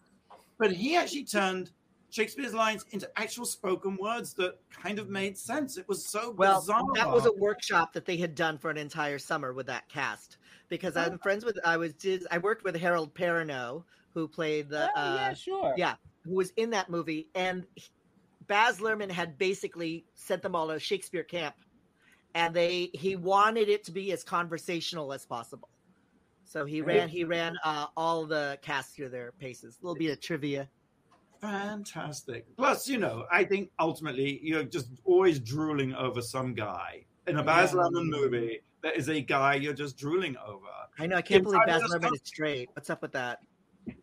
But 0.58 0.72
he 0.72 0.98
actually 0.98 1.26
turned 1.26 1.72
Shakespeare's 2.10 2.56
lines 2.56 2.84
into 2.92 3.08
actual 3.20 3.46
spoken 3.46 3.98
words 4.02 4.34
that 4.34 4.56
kind 4.72 4.98
of 4.98 5.10
made 5.10 5.38
sense. 5.38 5.78
It 5.78 5.88
was 5.88 6.08
so 6.08 6.34
Well, 6.34 6.60
bizarre. 6.60 6.82
that 6.96 7.12
was 7.12 7.28
a 7.28 7.34
workshop 7.34 7.94
that 7.94 8.06
they 8.06 8.18
had 8.18 8.34
done 8.34 8.58
for 8.58 8.72
an 8.72 8.78
entire 8.78 9.20
summer 9.20 9.54
with 9.54 9.68
that 9.68 9.88
cast. 9.88 10.40
Because 10.68 10.98
I'm 10.98 11.20
friends 11.20 11.46
with, 11.46 11.60
I 11.64 11.78
was, 11.78 11.94
did, 11.94 12.26
I 12.32 12.40
worked 12.40 12.64
with 12.64 12.76
Harold 12.76 13.14
Perrineau, 13.14 13.84
who 14.16 14.28
played 14.28 14.70
the, 14.70 14.90
Oh, 14.96 15.00
uh, 15.00 15.16
yeah, 15.16 15.34
sure. 15.36 15.74
yeah, 15.78 15.96
who 16.26 16.36
was 16.36 16.50
in 16.58 16.72
that 16.72 16.90
movie, 16.90 17.30
and 17.36 17.68
Baz 18.48 18.80
Luhrmann 18.80 19.12
had 19.12 19.38
basically 19.38 20.08
sent 20.16 20.42
them 20.42 20.56
all 20.56 20.70
to 20.70 20.80
Shakespeare 20.80 21.24
camp, 21.24 21.56
and 22.36 22.54
they 22.54 22.90
he 22.94 23.16
wanted 23.16 23.70
it 23.70 23.84
to 23.86 23.92
be 23.92 24.12
as 24.12 24.24
conversational 24.24 25.14
as 25.14 25.26
possible. 25.26 25.70
So 26.46 26.66
he 26.66 26.82
ran 26.82 27.08
he 27.10 27.24
ran 27.24 27.56
uh, 27.64 27.88
all 27.96 28.26
the 28.26 28.60
cast 28.62 28.96
through 28.96 29.10
their 29.10 29.32
paces. 29.34 29.78
A 29.82 29.86
little 29.86 29.98
bit 29.98 30.12
of 30.12 30.20
trivia. 30.22 30.68
fantastic. 31.42 32.46
Plus, 32.58 32.88
you 32.88 32.98
know, 32.98 33.26
I 33.32 33.44
think 33.44 33.72
ultimately 33.80 34.40
you're 34.44 34.64
just 34.64 34.90
always 35.06 35.40
drooling 35.40 35.94
over 35.96 36.22
some 36.22 36.54
guy 36.54 37.06
in 37.28 37.38
a 37.38 37.44
Baz 37.44 37.72
Yeah. 37.74 37.80
Luhrmann 37.82 38.10
movie. 38.10 38.62
There 38.84 38.94
is 38.94 39.10
a 39.10 39.22
guy 39.22 39.56
you're 39.56 39.74
just 39.74 39.98
drooling 39.98 40.36
over. 40.46 40.66
I 41.00 41.08
know 41.08 41.16
I 41.18 41.22
can't 41.22 41.40
If 41.40 41.46
believe 41.46 41.62
Baz 41.66 41.84
Luhrmann 41.84 42.14
is 42.14 42.22
straight. 42.24 42.70
What's 42.74 42.90
up 42.90 43.02
with 43.02 43.12
that? 43.14 43.40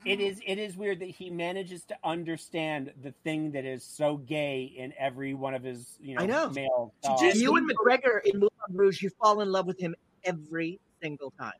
It 0.04 0.20
is 0.20 0.40
it 0.46 0.58
is 0.58 0.76
weird 0.76 1.00
that 1.00 1.10
he 1.10 1.30
manages 1.30 1.84
to 1.84 1.96
understand 2.02 2.92
the 3.02 3.12
thing 3.24 3.52
that 3.52 3.64
is 3.64 3.84
so 3.84 4.16
gay 4.16 4.62
in 4.76 4.92
every 4.98 5.34
one 5.34 5.54
of 5.54 5.62
his, 5.62 5.96
you 6.00 6.14
know, 6.16 6.22
I 6.22 6.26
know. 6.26 6.50
male 6.50 6.92
To 7.02 7.08
dogs. 7.08 7.20
just- 7.22 7.36
Ewan 7.40 7.68
McGregor 7.68 8.20
in 8.24 8.38
Moulin 8.40 8.50
Rouge, 8.70 9.02
you 9.02 9.10
fall 9.20 9.40
in 9.40 9.50
love 9.52 9.66
with 9.66 9.78
him 9.78 9.94
every 10.24 10.80
single 11.02 11.30
time. 11.38 11.52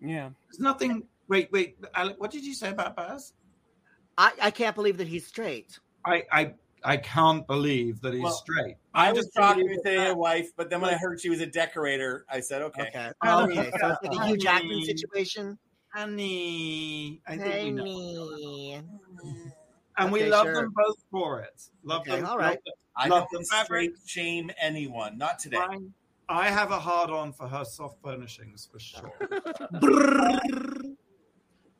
Yeah. 0.00 0.30
There's 0.48 0.58
nothing. 0.60 1.06
Wait, 1.28 1.50
wait, 1.52 1.76
Alec, 1.94 2.16
what 2.20 2.30
did 2.30 2.44
you 2.44 2.54
say 2.54 2.70
about 2.70 2.96
Baz? 2.96 3.32
I, 4.18 4.32
I 4.42 4.50
can't 4.50 4.74
believe 4.74 4.96
that 4.98 5.06
he's 5.08 5.26
straight. 5.26 5.78
I, 6.04 6.24
I, 6.32 6.54
I 6.84 6.96
can't 6.96 7.46
believe 7.46 8.00
that 8.00 8.12
he's 8.12 8.22
Well, 8.24 8.32
straight. 8.32 8.76
I 8.92 9.12
was 9.12 9.20
just 9.24 9.34
talking 9.34 9.62
believe 9.64 9.76
with 9.76 9.84
that- 9.84 10.04
their 10.04 10.16
wife, 10.16 10.50
but 10.56 10.68
then 10.68 10.80
when 10.80 10.90
I 10.92 10.96
heard 10.98 11.20
she 11.20 11.30
was 11.30 11.40
a 11.40 11.46
decorator, 11.46 12.26
I 12.28 12.40
said, 12.40 12.62
okay. 12.62 12.88
Okay. 12.88 13.10
Oh, 13.22 13.44
okay. 13.44 13.70
So 13.80 13.88
it's 13.90 14.02
like 14.02 14.18
a 14.20 14.26
Hugh 14.26 14.36
Jackman 14.36 14.70
honey. 14.72 14.84
situation. 14.96 15.58
Honey, 15.94 17.20
I 17.26 17.36
think 17.36 17.64
we 17.64 17.70
know. 17.72 18.30
Honey. 18.30 18.82
And 19.98 20.10
we 20.10 20.24
love 20.24 20.46
sure. 20.46 20.54
them 20.54 20.72
both 20.74 21.04
for 21.10 21.40
it. 21.40 21.62
Love 21.84 22.00
Okay, 22.02 22.16
them. 22.16 22.26
all 22.26 22.38
right. 22.38 22.58
I 22.96 23.08
Love 23.08 23.26
don't 23.30 23.42
the 23.42 23.48
fabric. 23.50 23.92
shame 24.06 24.50
anyone. 24.60 25.18
Not 25.18 25.38
today. 25.38 25.56
Fine. 25.58 25.92
I 26.28 26.48
have 26.48 26.70
a 26.70 26.78
hard 26.78 27.10
on 27.10 27.32
for 27.32 27.46
her 27.46 27.64
soft 27.64 27.96
furnishings 28.02 28.68
for 28.72 28.78
sure. 28.78 29.12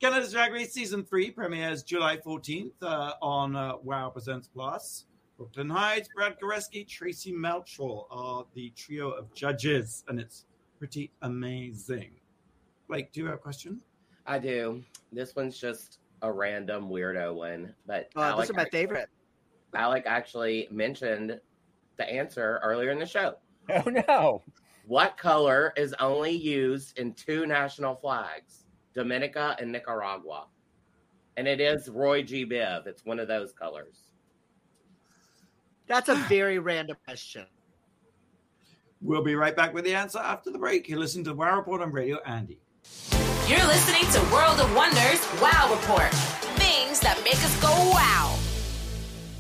Canada's 0.01 0.33
Drag 0.33 0.53
Race 0.53 0.73
Season 0.73 1.05
3 1.05 1.31
premieres 1.31 1.83
July 1.83 2.17
14th 2.19 2.73
uh, 2.83 3.13
on 3.23 3.55
uh, 3.57 3.77
Wow 3.83 4.11
Presents 4.11 4.49
Plus. 4.49 5.05
Brooklyn 5.39 5.71
Hytes, 5.71 6.09
Brad 6.15 6.37
Goreski, 6.41 6.87
Traci 6.87 7.33
Melchor 7.33 8.05
are 8.11 8.45
the 8.55 8.71
trio 8.77 9.11
of 9.11 9.33
judges, 9.35 10.05
and 10.09 10.21
it's 10.21 10.45
pretty 10.79 11.11
amazing. 11.23 12.11
Blake, 12.89 13.13
do 13.13 13.21
you 13.21 13.27
have 13.27 13.37
a 13.37 13.39
question? 13.39 13.81
I 14.27 14.39
do. 14.39 14.83
This 15.13 15.35
one's 15.35 15.59
just 15.59 15.99
a 16.23 16.31
random 16.33 16.89
weirdo 16.89 17.35
one, 17.35 17.75
but 17.87 18.09
Oh, 18.17 18.23
Alec, 18.23 18.37
those 18.37 18.51
are 18.51 18.55
my 18.55 18.65
favorite. 18.67 19.09
Alec 19.75 20.05
actually 20.07 20.69
mentioned 20.71 21.41
the 21.97 22.09
answer 22.09 22.61
earlier 22.63 22.91
in 22.91 22.99
the 22.99 23.07
show. 23.07 23.35
Oh 23.71 23.89
no. 24.09 24.43
What 24.89 25.17
color 25.17 25.73
is 25.77 25.95
only 26.01 26.33
used 26.33 26.99
in 26.99 27.15
two 27.15 27.47
national 27.47 27.95
flags, 27.95 28.65
Dominica 28.93 29.57
and 29.61 29.71
Nicaragua? 29.71 30.47
And 31.37 31.47
it 31.47 31.61
is 31.61 31.89
Roy 31.89 32.25
G. 32.25 32.45
Biv. 32.45 32.89
It's 32.89 33.05
one 33.05 33.21
of 33.21 33.29
those 33.29 33.53
colors. 33.53 34.11
That's 35.87 36.09
a 36.09 36.15
very 36.29 36.59
random 36.59 36.97
question. 37.05 37.47
We'll 39.01 39.23
be 39.23 39.37
right 39.37 39.55
back 39.55 39.73
with 39.73 39.85
the 39.85 39.95
answer 39.95 40.19
after 40.19 40.51
the 40.51 40.59
break. 40.59 40.89
You're 40.89 40.99
listening 40.99 41.25
to 41.27 41.35
Wow 41.35 41.57
Report 41.57 41.81
on 41.81 41.93
Radio 41.93 42.19
Andy. 42.27 42.61
You're 43.49 43.67
listening 43.67 44.09
to 44.13 44.21
World 44.33 44.61
of 44.61 44.73
Wonders 44.73 45.21
Wow 45.43 45.69
Report. 45.73 46.15
Things 46.61 47.01
that 47.01 47.21
make 47.25 47.35
us 47.35 47.61
go 47.61 47.71
wow. 47.93 48.39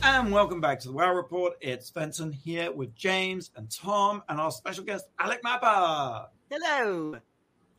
And 0.02 0.32
welcome 0.32 0.60
back 0.60 0.80
to 0.80 0.88
the 0.88 0.94
Wow 0.94 1.14
Report. 1.14 1.52
It's 1.60 1.88
Fenton 1.88 2.32
here 2.32 2.72
with 2.72 2.96
James 2.96 3.52
and 3.54 3.70
Tom 3.70 4.24
and 4.28 4.40
our 4.40 4.50
special 4.50 4.82
guest, 4.82 5.06
Alec 5.20 5.40
Mapa. 5.44 6.30
Hello. 6.50 7.16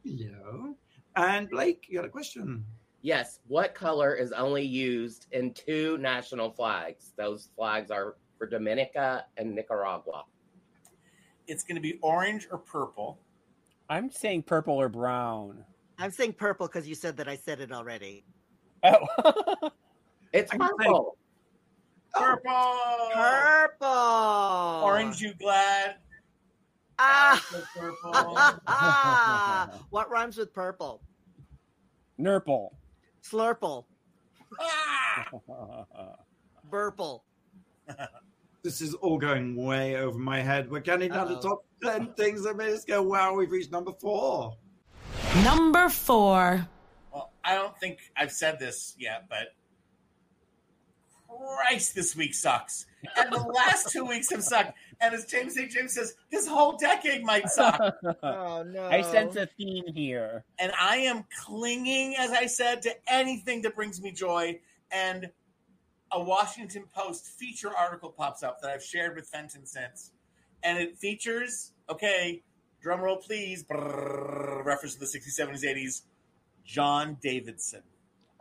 Hello. 0.06 0.76
And 1.18 1.50
Blake, 1.50 1.88
you 1.90 1.98
got 1.98 2.06
a 2.06 2.10
question? 2.10 2.64
Yes. 3.02 3.42
What 3.48 3.76
color 3.76 4.16
is 4.16 4.32
only 4.32 4.64
used 4.64 5.28
in 5.34 5.54
two 5.54 5.98
national 5.98 6.52
flags? 6.52 7.12
Those 7.18 7.50
flags 7.54 7.92
are 7.92 8.16
for 8.38 8.48
Dominica 8.48 9.26
and 9.36 9.54
Nicaragua. 9.54 10.24
It's 11.48 11.66
going 11.66 11.76
to 11.76 11.82
be 11.82 12.00
orange 12.02 12.48
or 12.50 12.60
purple. 12.60 13.20
I'm 13.90 14.10
saying 14.10 14.44
purple 14.44 14.76
or 14.76 14.88
brown. 14.88 15.66
I'm 15.98 16.12
saying 16.12 16.34
purple 16.34 16.68
because 16.68 16.88
you 16.88 16.96
said 16.96 17.18
that 17.18 17.28
I 17.28 17.36
said 17.36 17.60
it 17.60 17.72
already. 17.72 18.26
Oh. 18.84 19.70
It's 20.34 20.52
I 20.52 20.58
can 20.58 20.68
purple. 20.68 21.18
Purple. 22.12 23.12
Purple. 23.14 23.88
Orange, 24.84 25.22
you 25.22 25.36
glad? 25.36 25.98
Ah. 26.98 27.40
purple. 27.76 28.14
what 29.92 30.10
rhymes 30.10 30.38
with 30.38 30.52
purple? 30.52 31.04
Nurple. 32.18 32.76
Slurple. 33.24 33.86
ah! 34.60 35.28
Burple. 36.72 37.22
This 38.64 38.82
is 38.82 38.96
all 38.96 39.20
going 39.20 39.56
way 39.56 39.98
over 39.98 40.18
my 40.18 40.40
head. 40.40 40.72
We're 40.72 40.80
getting 40.80 41.12
down 41.12 41.28
to 41.28 41.36
top 41.36 41.64
10 41.84 42.14
things 42.14 42.44
that 42.46 42.56
made 42.56 42.74
us 42.74 42.86
go, 42.86 43.04
wow, 43.04 43.36
we've 43.36 43.52
reached 43.52 43.72
number 43.72 43.92
four. 44.00 44.58
Number 45.44 45.90
four. 45.90 46.68
Well, 47.12 47.32
I 47.44 47.56
don't 47.56 47.78
think 47.78 48.00
I've 48.16 48.32
said 48.32 48.60
this 48.60 48.96
yet, 49.00 49.26
but 49.30 49.48
Christ, 51.28 51.96
this 51.96 52.16
week 52.16 52.36
sucks. 52.36 52.86
And 53.18 53.34
the 53.34 53.40
last 53.40 53.90
two 53.92 54.06
weeks 54.06 54.30
have 54.30 54.44
sucked. 54.44 54.78
And 55.02 55.14
as 55.14 55.26
James 55.26 55.56
St. 55.56 55.70
James 55.72 55.94
says, 55.96 56.14
this 56.32 56.48
whole 56.48 56.78
decade 56.78 57.24
might 57.24 57.50
suck. 57.50 57.80
Oh 58.24 58.64
no. 58.64 58.86
I 58.86 59.02
sense 59.02 59.36
a 59.36 59.48
theme 59.58 59.86
here. 59.94 60.46
and 60.60 60.72
I 60.80 60.98
am 60.98 61.26
clinging, 61.44 62.16
as 62.18 62.32
I 62.32 62.46
said, 62.46 62.82
to 62.84 62.92
anything 63.08 63.64
that 63.64 63.76
brings 63.76 64.02
me 64.02 64.12
joy. 64.12 64.60
And 64.92 65.30
a 66.12 66.22
Washington 66.24 66.86
Post 66.96 67.26
feature 67.26 67.72
article 67.76 68.12
pops 68.12 68.44
up 68.44 68.62
that 68.62 68.70
I've 68.70 68.84
shared 68.84 69.16
with 69.16 69.28
Fenton 69.28 69.66
since, 69.66 70.12
and 70.62 70.78
it 70.78 70.96
features 70.98 71.72
okay, 71.90 72.44
drum 72.84 73.00
roll 73.02 73.16
please, 73.18 73.64
brrr, 73.64 74.64
reference 74.64 74.94
to 74.96 75.00
the 75.00 75.06
'60s, 75.06 75.40
'70s, 75.40 75.64
'80s, 75.64 76.02
John 76.66 77.18
Davidson. 77.22 77.82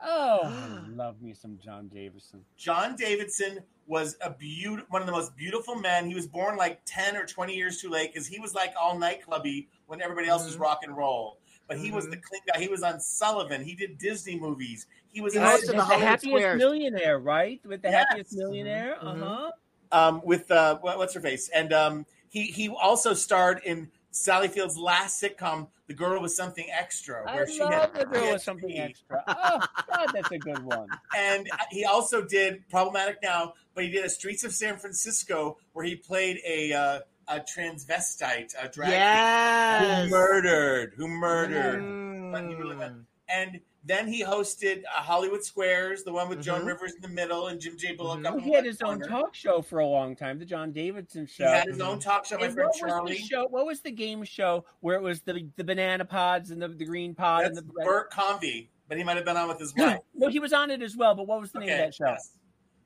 Oh, 0.05 0.83
love 0.91 1.23
me 1.23 1.33
some 1.33 1.59
John 1.65 1.87
Davidson. 1.89 2.45
John 2.57 2.97
Davidson 2.97 3.61
was 3.87 4.17
a 4.21 4.31
beaut- 4.31 4.85
one 4.91 5.01
of 5.01 5.07
the 5.07 5.13
most 5.13 5.37
beautiful 5.37 5.77
men. 5.77 6.07
He 6.07 6.15
was 6.15 6.27
born 6.27 6.57
like 6.57 6.81
10 6.87 7.17
or 7.17 7.25
20 7.25 7.55
years 7.55 7.81
too 7.81 7.89
late 7.89 8.13
because 8.13 8.27
he 8.27 8.41
was 8.41 8.53
like 8.53 8.75
all 8.81 8.97
nightclubby 8.99 9.69
when 9.87 10.03
everybody 10.03 10.27
else 10.29 10.45
was 10.45 10.57
Mhm. 10.57 10.61
rock 10.61 10.81
and 10.83 10.97
roll. 10.97 11.39
But 11.69 11.79
he 11.79 11.93
was 11.93 12.07
Mhm. 12.07 12.11
the 12.11 12.17
clean 12.17 12.43
guy. 12.53 12.59
He 12.61 12.67
was 12.69 12.83
on 12.83 12.99
Sullivan. 13.01 13.63
He 13.65 13.77
did 13.77 13.97
Disney 13.99 14.39
movies. 14.39 14.87
He 15.13 15.21
was 15.21 15.35
He 15.35 15.39
in 15.39 15.45
the, 15.45 15.73
the 15.77 15.83
happiest 15.85 16.25
Squares. 16.25 16.59
millionaire, 16.59 17.19
right? 17.21 17.61
With 17.65 17.83
the 17.83 17.91
Yes. 17.91 18.07
happiest 18.09 18.33
millionaire. 18.35 18.97
Mhm. 19.01 19.23
Uh 19.23 19.25
huh. 19.25 19.53
um, 19.93 20.23
with 20.25 20.51
uh, 20.51 20.79
what's 20.81 21.13
her 21.15 21.21
face, 21.21 21.49
and 21.51 21.71
um, 21.73 22.07
he 22.31 22.45
he 22.45 22.69
also 22.71 23.13
starred 23.13 23.61
in 23.65 23.91
Sally 24.13 24.47
Field's 24.49 24.77
last 24.77 25.21
sitcom, 25.23 25.69
The 25.87 25.95
Girl 25.95 26.21
with 26.21 26.33
Something 26.33 26.67
Extra, 26.71 27.29
I 27.29 27.35
where 27.35 27.49
she 27.49 27.61
love 27.61 27.73
had 27.73 27.95
the 27.95 28.05
girl 28.05 28.33
with 28.33 28.43
something 28.43 28.79
extra. 28.79 29.25
Oh 29.27 29.61
God, 29.89 30.07
that's 30.15 30.31
a 30.31 30.39
good 30.39 30.63
one. 30.63 30.89
And 31.17 31.49
he 31.71 31.85
also 31.87 32.23
did 32.23 32.69
problematic 32.69 33.19
now, 33.23 33.55
but 33.75 33.85
he 33.85 33.91
did 33.91 34.05
a 34.05 34.11
Streets 34.11 34.45
of 34.45 34.53
San 34.53 34.77
Francisco 34.77 35.57
where 35.73 35.85
he 35.85 35.97
played 35.97 36.41
a 36.47 36.73
uh, 36.73 36.99
a 37.29 37.41
transvestite, 37.41 38.53
a 38.61 38.69
drag 38.69 38.91
Yes. 38.91 40.05
who 40.05 40.11
murdered, 40.11 40.93
who 40.97 41.09
murdered. 41.09 41.83
Mm. 41.83 42.33
but 42.33 42.45
he 42.45 42.55
really. 42.55 42.77
Mm. 42.77 43.05
And 43.29 43.61
then 43.85 44.07
he 44.07 44.23
hosted 44.23 44.83
uh, 44.85 45.01
Hollywood 45.03 45.43
Squares, 45.45 46.05
the 46.05 46.13
one 46.13 46.29
with 46.29 46.41
Joan 46.43 46.63
Mhm. 46.63 46.67
Rivers 46.67 46.93
in 46.95 47.01
the 47.03 47.09
middle 47.09 47.49
and 47.49 47.61
Jim 47.61 47.77
J. 47.77 47.95
Bullock. 47.95 48.21
Mhm. 48.21 48.27
up 48.27 48.41
He 48.41 48.51
had 48.53 48.65
left 48.65 48.67
his 48.67 48.83
own 48.83 49.01
talk 49.01 49.35
show 49.35 49.61
for 49.63 49.81
a 49.81 49.87
long 49.87 50.15
time, 50.15 50.39
the 50.39 50.45
John 50.45 50.73
Davidson 50.73 51.27
show. 51.27 51.47
He 51.47 51.51
had 51.53 51.67
his 51.69 51.81
own 51.81 51.99
talk 51.99 52.25
show. 52.25 52.39
My 52.39 52.47
And 52.47 52.55
friend 52.55 52.71
what 52.73 52.83
was 52.83 52.91
Charlie. 52.93 53.13
the 53.15 53.19
show? 53.19 53.47
What 53.49 53.67
was 53.67 53.81
the 53.81 53.91
game 53.91 54.23
show 54.25 54.65
where 54.81 54.97
it 54.97 55.03
was 55.03 55.21
the 55.23 55.49
the 55.57 55.65
banana 55.65 56.05
pods 56.05 56.51
and 56.51 56.63
the, 56.63 56.69
the 56.69 56.85
green 56.85 57.15
pod 57.15 57.45
That's 57.45 57.59
and 57.59 57.69
the 57.69 57.73
Bert 57.85 58.11
Convy, 58.11 58.71
but 58.89 58.99
he 58.99 59.05
might 59.05 59.17
have 59.17 59.25
been 59.25 59.37
on 59.37 59.49
with 59.49 59.59
his 59.59 59.75
wife. 59.75 59.99
no, 60.15 60.29
he 60.29 60.39
was 60.39 60.53
on 60.53 60.71
it 60.71 60.81
as 60.83 60.97
well. 60.97 61.15
But 61.15 61.27
what 61.27 61.41
was 61.41 61.51
the 61.53 61.61
name 61.61 61.71
of 61.71 61.79
that 61.79 61.95
show? 61.95 62.07
yes. 62.07 62.39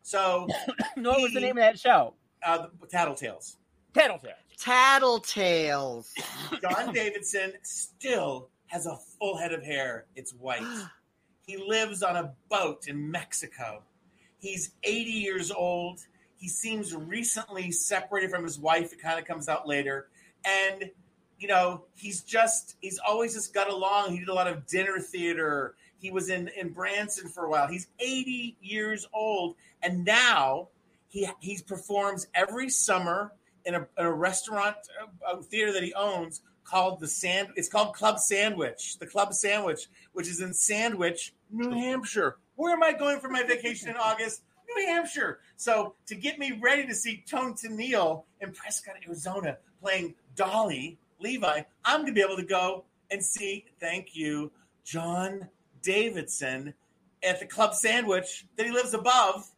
So, 0.02 0.46
no, 0.96 1.10
what 1.10 1.20
was 1.22 1.32
the 1.34 1.40
name 1.40 1.50
of 1.58 1.62
that 1.62 1.78
show? 1.78 2.14
uh, 2.44 2.68
the 2.80 2.86
Tattletales. 2.86 3.56
Tattletale. 3.92 4.34
Tattletales. 4.58 6.10
John 6.62 6.92
Davidson 6.92 7.52
still 7.62 8.48
has 8.68 8.86
a 8.86 8.96
full 9.18 9.36
head 9.36 9.52
of 9.52 9.62
hair. 9.62 10.06
It's 10.14 10.32
white. 10.32 10.62
He 11.46 11.56
lives 11.56 12.02
on 12.02 12.16
a 12.16 12.32
boat 12.50 12.88
in 12.88 13.08
Mexico. 13.08 13.84
He's 14.40 14.72
80 14.82 15.10
years 15.12 15.52
old. 15.52 16.00
He 16.34 16.48
seems 16.48 16.92
recently 16.92 17.70
separated 17.70 18.30
from 18.30 18.42
his 18.42 18.58
wife. 18.58 18.92
It 18.92 19.00
kind 19.00 19.16
of 19.18 19.26
comes 19.26 19.48
out 19.48 19.64
later. 19.66 20.08
And, 20.44 20.90
you 21.38 21.46
know, 21.46 21.84
he's 21.94 22.22
just, 22.22 22.74
he's 22.80 22.98
always 22.98 23.34
just 23.34 23.54
got 23.54 23.70
along. 23.70 24.10
He 24.10 24.18
did 24.18 24.28
a 24.28 24.34
lot 24.34 24.48
of 24.48 24.66
dinner 24.66 24.98
theater. 24.98 25.76
He 25.98 26.10
was 26.10 26.30
in, 26.30 26.48
in 26.48 26.70
Branson 26.70 27.28
for 27.28 27.44
a 27.44 27.48
while. 27.48 27.68
He's 27.68 27.86
80 28.00 28.56
years 28.60 29.06
old. 29.12 29.54
And 29.82 30.04
now 30.04 30.70
he, 31.06 31.28
he 31.38 31.60
performs 31.64 32.26
every 32.34 32.70
summer 32.70 33.32
in 33.64 33.76
a, 33.76 33.86
in 33.98 34.06
a 34.06 34.12
restaurant 34.12 34.76
uh, 35.00 35.38
a 35.38 35.42
theater 35.42 35.72
that 35.72 35.82
he 35.82 35.94
owns 35.94 36.40
called 36.66 37.00
the 37.00 37.08
Sand. 37.08 37.48
It's 37.56 37.68
called 37.68 37.94
Club 37.94 38.18
Sandwich. 38.18 38.98
The 38.98 39.06
Club 39.06 39.32
Sandwich, 39.32 39.86
which 40.12 40.28
is 40.28 40.40
in 40.40 40.52
Sandwich, 40.52 41.32
New 41.50 41.70
Hampshire. 41.70 42.36
Where 42.56 42.72
am 42.72 42.82
I 42.82 42.92
going 42.92 43.20
for 43.20 43.28
my 43.28 43.42
vacation 43.42 43.88
in 43.88 43.96
August? 43.96 44.42
New 44.74 44.86
Hampshire. 44.86 45.40
So 45.56 45.94
to 46.06 46.14
get 46.14 46.38
me 46.38 46.58
ready 46.60 46.86
to 46.86 46.94
see 46.94 47.24
Toni 47.28 47.54
Tennille 47.54 48.24
in 48.40 48.52
Prescott, 48.52 48.96
Arizona, 49.06 49.58
playing 49.80 50.14
Dolly 50.34 50.98
Levi, 51.20 51.62
I'm 51.84 52.00
going 52.00 52.06
to 52.06 52.12
be 52.12 52.22
able 52.22 52.36
to 52.36 52.44
go 52.44 52.84
and 53.10 53.24
see. 53.24 53.64
Thank 53.80 54.16
you, 54.16 54.50
John 54.84 55.48
Davidson, 55.82 56.74
at 57.22 57.40
the 57.40 57.46
Club 57.46 57.74
Sandwich 57.74 58.46
that 58.56 58.66
he 58.66 58.72
lives 58.72 58.92
above 58.92 59.48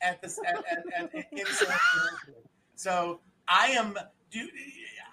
at 0.00 0.20
this 0.20 0.38
at, 0.44 0.56
at, 0.56 1.14
at, 1.14 1.14
in 1.32 1.44
So 2.74 3.20
I 3.46 3.68
am 3.68 3.96
do 4.30 4.48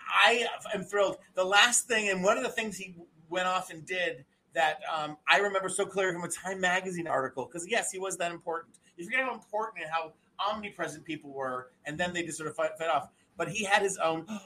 I 0.10 0.45
am 0.74 0.84
thrilled. 0.84 1.18
The 1.36 1.43
last 1.43 1.88
thing 1.88 2.10
and 2.10 2.24
one 2.24 2.38
of 2.38 2.43
the 2.43 2.49
things 2.49 2.78
he 2.78 2.95
went 3.30 3.47
off 3.47 3.70
and 3.72 3.86
did 3.86 4.26
that 4.53 4.80
um, 4.93 5.18
I 5.28 5.38
remember 5.38 5.70
so 5.70 5.86
clearly 5.86 6.14
from 6.14 6.24
a 6.24 6.28
Time 6.30 6.60
magazine 6.60 7.07
article 7.07 7.45
because 7.45 7.68
yes, 7.68 7.91
he 7.91 7.99
was 7.99 8.18
that 8.18 8.32
important. 8.32 8.76
You 8.97 9.05
forget 9.05 9.22
how 9.22 9.34
important 9.34 9.84
and 9.84 9.91
how 9.91 10.14
omnipresent 10.51 11.05
people 11.05 11.32
were, 11.32 11.72
and 11.86 11.97
then 11.97 12.14
they 12.14 12.24
just 12.24 12.38
sort 12.38 12.49
of 12.49 12.55
fed, 12.55 12.72
fed 12.78 12.89
off. 12.89 13.10
But 13.38 13.49
he 13.49 13.64
had 13.64 13.82
his 13.82 13.97
own. 13.97 14.26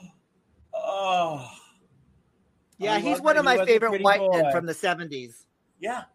Oh, 0.75 1.47
Yeah, 2.79 2.95
I 2.95 2.99
he's 2.99 3.21
one 3.21 3.37
of 3.37 3.45
he 3.45 3.57
my 3.57 3.63
favorite 3.65 4.01
white 4.01 4.19
boy. 4.19 4.41
men 4.41 4.51
from 4.51 4.65
the 4.65 4.73
70s. 4.73 5.45
yeah. 5.79 6.05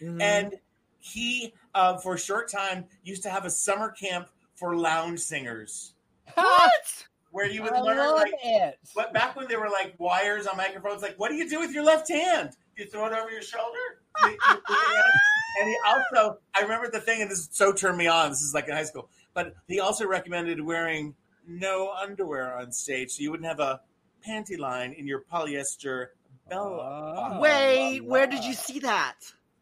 Mhm. 0.00 0.22
And 0.22 0.54
he, 1.00 1.52
uh, 1.74 1.96
for 1.98 2.14
a 2.14 2.18
short 2.18 2.48
time, 2.50 2.84
used 3.02 3.24
to 3.24 3.30
have 3.30 3.44
a 3.44 3.50
summer 3.50 3.90
camp 3.90 4.28
for 4.54 4.76
lounge 4.76 5.18
singers 5.20 5.94
what? 6.34 7.06
Where 7.36 7.46
you 7.50 7.62
would 7.62 7.74
I 7.74 7.80
learn 7.80 7.98
love 7.98 8.14
like 8.16 8.32
it. 8.42 8.78
But 8.94 9.12
back 9.12 9.36
when 9.36 9.46
there 9.46 9.60
were 9.60 9.68
like 9.68 9.94
wires 9.98 10.46
on 10.46 10.56
microphones, 10.56 11.02
like 11.02 11.16
what 11.18 11.28
do 11.28 11.34
you 11.34 11.46
do 11.46 11.60
with 11.60 11.70
your 11.70 11.84
left 11.84 12.08
hand? 12.08 12.56
You 12.78 12.86
throw 12.86 13.04
it 13.04 13.12
over 13.12 13.30
your 13.30 13.42
shoulder? 13.42 13.76
You- 14.22 14.28
you- 14.30 14.36
you- 14.70 15.02
and 15.60 15.68
he 15.68 15.76
also, 15.86 16.38
I 16.54 16.62
remember 16.62 16.90
the 16.90 16.98
thing, 17.00 17.20
and 17.20 17.30
this 17.30 17.46
so 17.52 17.74
turned 17.74 17.98
me 17.98 18.06
on. 18.06 18.30
This 18.30 18.40
is 18.40 18.54
like 18.54 18.68
in 18.68 18.72
high 18.74 18.84
school, 18.84 19.10
but 19.34 19.54
he 19.68 19.80
also 19.80 20.06
recommended 20.06 20.62
wearing 20.62 21.14
no 21.46 21.92
underwear 21.92 22.56
on 22.56 22.72
stage, 22.72 23.10
so 23.10 23.22
you 23.22 23.30
wouldn't 23.30 23.46
have 23.48 23.60
a 23.60 23.82
panty 24.26 24.58
line 24.58 24.94
in 24.94 25.06
your 25.06 25.22
polyester 25.30 26.06
belt. 26.48 26.80
Oh, 26.82 27.38
Wait, 27.38 28.00
la, 28.00 28.08
where 28.08 28.26
did 28.26 28.44
you 28.44 28.54
see 28.54 28.78
that? 28.78 29.16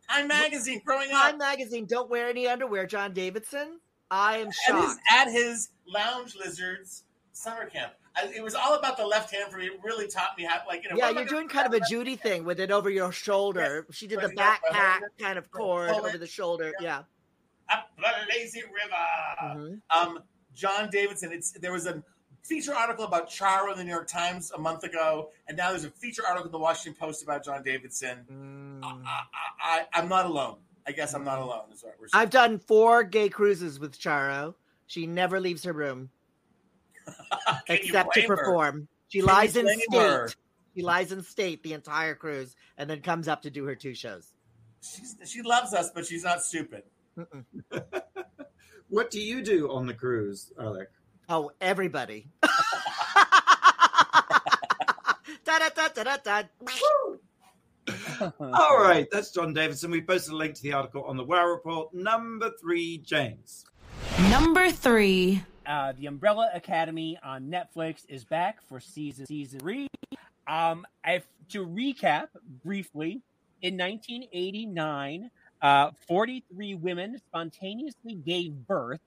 Time 0.09 0.29
magazine 0.29 0.81
growing 0.85 1.11
up. 1.11 1.23
Time 1.31 1.39
magazine, 1.39 1.87
don't 1.87 2.09
wear 2.09 2.29
any 2.29 2.47
underwear, 2.47 2.87
John 2.87 3.13
Davidson. 3.13 3.81
I 4.13 4.37
am 4.39 4.47
at 4.49 4.53
his, 4.53 4.57
shocked. 4.65 5.01
at 5.11 5.33
his 5.33 5.71
lounge 5.89 6.37
lizards 6.37 7.04
summer 7.35 7.67
camp. 7.67 7.93
I, 8.17 8.33
it 8.35 8.43
was 8.43 8.55
all 8.55 8.75
about 8.75 8.97
the 8.97 9.07
left 9.07 9.35
hand 9.35 9.51
for 9.51 9.59
me. 9.59 9.67
It 9.67 9.81
really 9.83 10.07
taught 10.07 10.39
me 10.39 10.45
how, 10.45 10.61
like, 10.67 10.85
you 10.85 10.91
know, 10.91 10.97
Yeah, 10.97 11.05
what 11.05 11.11
am 11.11 11.19
I 11.19 11.21
you're 11.23 11.29
doing 11.29 11.49
do 11.49 11.55
kind 11.55 11.67
of 11.67 11.75
a 11.75 11.85
Judy 11.89 12.17
thing 12.17 12.45
with 12.45 12.61
it 12.61 12.71
over 12.71 12.89
your 12.89 13.13
shoulder. 13.13 13.87
She 13.91 14.07
did 14.07 14.21
the 14.21 14.29
Right, 14.29 14.37
yeah, 14.37 14.57
right, 14.71 15.01
backpack 15.03 15.23
kind 15.23 15.39
of 15.39 15.51
cord 15.51 15.91
over 15.91 16.17
the 16.17 16.27
shoulder. 16.27 16.73
Yeah. 16.81 17.03
up 17.71 17.91
the 17.97 18.03
lazy 18.31 18.63
river. 18.63 19.59
Mhm. 19.59 19.81
Um, 19.91 20.23
John 20.55 20.89
Davidson. 20.91 21.33
It's 21.33 21.53
there 21.53 21.73
was 21.73 21.87
a 21.87 22.03
feature 22.43 22.75
article 22.75 23.05
about 23.05 23.29
Charo 23.29 23.73
in 23.73 23.79
the 23.79 23.85
New 23.85 23.91
York 23.91 24.07
Times 24.07 24.53
a 24.53 24.59
month 24.59 24.85
ago, 24.85 25.31
and 25.49 25.57
now 25.57 25.71
there's 25.71 25.85
a 25.85 25.91
feature 25.91 26.23
article 26.27 26.47
in 26.47 26.53
the 26.53 26.59
Washington 26.59 26.95
Post 27.01 27.23
about 27.23 27.45
John 27.45 27.63
Davidson. 27.63 28.19
Mm. 28.31 28.85
I, 28.85 29.23
I, 29.63 29.87
I, 29.95 29.99
am 29.99 30.09
not 30.09 30.27
alone. 30.27 30.59
I 30.87 30.93
guess 30.93 31.15
I'm 31.15 31.25
not 31.25 31.39
alone. 31.39 31.73
Is 31.73 31.83
what 31.83 31.97
we're 31.99 32.09
saying. 32.09 32.23
I've 32.23 32.31
done 32.31 32.59
four 32.59 33.03
gay 33.03 33.31
cruises 33.31 33.81
with 33.81 33.99
Charo. 33.99 34.55
She 34.87 35.07
never 35.07 35.41
leaves 35.41 35.65
her 35.65 35.73
room 35.73 36.11
except 37.69 38.15
to 38.15 38.21
blame 38.21 38.29
her? 38.31 38.37
perform. 38.37 38.89
She 39.09 39.19
Can 39.21 39.27
lies 39.27 39.57
in 39.57 39.67
state. 39.69 39.95
her? 40.01 40.31
She 40.75 40.83
lies 40.83 41.13
in 41.13 41.23
state 41.23 41.63
the 41.63 41.73
entire 41.73 42.15
cruise 42.15 42.57
and 42.77 42.91
then 42.91 43.01
comes 43.01 43.29
up 43.29 43.43
to 43.43 43.51
do 43.51 43.65
her 43.67 43.75
two 43.75 43.95
shows. 43.95 44.33
She's, 44.83 45.17
she 45.25 45.43
loves 45.43 45.73
us, 45.73 45.91
but 45.95 46.05
she's 46.07 46.25
not 46.25 46.43
stupid. 46.43 46.83
What 48.91 49.11
do 49.11 49.21
you 49.21 49.43
do 49.43 49.73
on 49.73 49.87
the 49.89 49.95
cruise, 49.95 50.53
Alec? 50.61 50.89
Oh, 51.29 51.51
everybody. 51.61 52.29
da, 55.45 55.59
da, 55.59 56.17
da. 56.23 56.43
All 58.41 58.79
right, 58.79 59.09
that's 59.11 59.33
John 59.33 59.53
Davidson. 59.53 59.91
We 59.91 60.01
posted 60.03 60.33
a 60.35 60.37
link 60.37 60.55
to 60.55 60.63
the 60.63 60.75
article 60.75 61.03
on 61.05 61.17
the 61.17 61.25
Wow 61.25 61.47
Report. 61.47 61.93
Number 61.93 62.51
three, 62.61 62.99
James. 62.99 63.65
Number 64.31 64.71
three. 64.71 65.43
Uh, 65.67 65.93
the 65.99 66.07
Umbrella 66.07 66.51
Academy 66.55 67.19
on 67.23 67.51
Netflix 67.51 68.05
is 68.09 68.25
back 68.25 68.61
for 68.69 68.81
season 68.81 69.27
season 69.27 69.61
three. 69.61 69.89
Um, 70.47 70.87
to 71.51 71.67
recap 71.67 72.29
briefly. 72.63 73.23
In 73.63 73.79
1989, 73.79 75.31
uh, 75.63 75.91
43 76.07 76.75
women 76.75 77.19
spontaneously 77.27 78.15
gave 78.15 78.53
birth, 78.67 79.01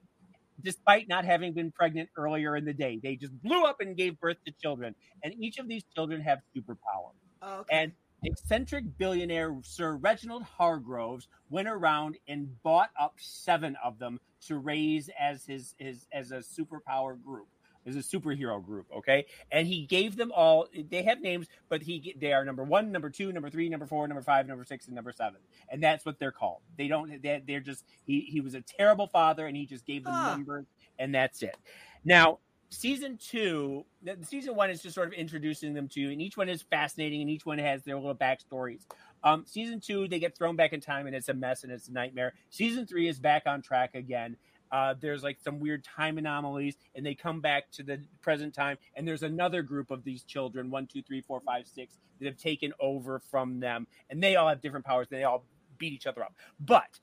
despite 0.60 1.08
not 1.08 1.24
having 1.24 1.52
been 1.52 1.70
pregnant 1.70 2.08
earlier 2.16 2.56
in 2.56 2.64
the 2.64 2.72
day. 2.72 2.98
They 3.00 3.14
just 3.14 3.40
blew 3.40 3.64
up 3.64 3.80
and 3.80 3.96
gave 3.96 4.18
birth 4.18 4.38
to 4.46 4.52
children, 4.60 4.96
and 5.22 5.32
each 5.38 5.58
of 5.58 5.68
these 5.68 5.84
children 5.94 6.20
have 6.22 6.40
superpower. 6.56 7.12
Okay. 7.40 7.82
And 7.82 7.92
eccentric 8.24 8.84
billionaire 8.98 9.56
Sir 9.62 9.96
Reginald 9.96 10.42
Hargreeves 10.42 11.28
went 11.50 11.68
around 11.68 12.16
and 12.28 12.60
bought 12.62 12.90
up 12.98 13.14
seven 13.18 13.76
of 13.82 13.98
them 13.98 14.18
to 14.46 14.58
raise 14.58 15.10
as 15.18 15.44
his 15.44 15.74
his 15.78 16.06
as 16.12 16.30
a 16.32 16.38
superpower 16.38 17.20
group, 17.22 17.48
as 17.86 17.96
a 17.96 18.00
superhero 18.00 18.64
group. 18.64 18.86
Okay, 18.96 19.26
and 19.52 19.66
he 19.66 19.86
gave 19.86 20.16
them 20.16 20.32
all. 20.34 20.66
They 20.90 21.02
have 21.02 21.20
names, 21.20 21.46
but 21.68 21.82
he 21.82 22.14
they 22.18 22.32
are 22.32 22.44
number 22.44 22.64
one, 22.64 22.90
number 22.92 23.10
two, 23.10 23.32
number 23.32 23.50
three, 23.50 23.68
number 23.68 23.86
four, 23.86 24.06
number 24.08 24.22
five, 24.22 24.46
number 24.46 24.64
six, 24.64 24.86
and 24.86 24.94
number 24.94 25.12
seven, 25.12 25.40
and 25.68 25.82
that's 25.82 26.04
what 26.04 26.18
they're 26.18 26.32
called. 26.32 26.60
They 26.76 26.88
don't. 26.88 27.22
They, 27.22 27.42
they're 27.46 27.60
just 27.60 27.84
he 28.04 28.20
he 28.20 28.40
was 28.40 28.54
a 28.54 28.60
terrible 28.60 29.06
father, 29.06 29.46
and 29.46 29.56
he 29.56 29.66
just 29.66 29.84
gave 29.86 30.04
them 30.04 30.14
Ah. 30.14 30.30
numbers, 30.36 30.66
and 30.98 31.14
that's 31.14 31.42
it. 31.42 31.56
Now 32.04 32.38
season 32.70 33.18
two, 33.18 33.84
season 34.22 34.54
one 34.54 34.70
is 34.70 34.82
just 34.82 34.94
sort 34.94 35.08
of 35.08 35.14
introducing 35.14 35.74
them 35.74 35.88
to 35.88 36.00
you, 36.00 36.10
and 36.10 36.20
each 36.20 36.36
one 36.36 36.48
is 36.48 36.62
fascinating, 36.62 37.20
and 37.20 37.30
each 37.30 37.46
one 37.46 37.58
has 37.58 37.82
their 37.82 37.96
little 37.96 38.14
backstories. 38.14 38.82
Um, 39.24 39.44
season 39.46 39.80
two, 39.80 40.06
they 40.08 40.18
get 40.18 40.36
thrown 40.36 40.56
back 40.56 40.72
in 40.72 40.80
time, 40.80 41.06
and 41.06 41.16
it's 41.16 41.28
a 41.28 41.34
mess 41.34 41.64
and 41.64 41.72
it's 41.72 41.88
a 41.88 41.92
nightmare. 41.92 42.34
Season 42.50 42.86
three 42.86 43.08
is 43.08 43.18
back 43.18 43.44
on 43.46 43.62
track 43.62 43.94
again. 43.94 44.36
Uh, 44.70 44.94
there's 45.00 45.22
like 45.22 45.38
some 45.40 45.60
weird 45.60 45.82
time 45.82 46.18
anomalies, 46.18 46.76
and 46.94 47.04
they 47.04 47.14
come 47.14 47.40
back 47.40 47.70
to 47.72 47.82
the 47.82 48.00
present 48.20 48.54
time, 48.54 48.76
and 48.94 49.08
there's 49.08 49.22
another 49.22 49.62
group 49.62 49.90
of 49.90 50.04
these 50.04 50.22
children 50.22 50.70
one, 50.70 50.86
two, 50.86 51.02
three, 51.02 51.20
four, 51.20 51.40
five, 51.40 51.66
six 51.66 51.94
that 52.20 52.26
have 52.26 52.36
taken 52.36 52.72
over 52.80 53.20
from 53.30 53.60
them, 53.60 53.86
and 54.10 54.22
they 54.22 54.36
all 54.36 54.48
have 54.48 54.60
different 54.60 54.84
powers. 54.84 55.08
And 55.10 55.18
They 55.20 55.24
all 55.24 55.44
beat 55.78 55.92
each 55.92 56.06
other 56.06 56.22
up, 56.22 56.34
but 56.60 57.00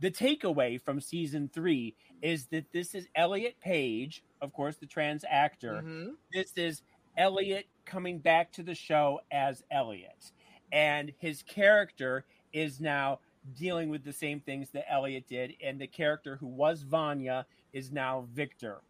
the 0.00 0.10
takeaway 0.10 0.80
from 0.80 1.00
season 1.00 1.48
three 1.52 1.94
is 2.22 2.46
that 2.46 2.70
this 2.72 2.94
is 2.94 3.08
Elliot 3.14 3.56
Page, 3.60 4.22
of 4.40 4.52
course, 4.52 4.76
the 4.76 4.86
trans 4.86 5.24
actor. 5.28 5.82
Mhm. 5.82 6.16
This 6.32 6.52
is 6.56 6.82
Elliot 7.16 7.66
coming 7.84 8.18
back 8.18 8.52
to 8.52 8.62
the 8.62 8.74
show 8.74 9.20
as 9.30 9.64
Elliot. 9.70 10.32
And 10.72 11.12
his 11.18 11.42
character 11.42 12.26
is 12.52 12.80
now 12.80 13.20
dealing 13.54 13.88
with 13.88 14.04
the 14.04 14.12
same 14.12 14.40
things 14.40 14.70
that 14.70 14.90
Elliot 14.90 15.26
did. 15.28 15.54
And 15.62 15.80
the 15.80 15.86
character 15.86 16.36
who 16.36 16.46
was 16.48 16.82
Vanya 16.82 17.46
is 17.72 17.92
now 17.92 18.26
Victor. 18.32 18.82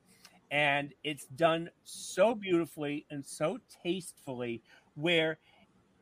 And 0.50 0.94
it's 1.04 1.26
done 1.26 1.70
so 1.84 2.34
beautifully 2.34 3.07
and 3.11 3.24
so 3.24 3.59
tastefully 3.82 4.62
where 4.94 5.38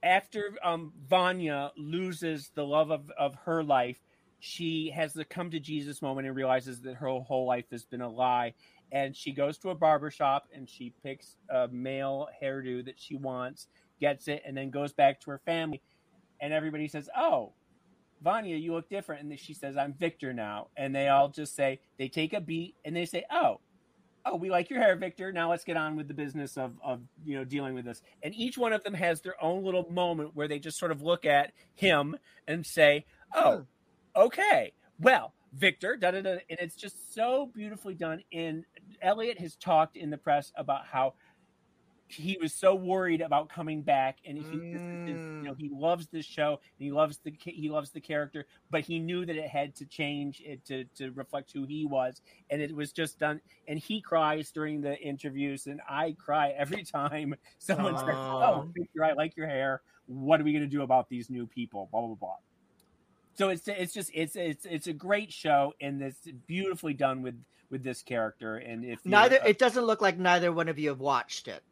after 0.02 0.54
um, 0.62 0.92
Vanya 1.08 1.72
loses 1.76 2.50
the 2.54 2.64
love 2.64 2.90
of, 2.90 3.10
of 3.18 3.34
her 3.46 3.64
life, 3.64 4.03
she 4.44 4.92
has 4.94 5.14
the 5.14 5.24
come 5.24 5.50
to 5.50 5.58
Jesus 5.58 6.02
moment 6.02 6.26
and 6.26 6.36
realizes 6.36 6.82
that 6.82 6.96
her 6.96 7.08
whole 7.08 7.46
life 7.46 7.64
has 7.70 7.86
been 7.86 8.02
a 8.02 8.08
lie. 8.10 8.52
And 8.92 9.16
she 9.16 9.32
goes 9.32 9.56
to 9.58 9.70
a 9.70 9.74
barber 9.74 10.10
shop 10.10 10.48
and 10.54 10.68
she 10.68 10.92
picks 11.02 11.36
a 11.48 11.66
male 11.68 12.28
hairdo 12.42 12.84
that 12.84 13.00
she 13.00 13.16
wants, 13.16 13.68
gets 14.00 14.28
it, 14.28 14.42
and 14.44 14.54
then 14.54 14.68
goes 14.68 14.92
back 14.92 15.22
to 15.22 15.30
her 15.30 15.40
family. 15.46 15.80
And 16.42 16.52
everybody 16.52 16.88
says, 16.88 17.08
Oh, 17.16 17.54
Vanya, 18.22 18.56
you 18.56 18.74
look 18.74 18.90
different. 18.90 19.22
And 19.22 19.38
she 19.38 19.54
says, 19.54 19.78
I'm 19.78 19.94
Victor 19.94 20.34
now. 20.34 20.68
And 20.76 20.94
they 20.94 21.08
all 21.08 21.30
just 21.30 21.56
say, 21.56 21.80
they 21.98 22.08
take 22.08 22.34
a 22.34 22.40
beat 22.40 22.74
and 22.84 22.94
they 22.94 23.06
say, 23.06 23.24
Oh, 23.32 23.60
oh, 24.26 24.36
we 24.36 24.50
like 24.50 24.68
your 24.68 24.80
hair, 24.80 24.94
Victor. 24.94 25.32
Now 25.32 25.50
let's 25.50 25.64
get 25.64 25.78
on 25.78 25.96
with 25.96 26.06
the 26.06 26.14
business 26.14 26.58
of, 26.58 26.74
of 26.84 27.00
you 27.24 27.34
know 27.34 27.44
dealing 27.44 27.74
with 27.74 27.86
this. 27.86 28.02
And 28.22 28.34
each 28.34 28.58
one 28.58 28.74
of 28.74 28.84
them 28.84 28.94
has 28.94 29.22
their 29.22 29.42
own 29.42 29.64
little 29.64 29.90
moment 29.90 30.32
where 30.34 30.48
they 30.48 30.58
just 30.58 30.78
sort 30.78 30.92
of 30.92 31.00
look 31.00 31.24
at 31.24 31.52
him 31.74 32.16
and 32.46 32.66
say, 32.66 33.06
"Oh, 33.34 33.64
okay, 34.16 34.72
well, 34.98 35.34
Victor." 35.52 35.96
Da 35.96 36.10
da 36.10 36.22
da. 36.22 36.30
And 36.50 36.58
it's 36.60 36.76
just 36.76 37.14
so 37.14 37.50
beautifully 37.54 37.94
done. 37.94 38.22
And 38.32 38.64
Elliot 39.02 39.38
has 39.40 39.56
talked 39.56 39.96
in 39.96 40.10
the 40.10 40.18
press 40.18 40.52
about 40.56 40.86
how 40.86 41.14
he 42.08 42.38
was 42.40 42.52
so 42.52 42.74
worried 42.74 43.20
about 43.20 43.48
coming 43.48 43.82
back 43.82 44.18
and 44.26 44.38
he, 44.38 44.44
this 44.44 44.80
is 44.80 45.18
you 45.18 45.42
know 45.42 45.54
he 45.54 45.70
loves 45.72 46.06
this 46.08 46.24
show 46.24 46.60
and 46.78 46.84
he 46.84 46.92
loves 46.92 47.18
the 47.24 47.32
he 47.40 47.68
loves 47.68 47.90
the 47.90 48.00
character 48.00 48.46
but 48.70 48.82
he 48.82 48.98
knew 48.98 49.24
that 49.24 49.36
it 49.36 49.48
had 49.48 49.74
to 49.74 49.86
change 49.86 50.42
it 50.44 50.64
to 50.64 50.84
to 50.96 51.10
reflect 51.12 51.50
who 51.52 51.64
he 51.64 51.86
was 51.86 52.20
and 52.50 52.60
it 52.60 52.74
was 52.74 52.92
just 52.92 53.18
done 53.18 53.40
and 53.68 53.78
he 53.78 54.00
cries 54.00 54.50
during 54.50 54.80
the 54.80 54.98
interviews 55.00 55.66
and 55.66 55.80
i 55.88 56.14
cry 56.18 56.50
every 56.56 56.84
time 56.84 57.34
someone 57.58 57.96
says 57.96 58.08
oh 58.10 58.68
Victor, 58.76 59.04
i 59.04 59.12
like 59.12 59.36
your 59.36 59.46
hair 59.46 59.82
what 60.06 60.40
are 60.40 60.44
we 60.44 60.52
going 60.52 60.62
to 60.62 60.68
do 60.68 60.82
about 60.82 61.08
these 61.08 61.30
new 61.30 61.46
people 61.46 61.88
blah 61.90 62.00
blah 62.00 62.14
blah 62.14 62.36
so 63.36 63.48
it's 63.48 63.66
it's 63.68 63.92
just 63.92 64.10
it's 64.14 64.36
it's 64.36 64.64
it's 64.64 64.86
a 64.86 64.92
great 64.92 65.32
show 65.32 65.72
and 65.80 66.00
it's 66.02 66.26
beautifully 66.46 66.94
done 66.94 67.22
with 67.22 67.34
with 67.70 67.82
this 67.82 68.02
character 68.02 68.56
and 68.56 68.84
if 68.84 69.00
you're- 69.04 69.10
Neither 69.10 69.36
uh 69.42 69.46
it 69.46 69.58
doesn't 69.58 69.84
look 69.84 70.00
like 70.02 70.18
neither 70.18 70.52
one 70.52 70.68
of 70.68 70.78
you 70.78 70.90
have 70.90 71.00
watched 71.00 71.48
it. 71.48 71.62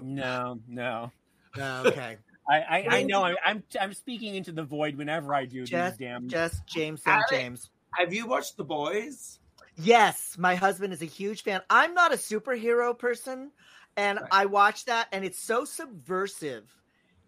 no 0.00 0.58
no 0.68 1.12
Oh, 1.58 1.82
okay. 1.88 2.16
I, 2.48 2.58
I, 2.60 2.86
I 2.98 3.02
know 3.02 3.22
I'm, 3.24 3.36
I'm 3.44 3.62
I'm 3.80 3.92
speaking 3.92 4.34
into 4.36 4.50
the 4.52 4.62
void 4.64 4.96
whenever 4.96 5.34
I 5.34 5.44
do 5.46 5.64
Just- 5.64 5.98
these 5.98 6.08
damn. 6.08 6.28
Just 6.28 6.64
James 6.66 7.02
St. 7.02 7.14
Alex. 7.14 7.30
James. 7.30 7.70
Have 7.98 8.12
you 8.14 8.26
watched 8.26 8.56
The 8.56 8.64
Boys? 8.64 9.38
Yes, 9.76 10.36
my 10.38 10.54
husband 10.54 10.92
is 10.92 11.02
a 11.02 11.06
huge 11.06 11.42
fan. 11.42 11.60
I'm 11.70 11.94
not 11.94 12.12
a 12.12 12.16
superhero 12.16 12.96
person, 12.96 13.50
and 13.96 14.18
Right. 14.20 14.28
I 14.32 14.46
watch 14.46 14.84
that, 14.86 15.08
and 15.12 15.24
it's 15.24 15.40
so 15.42 15.64
subversive. 15.64 16.64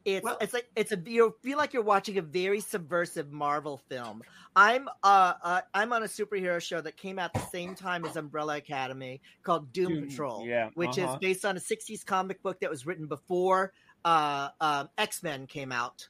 It's 0.04 0.24
Well- 0.24 0.38
it's 0.40 0.52
like 0.52 0.68
it's 0.76 0.92
a 0.92 0.98
you 1.06 1.34
feel 1.42 1.58
like 1.58 1.72
you're 1.72 1.82
watching 1.82 2.18
a 2.18 2.22
very 2.22 2.60
subversive 2.60 3.32
Marvel 3.32 3.78
film. 3.88 4.22
I'm 4.54 4.88
uh, 5.02 5.34
uh 5.42 5.60
I'm 5.72 5.92
on 5.92 6.02
a 6.02 6.06
superhero 6.06 6.60
show 6.60 6.80
that 6.80 6.96
came 6.96 7.18
out 7.18 7.32
the 7.32 7.40
same 7.40 7.74
time 7.74 8.04
as 8.04 8.16
Umbrella 8.16 8.56
Academy 8.56 9.20
called 9.42 9.72
Doom, 9.72 9.88
Doom, 9.88 10.08
Patrol, 10.08 10.46
yeah, 10.46 10.70
which 10.74 10.98
uh-huh. 10.98 11.12
is 11.12 11.18
based 11.18 11.44
on 11.44 11.56
a 11.56 11.60
'60s 11.60 12.04
comic 12.04 12.42
book 12.42 12.60
that 12.60 12.70
was 12.70 12.84
written 12.84 13.06
before 13.06 13.72
uh, 14.04 14.48
um, 14.60 14.88
X 14.98 15.22
Men 15.22 15.46
came 15.46 15.72
out. 15.72 16.08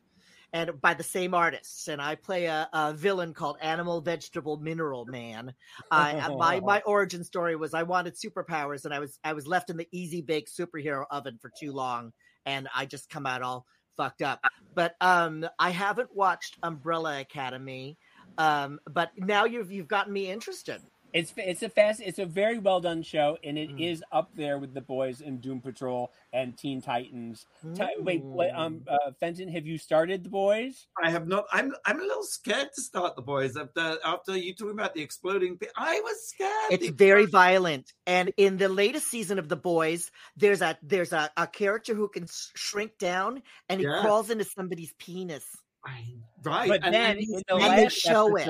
And 0.55 0.78
by 0.82 0.93
the 0.93 1.03
same 1.03 1.32
artists, 1.32 1.88
and 1.88 2.03
I 2.03 2.14
play 2.14 2.45
a, 2.45 2.68
a 2.74 2.93
villain 2.93 3.32
called 3.32 3.57
Animal 3.62 4.03
Vegetable 4.03 4.59
Mineral 4.59 5.07
Man, 5.07 5.55
I 5.90 6.28
my 6.28 6.61
my 6.61 6.80
origin 6.86 7.24
story 7.24 7.57
was 7.57 7.72
I 7.72 7.84
wanted 7.84 8.16
superpowers 8.16 8.84
and 8.84 8.93
I 8.93 8.99
was 8.99 9.18
I 9.24 9.32
was 9.32 9.47
left 9.47 9.70
in 9.70 9.78
the 9.78 9.88
easy 9.93 10.20
bake 10.20 10.51
superhero 10.51 11.05
oven 11.11 11.38
for 11.40 11.51
too 11.59 11.72
long 11.72 12.12
and 12.45 12.68
I 12.74 12.86
just 12.86 13.09
come 13.09 13.26
out 13.26 13.43
all 13.43 13.66
fucked 13.97 14.22
up. 14.22 14.40
But 14.74 14.97
um 15.01 15.47
I 15.59 15.70
haven't 15.70 16.14
watched 16.14 16.59
Umbrella 16.62 17.20
Academy. 17.20 17.99
Um 18.38 18.80
but 18.90 19.11
now 19.16 19.45
you've 19.45 19.70
you've 19.70 19.88
gotten 19.88 20.12
me 20.12 20.30
interested. 20.30 20.82
It's 21.12 21.32
it's 21.36 21.62
a 21.62 21.68
fast 21.68 22.00
it's 22.00 22.18
a 22.18 22.24
very 22.24 22.58
well 22.58 22.80
done 22.80 23.02
show 23.02 23.36
and 23.44 23.58
it 23.58 23.70
is 23.78 24.00
Mm. 24.00 24.18
up 24.18 24.30
there 24.34 24.58
with 24.58 24.72
the 24.72 24.80
boys 24.80 25.20
and 25.20 25.40
Doom 25.40 25.60
Patrol 25.60 26.10
and 26.32 26.56
Teen 26.56 26.80
Titans. 26.80 27.44
Ti- 27.74 27.84
wait, 27.98 28.22
what, 28.22 28.50
um, 28.54 28.82
uh, 28.88 29.10
Fenton, 29.20 29.48
have 29.48 29.66
you 29.66 29.76
started 29.76 30.24
the 30.24 30.30
boys? 30.30 30.86
I 31.02 31.10
have 31.10 31.28
not. 31.28 31.44
I'm. 31.52 31.74
I'm 31.84 32.00
a 32.00 32.02
little 32.02 32.22
scared 32.22 32.70
to 32.74 32.80
start 32.80 33.16
The 33.16 33.22
Boys 33.22 33.56
after 33.56 33.98
after 34.04 34.36
you 34.36 34.54
talking 34.54 34.72
about 34.72 34.94
the 34.94 35.02
exploding. 35.02 35.58
I 35.76 36.00
was 36.00 36.28
scared. 36.28 36.70
It's 36.70 36.88
very 36.88 37.26
violent, 37.26 37.92
and 38.06 38.32
in 38.38 38.56
the 38.56 38.68
latest 38.70 39.08
season 39.08 39.38
of 39.38 39.48
The 39.50 39.56
Boys, 39.56 40.10
there's 40.36 40.62
a 40.62 40.78
there's 40.82 41.12
a, 41.12 41.30
a 41.36 41.46
character 41.46 41.94
who 41.94 42.08
can 42.08 42.22
s- 42.24 42.50
shrink 42.54 42.96
down, 42.98 43.42
and 43.68 43.80
he 43.80 43.86
Yeah. 43.86 44.00
crawls 44.00 44.30
into 44.30 44.44
somebody's 44.44 44.94
penis. 44.98 45.44
I- 45.84 46.14
Right, 46.44 46.68
But 46.68 46.84
and- 46.84 46.94
then 46.94 47.10
and 47.12 47.20
in 47.20 47.30
the 47.30 47.42
and 47.54 47.62
they 47.62 47.84
last 47.84 47.92
show 47.98 48.34
it. 48.36 48.48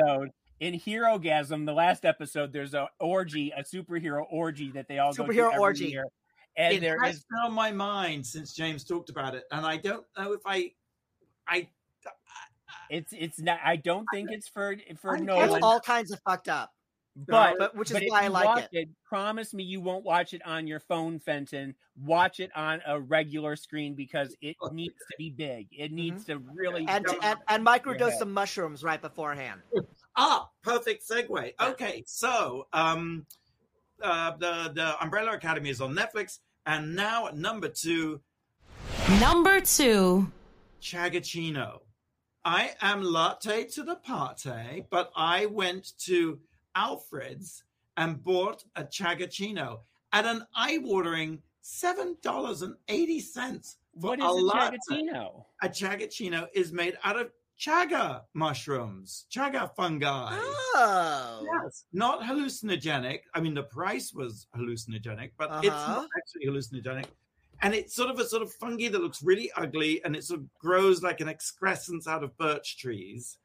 Episode, 0.62 0.74
in 0.74 0.80
Hero 0.80 1.18
Gasm, 1.18 1.66
the 1.66 1.72
last 1.72 2.04
episode, 2.04 2.52
there's 2.52 2.74
a 2.74 2.88
orgy, 3.00 3.52
a 3.56 3.62
superhero 3.62 4.24
orgy 4.30 4.70
that 4.72 4.88
they 4.88 4.98
all 4.98 5.12
go 5.12 5.26
to 5.26 5.32
Superhero 5.32 5.48
every 5.48 5.58
orgy. 5.58 5.86
year. 5.86 6.06
And 6.56 6.74
it 6.74 6.80
there 6.80 7.00
has 7.02 7.16
is 7.16 7.24
been 7.30 7.46
on 7.46 7.52
my 7.52 7.70
mind 7.72 8.26
since 8.26 8.52
James 8.52 8.84
talked 8.84 9.08
about 9.08 9.34
it, 9.34 9.44
and 9.50 9.64
I 9.64 9.76
don't 9.78 10.04
know 10.18 10.32
if 10.32 10.40
I. 10.44 10.72
I 11.48 11.68
it's 12.90 13.12
it's 13.12 13.40
not 13.40 13.58
I 13.64 13.76
don't 13.76 14.06
think 14.12 14.30
it's 14.30 14.48
for 14.48 14.76
for 15.00 15.16
I'm 15.16 15.24
no 15.24 15.40
It's 15.40 15.64
all 15.64 15.80
kinds 15.80 16.12
of 16.12 16.20
fucked 16.26 16.48
up, 16.48 16.70
But, 17.16 17.56
but 17.58 17.74
which 17.74 17.90
is 17.90 17.94
but 17.94 18.04
why 18.08 18.24
I 18.24 18.28
like 18.28 18.44
watch 18.44 18.68
it. 18.72 18.90
Promise 19.04 19.54
me 19.54 19.62
you 19.62 19.80
won't 19.80 20.04
watch 20.04 20.34
it 20.34 20.42
on 20.44 20.66
your 20.66 20.80
phone, 20.80 21.18
Fenton. 21.18 21.74
Watch 21.96 22.38
it 22.38 22.50
on 22.54 22.82
a 22.86 23.00
regular 23.00 23.56
screen 23.56 23.94
because 23.94 24.36
it 24.42 24.56
needs 24.72 24.94
to 24.94 25.14
be 25.16 25.30
big. 25.30 25.68
It 25.72 25.90
needs 25.90 26.26
to 26.26 26.38
really. 26.54 26.84
Mm-hmm. 26.84 26.96
and 26.96 27.06
Yeah. 27.08 27.30
and, 27.30 27.38
and 27.48 27.66
microdose 27.66 28.18
some 28.18 28.32
mushrooms 28.32 28.84
right 28.84 29.00
beforehand. 29.00 29.62
Ah, 30.16 30.50
perfect 30.62 31.08
segue. 31.08 31.52
Okay, 31.60 32.04
so 32.06 32.66
um, 32.72 33.26
uh, 34.02 34.32
the 34.36 34.72
the 34.74 35.02
Umbrella 35.02 35.32
Academy 35.32 35.70
is 35.70 35.80
on 35.80 35.94
Netflix, 35.94 36.38
and 36.66 36.94
now 36.94 37.28
at 37.28 37.36
number 37.36 37.68
two, 37.68 38.20
Number 39.20 39.60
two. 39.60 40.30
Chagachino. 40.80 41.80
I 42.44 42.70
am 42.80 43.02
latte 43.02 43.64
to 43.68 43.84
the 43.84 43.96
party, 43.96 44.84
but 44.90 45.12
I 45.14 45.46
went 45.46 45.96
to 46.06 46.40
Alfred's 46.74 47.62
and 47.96 48.22
bought 48.22 48.64
a 48.74 48.82
Chagachino 48.84 49.80
at 50.12 50.26
an 50.26 50.44
eye-watering 50.54 51.40
seven 51.60 52.16
dollars 52.22 52.62
and 52.62 52.74
eighty 52.88 53.20
cents 53.20 53.76
what 53.94 54.18
is 54.18 54.24
a 54.24 54.28
a 54.28 54.32
latte. 54.32 54.76
Chagatino? 54.90 55.44
A 55.62 55.68
Chagachino 55.68 56.48
is 56.52 56.72
made 56.72 56.96
out 57.04 57.20
of 57.20 57.30
chaga 57.58 58.22
mushrooms, 58.34 59.26
chaga 59.30 59.74
fungi. 59.76 60.38
Oh, 60.40 61.46
Yes, 61.64 61.84
not 61.92 62.22
hallucinogenic. 62.22 63.20
I 63.34 63.40
mean, 63.40 63.54
the 63.54 63.62
price 63.64 64.12
was 64.12 64.46
hallucinogenic, 64.56 65.32
but 65.38 65.64
it's 65.64 65.72
Uh-huh. 65.74 65.94
not 66.02 66.08
actually 66.18 66.46
hallucinogenic. 66.46 67.06
And 67.62 67.74
it's 67.74 67.94
sort 67.94 68.10
of 68.10 68.18
a 68.18 68.24
sort 68.24 68.42
of 68.42 68.52
fungi 68.54 68.88
that 68.88 69.00
looks 69.00 69.22
really 69.22 69.50
ugly, 69.56 70.02
and 70.04 70.16
it 70.16 70.24
sort 70.24 70.40
of 70.40 70.52
grows 70.58 71.02
like 71.02 71.20
an 71.20 71.28
excrescence 71.28 72.08
out 72.08 72.24
of 72.24 72.36
birch 72.36 72.78
trees. 72.78 73.38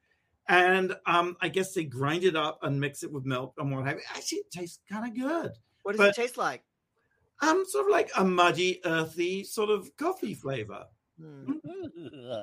And 0.49 0.95
um, 1.05 1.36
I 1.41 1.49
guess 1.49 1.74
they 1.74 1.84
grind 1.84 2.24
it 2.24 2.36
up 2.36 2.60
and 2.64 2.80
mix 2.80 3.03
it 3.03 3.12
with 3.12 3.26
milk 3.26 3.53
and 3.58 3.72
what 3.76 3.86
have 3.86 3.97
you. 3.97 4.03
Actually, 4.16 4.39
it 4.39 4.51
tastes 4.51 4.80
kind 4.89 5.05
of 5.05 5.14
good. 5.16 5.51
what 5.84 5.91
does 5.93 5.97
But- 5.99 6.10
it 6.10 6.16
taste 6.22 6.38
like? 6.38 6.64
Um, 7.39 7.64
sort 7.68 7.86
of 7.86 7.91
like 7.91 8.10
a 8.18 8.26
muddy, 8.26 8.82
earthy 8.84 9.43
sort 9.43 9.70
of 9.70 9.95
coffee 9.97 10.34
flavor. 10.34 10.88
Hmm. 11.20 11.51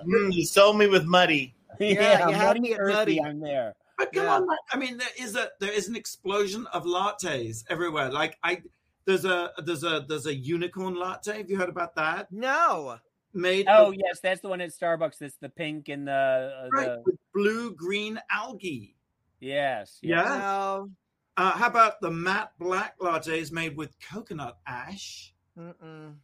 Mm, 0.06 0.32
you 0.34 0.44
sold 0.44 0.76
me 0.78 0.86
with 0.86 1.04
muddy. 1.04 1.54
Yeah, 1.80 2.28
you 2.28 2.34
had 2.34 2.60
me 2.60 2.72
at 2.74 2.80
muddy. 2.82 3.20
I'm 3.20 3.40
there. 3.40 3.74
But 3.98 4.12
come 4.12 4.24
Yeah. 4.24 4.34
on, 4.36 4.46
man. 4.46 4.56
I 4.72 4.76
mean, 4.76 4.96
there 4.96 5.08
is 5.18 5.34
a 5.36 5.48
there 5.60 5.72
is 5.72 5.88
an 5.88 5.96
explosion 5.96 6.66
of 6.72 6.84
lattes 6.84 7.64
everywhere. 7.68 8.10
Like 8.12 8.36
I, 8.44 8.62
there's 9.06 9.24
a 9.24 9.50
there's 9.64 9.82
a 9.82 10.04
there's 10.08 10.26
a 10.26 10.34
unicorn 10.34 10.94
latte. 10.94 11.36
Have 11.38 11.50
you 11.50 11.56
heard 11.56 11.68
about 11.68 11.94
that? 11.96 12.30
No, 12.32 12.98
Made 13.32 13.66
Oh 13.68 13.90
with, 13.90 13.98
yes, 14.04 14.20
that's 14.20 14.40
the 14.40 14.48
one 14.48 14.60
at 14.60 14.70
Starbucks. 14.70 15.18
That's 15.18 15.36
the 15.40 15.48
pink 15.48 15.88
and 15.88 16.06
the, 16.06 16.12
uh, 16.12 16.68
right, 16.72 16.86
the 16.86 17.02
with 17.06 17.16
blue 17.34 17.74
green 17.74 18.20
algae. 18.30 18.94
yes, 19.40 19.98
Yeah. 20.00 20.22
yes. 20.22 20.28
no. 20.38 20.90
Uh, 21.36 21.50
how 21.50 21.66
about 21.66 22.00
the 22.00 22.10
matte 22.12 22.52
black 22.60 22.96
lattes 23.00 23.50
made 23.50 23.76
with 23.76 23.96
coconut 23.98 24.58
ash? 24.68 25.34
Mm-mm. 25.58 26.14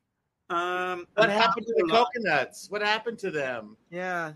Um, 0.50 1.06
What 1.14 1.30
happened 1.30 1.66
to 1.66 1.74
the 1.76 1.88
coconuts? 1.90 2.68
What 2.70 2.82
happened 2.82 3.18
to 3.20 3.30
them? 3.30 3.76
Yeah. 3.90 4.32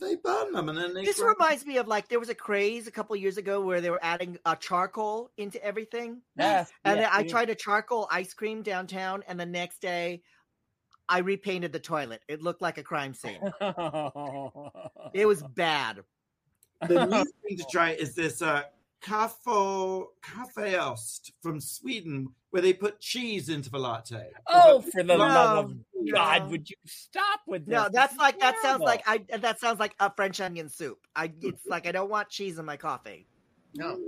They 0.00 0.16
burned 0.16 0.54
them 0.54 0.68
and 0.68 0.76
then 0.76 0.92
they. 0.92 1.04
This 1.04 1.18
grind- 1.18 1.36
reminds 1.38 1.66
me 1.66 1.78
of 1.78 1.88
like 1.88 2.08
there 2.08 2.20
was 2.20 2.28
a 2.28 2.34
craze 2.34 2.86
a 2.86 2.90
couple 2.90 3.16
years 3.16 3.38
ago 3.38 3.60
where 3.62 3.80
they 3.80 3.90
were 3.90 4.00
adding 4.02 4.38
uh, 4.44 4.54
charcoal 4.56 5.30
into 5.38 5.62
everything. 5.64 6.20
Yes, 6.36 6.70
And 6.84 6.98
yes, 6.98 7.04
then 7.06 7.18
I 7.18 7.22
yes. 7.22 7.30
tried 7.30 7.50
a 7.50 7.54
charcoal 7.54 8.06
ice 8.10 8.34
cream 8.34 8.62
downtown, 8.62 9.24
and 9.26 9.40
the 9.40 9.46
next 9.46 9.80
day, 9.80 10.22
I 11.08 11.18
repainted 11.18 11.72
the 11.72 11.80
toilet. 11.80 12.22
It 12.28 12.42
looked 12.42 12.60
like 12.62 12.76
a 12.78 12.82
crime 12.82 13.14
scene. 13.14 13.40
It 15.14 15.26
was 15.26 15.42
bad. 15.42 16.00
the 16.86 17.06
new 17.06 17.24
thing 17.48 17.56
to 17.58 17.64
try 17.70 17.90
is 17.92 18.14
this 18.14 18.42
uh, 18.42 18.62
Cafo 19.04 20.06
Cafeost 20.24 21.32
from 21.42 21.60
Sweden, 21.60 22.28
where 22.50 22.62
they 22.62 22.72
put 22.72 23.00
cheese 23.00 23.48
into 23.48 23.70
the 23.70 23.78
latte. 23.78 24.30
oh, 24.48 24.80
for 24.80 25.02
the 25.02 25.16
No. 25.16 25.16
love 25.18 25.58
of 25.58 25.70
um, 25.72 25.84
God, 26.12 26.42
No. 26.44 26.48
would 26.48 26.70
you 26.70 26.76
stop 26.86 27.40
with 27.46 27.66
this? 27.66 27.72
No, 27.72 27.88
that's 27.92 28.14
is 28.14 28.18
like 28.18 28.40
that 28.40 28.56
sounds 28.62 28.80
like 28.80 29.02
I 29.06 29.18
that 29.38 29.60
sounds 29.60 29.78
like 29.78 29.94
a 30.00 30.12
French 30.14 30.40
onion 30.40 30.68
soup. 30.68 30.98
I 31.14 31.32
it's 31.42 31.66
like 31.66 31.86
I 31.86 31.92
don't 31.92 32.10
want 32.10 32.28
cheese 32.30 32.58
in 32.58 32.64
my 32.64 32.76
coffee. 32.76 33.26
No. 33.74 33.98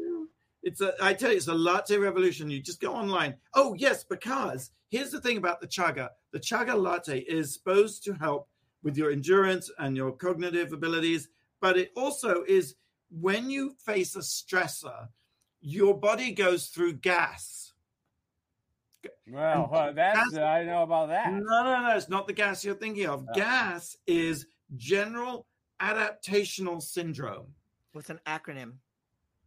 It's 0.62 0.80
a, 0.80 0.94
I 1.00 1.14
tell 1.14 1.30
you, 1.30 1.36
it's 1.36 1.46
a 1.46 1.54
latte 1.54 1.96
revolution. 1.96 2.50
You 2.50 2.60
just 2.60 2.80
go 2.80 2.92
online. 2.92 3.36
Oh, 3.54 3.74
yes, 3.74 4.02
because 4.02 4.72
here's 4.90 5.10
the 5.12 5.20
thing 5.20 5.36
about 5.36 5.60
the 5.60 5.68
chaga 5.68 6.08
the 6.32 6.40
chaga 6.40 6.74
latte 6.74 7.20
is 7.20 7.52
supposed 7.54 8.02
to 8.04 8.14
help 8.14 8.48
with 8.82 8.96
your 8.96 9.10
endurance 9.12 9.70
and 9.78 9.96
your 9.96 10.12
cognitive 10.12 10.72
abilities, 10.72 11.28
but 11.60 11.76
it 11.76 11.92
also 11.96 12.42
is 12.48 12.74
when 13.10 13.50
you 13.50 13.70
face 13.84 14.16
a 14.16 14.20
stressor, 14.20 15.08
your 15.60 15.98
body 15.98 16.32
goes 16.32 16.66
through 16.68 16.94
gas. 16.94 17.72
Well, 19.28 19.68
uh, 19.72 19.92
that's 19.92 20.32
That's- 20.32 20.38
I 20.38 20.64
know 20.64 20.82
about 20.82 21.08
that. 21.08 21.32
No, 21.32 21.40
no, 21.62 21.80
no, 21.82 21.96
it's 21.96 22.08
not 22.08 22.26
the 22.26 22.32
gas 22.32 22.64
you're 22.64 22.74
thinking 22.74 23.06
of. 23.06 23.24
Oh. 23.28 23.34
Gas 23.34 23.96
is 24.06 24.46
general 24.76 25.46
adaptational 25.80 26.82
syndrome. 26.82 27.54
What's 27.92 28.10
an 28.10 28.20
acronym? 28.26 28.74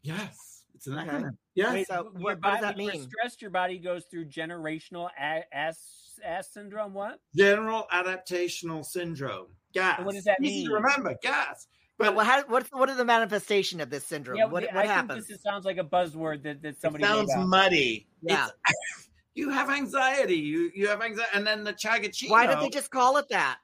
Yes, 0.02 0.64
it's 0.76 0.88
an 0.88 0.98
Okay. 1.00 1.10
acronym. 1.10 1.38
Yes. 1.56 1.74
Wait, 1.74 1.88
So, 1.88 1.94
your 1.96 2.04
what- 2.04 2.22
what 2.22 2.42
does 2.42 2.62
that 2.62 2.78
when 2.78 2.88
mean? 2.88 3.02
Stressed, 3.10 3.42
your 3.42 3.52
body 3.52 3.80
goes 3.80 4.06
through 4.06 4.26
generational 4.26 5.10
a- 5.20 5.54
ass 5.56 6.06
ass 6.24 6.50
syndrome. 6.52 6.94
What? 6.94 7.22
General 7.36 7.88
adaptational 7.94 8.86
syndrome. 8.86 9.56
Gas. 9.72 10.04
What 10.04 10.16
does 10.16 10.26
that 10.26 10.42
Easy 10.42 10.66
to 10.66 10.74
mean? 10.74 10.84
remember, 10.84 11.16
gas. 11.22 11.68
But 12.00 12.06
But 12.06 12.16
what 12.16 12.26
how, 12.26 12.44
what's 12.48 12.70
what 12.72 12.90
are 12.90 12.96
the 12.96 13.06
manifestation 13.06 13.82
of 13.82 13.90
this 13.90 14.06
syndrome? 14.06 14.38
Yeah, 14.38 14.46
what 14.46 14.64
I 14.64 14.74
what 14.74 14.82
think 14.86 14.94
happens? 14.94 15.28
this 15.28 15.42
sounds 15.44 15.66
like 15.66 15.78
a 15.78 15.84
buzzword 15.84 16.44
that, 16.44 16.62
that 16.64 16.80
somebody 16.82 17.04
it 17.04 17.08
sounds 17.08 17.36
made 17.36 17.46
muddy. 17.46 18.08
yeah. 18.24 18.48
you 19.36 19.50
have 19.50 19.70
anxiety. 19.70 20.36
You 20.38 20.72
you 20.74 20.88
have 20.88 21.02
anxiety, 21.02 21.30
and 21.34 21.46
then 21.46 21.64
the 21.66 21.74
chagachino 21.74 22.30
Why 22.32 22.48
did 22.48 22.60
they 22.62 22.70
just 22.70 22.90
call 22.90 23.18
it 23.18 23.28
that? 23.30 23.60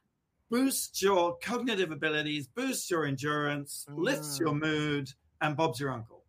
boosts 0.51 1.01
your 1.01 1.37
cognitive 1.41 1.89
abilities, 1.91 2.47
boosts 2.47 2.91
your 2.91 3.05
endurance, 3.07 3.85
lifts 3.89 4.35
Mm. 4.37 4.39
your 4.41 4.53
mood, 4.53 5.09
and 5.41 5.57
Bob's 5.57 5.79
your 5.79 5.91
uncle. 5.91 6.23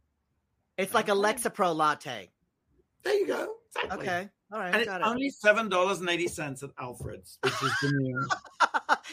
It's 0.78 0.94
like 0.94 1.08
a 1.08 1.12
Lexapro 1.12 1.74
latte. 1.76 2.30
There 3.02 3.14
you 3.14 3.26
go. 3.26 3.56
Exactly. 3.74 3.98
Okay. 4.08 4.28
All 4.52 4.58
right. 4.60 4.72
And 4.72 4.76
it's 4.82 4.90
it. 4.90 5.02
only 5.02 5.28
seven 5.30 5.68
dollars 5.68 6.00
and 6.00 6.08
eighty 6.08 6.28
cents 6.28 6.62
at 6.62 6.70
Alfred's, 6.78 7.38
which 7.42 7.52
is 7.62 7.72
the 7.82 7.92
new. 7.92 8.26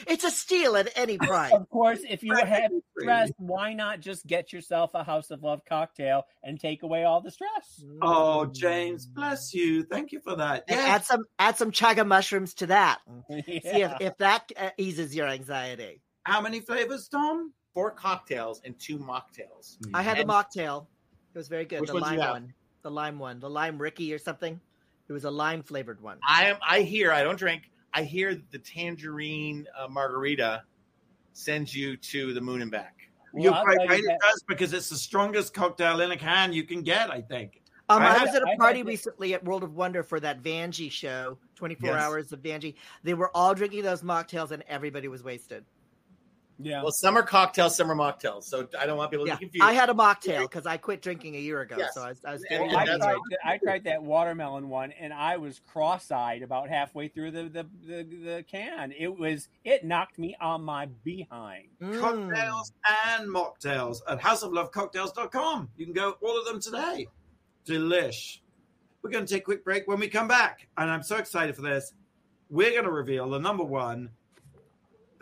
it's 0.07 0.23
a 0.23 0.31
steal 0.31 0.75
at 0.77 0.89
any 0.95 1.17
price. 1.17 1.53
Of 1.53 1.69
course, 1.69 1.99
if 2.07 2.23
you 2.23 2.33
Right. 2.33 2.47
have 2.47 2.71
stress, 2.99 3.31
why 3.37 3.73
not 3.73 3.99
just 3.99 4.25
get 4.27 4.51
yourself 4.53 4.91
a 4.93 5.03
House 5.03 5.31
of 5.31 5.43
Love 5.43 5.61
cocktail 5.67 6.23
and 6.43 6.59
take 6.59 6.83
away 6.83 7.03
all 7.03 7.21
the 7.21 7.31
stress? 7.31 7.83
Oh, 8.01 8.45
Mm. 8.47 8.53
James, 8.55 9.05
bless 9.05 9.53
you. 9.53 9.83
Thank 9.83 10.11
you 10.11 10.19
for 10.21 10.35
that. 10.35 10.63
And 10.67 10.79
Yeah. 10.79 10.85
Add 10.87 11.05
some 11.05 11.23
add 11.39 11.57
some 11.57 11.71
chaga 11.71 12.05
mushrooms 12.05 12.53
to 12.55 12.67
that. 12.67 12.99
See 13.31 13.59
if, 13.63 13.93
if 14.01 14.17
that 14.17 14.51
uh, 14.57 14.69
eases 14.77 15.15
your 15.15 15.27
anxiety. 15.27 16.01
How 16.23 16.41
many 16.41 16.59
flavors, 16.61 17.07
Tom? 17.07 17.53
Four 17.73 17.91
cocktails 17.91 18.61
and 18.63 18.79
two 18.79 18.97
mocktails. 18.99 19.77
I 19.93 20.03
had 20.03 20.17
the 20.17 20.25
mocktail. 20.25 20.85
It 21.33 21.37
was 21.37 21.47
very 21.47 21.65
good. 21.65 21.81
Which 21.81 21.89
the 21.89 21.95
ones 21.95 22.05
you 22.11 22.17
lime 22.17 22.19
have? 22.21 22.31
one. 22.31 22.53
The 22.83 22.91
lime 22.91 23.17
one. 23.19 23.39
The 23.39 23.49
lime 23.49 23.79
Ricky 23.79 24.13
or 24.13 24.19
something. 24.19 24.59
It 25.09 25.11
was 25.13 25.23
a 25.25 25.31
lime 25.31 25.63
flavored 25.63 25.99
one. 25.99 26.19
I 26.27 26.45
am. 26.45 26.57
I 26.65 26.81
hear. 26.81 27.11
I 27.11 27.23
don't 27.23 27.37
drink. 27.37 27.63
I 27.93 28.03
hear 28.03 28.33
that 28.35 28.51
the 28.51 28.59
tangerine 28.59 29.67
uh, 29.77 29.87
margarita 29.87 30.63
sends 31.33 31.75
you 31.75 31.95
to 31.97 32.33
the 32.33 32.41
moon 32.41 32.61
and 32.61 32.71
back. 32.71 32.95
Well, 33.33 33.43
You're 33.43 33.53
I'll 33.53 33.63
quite 33.63 33.77
right. 33.89 33.99
It 34.03 34.19
does 34.21 34.43
because 34.47 34.73
it's 34.73 34.89
the 34.89 34.95
strongest 34.97 35.53
cocktail 35.53 36.01
in 36.01 36.11
a 36.11 36.17
can 36.17 36.53
you 36.53 36.63
can 36.63 36.81
get. 36.83 37.09
I 37.09 37.21
think. 37.21 37.61
Um, 37.89 38.01
I 38.01 38.07
I, 38.07 38.13
had- 38.19 38.27
was 38.27 38.35
at 38.35 38.41
a 38.43 38.55
party 38.57 38.81
the- 38.81 38.87
recently 38.87 39.33
at 39.33 39.43
World 39.43 39.63
of 39.63 39.75
Wonder 39.75 40.03
for 40.03 40.19
that 40.19 40.41
Vanjie 40.41 40.91
show, 40.91 41.37
24 41.55 41.89
Yes. 41.89 42.01
hours 42.01 42.31
of 42.31 42.41
Vanjie. 42.41 42.75
They 43.03 43.13
were 43.13 43.29
all 43.35 43.53
drinking 43.53 43.83
those 43.83 44.01
mocktails 44.03 44.51
and 44.51 44.63
everybody 44.67 45.07
was 45.07 45.23
wasted. 45.23 45.65
Yeah. 46.65 46.81
Well, 46.81 46.91
some 46.91 47.17
are 47.17 47.23
cocktails, 47.23 47.75
some 47.75 47.91
are 47.91 47.95
mocktails. 47.95 48.43
So 48.43 48.67
I 48.79 48.85
don't 48.85 48.97
want 48.97 49.11
people 49.11 49.25
to 49.25 49.29
Yeah, 49.31 49.35
be 49.35 49.45
confused. 49.45 49.63
I 49.63 49.73
had 49.73 49.89
a 49.89 49.93
mocktail 49.93 50.41
because 50.41 50.65
I 50.65 50.77
quit 50.77 51.01
drinking 51.01 51.35
a 51.35 51.39
year 51.39 51.61
ago. 51.61 51.75
Yes. 51.77 51.93
So 51.93 52.01
I 52.03 52.09
was, 52.09 52.17
I 52.25 52.33
was 52.33 52.41
And- 52.43 52.49
getting 52.49 52.67
Well, 52.67 52.77
I 52.79 52.85
tried, 52.85 52.99
right. 53.01 53.19
I 53.45 53.57
tried 53.57 53.83
that 53.85 54.01
watermelon 54.03 54.69
one, 54.69 54.91
and 54.93 55.13
I 55.13 55.37
was 55.37 55.59
cross-eyed 55.67 56.41
about 56.41 56.69
halfway 56.69 57.07
through 57.07 57.31
the, 57.31 57.43
the, 57.43 57.65
the, 57.85 58.03
the 58.03 58.45
can. 58.49 58.93
It 58.97 59.17
was 59.17 59.47
it 59.63 59.83
knocked 59.85 60.17
me 60.17 60.35
on 60.41 60.63
my 60.63 60.87
behind. 61.03 61.67
Mm. 61.81 61.99
Cocktails 61.99 62.71
and 63.07 63.29
mocktails 63.29 63.97
at 64.07 64.19
houseoflovecocktails.com. 64.19 65.69
You 65.77 65.85
can 65.85 65.93
go 65.93 66.17
all 66.21 66.39
of 66.39 66.45
them 66.45 66.59
today. 66.59 67.07
Delish. 67.67 68.39
We're 69.01 69.09
going 69.09 69.25
to 69.25 69.33
take 69.33 69.41
a 69.43 69.45
quick 69.45 69.63
break. 69.63 69.87
When 69.87 69.99
we 69.99 70.07
come 70.07 70.27
back, 70.27 70.67
and 70.77 70.89
I'm 70.89 71.03
so 71.03 71.17
excited 71.17 71.55
for 71.55 71.61
this, 71.61 71.93
we're 72.49 72.71
going 72.71 72.85
to 72.85 72.91
reveal 72.91 73.29
the 73.29 73.39
number 73.39 73.63
one. 73.63 74.09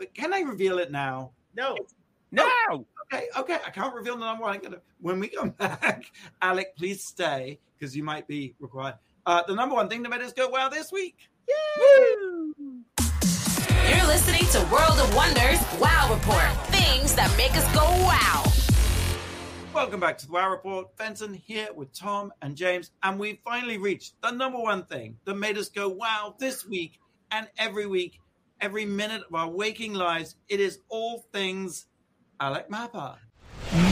But 0.02 0.14
can 0.14 0.34
I 0.34 0.40
reveal 0.40 0.80
it 0.80 0.90
now? 0.90 1.30
no. 1.54 1.76
No, 2.32 2.44
Okay, 3.04 3.26
okay. 3.38 3.58
I 3.64 3.70
can't 3.70 3.94
reveal 3.94 4.16
the 4.16 4.24
number 4.24 4.42
one. 4.42 4.56
I'm 4.56 4.60
gonna, 4.60 4.80
when 5.00 5.20
we 5.20 5.28
come 5.28 5.50
back, 5.58 6.06
Alec, 6.40 6.76
please 6.76 7.04
stay 7.04 7.60
because 7.78 7.96
you 7.96 8.02
might 8.02 8.26
be 8.26 8.56
required. 8.58 8.96
Uh, 9.24 9.44
the 9.46 9.54
number 9.54 9.76
one 9.76 9.88
thing 9.88 10.02
that 10.02 10.08
made 10.08 10.22
us 10.22 10.32
go 10.32 10.48
wow 10.48 10.68
this 10.68 10.90
week. 10.90 11.30
You're 12.98 14.06
listening 14.08 14.44
to 14.50 14.58
World 14.72 14.98
of 14.98 15.14
Wonders 15.14 15.60
Wow 15.78 16.12
Report. 16.12 16.50
Things 16.72 17.14
that 17.14 17.32
make 17.36 17.56
us 17.56 17.72
go 17.72 17.84
wow. 17.84 18.42
Welcome 19.72 20.00
back 20.00 20.18
to 20.18 20.26
the 20.26 20.32
Wow 20.32 20.50
Report. 20.50 20.88
Fenton 20.98 21.32
here 21.32 21.68
with 21.76 21.92
Tom 21.92 22.32
and 22.42 22.56
James, 22.56 22.90
and 23.04 23.20
we 23.20 23.40
finally 23.44 23.78
reached 23.78 24.20
the 24.20 24.32
number 24.32 24.58
one 24.58 24.82
thing 24.82 25.18
that 25.26 25.34
made 25.36 25.56
us 25.56 25.68
go 25.68 25.88
wow 25.90 26.34
this 26.40 26.66
week 26.66 26.98
and 27.30 27.48
every 27.56 27.86
week, 27.86 28.20
every 28.62 28.86
minute 28.86 29.22
of 29.28 29.34
our 29.34 29.48
waking 29.48 29.92
lives. 29.92 30.36
It 30.48 30.60
is 30.60 30.78
all 30.88 31.26
things 31.32 31.86
Alec 32.40 32.70
Mapa. 32.70 33.18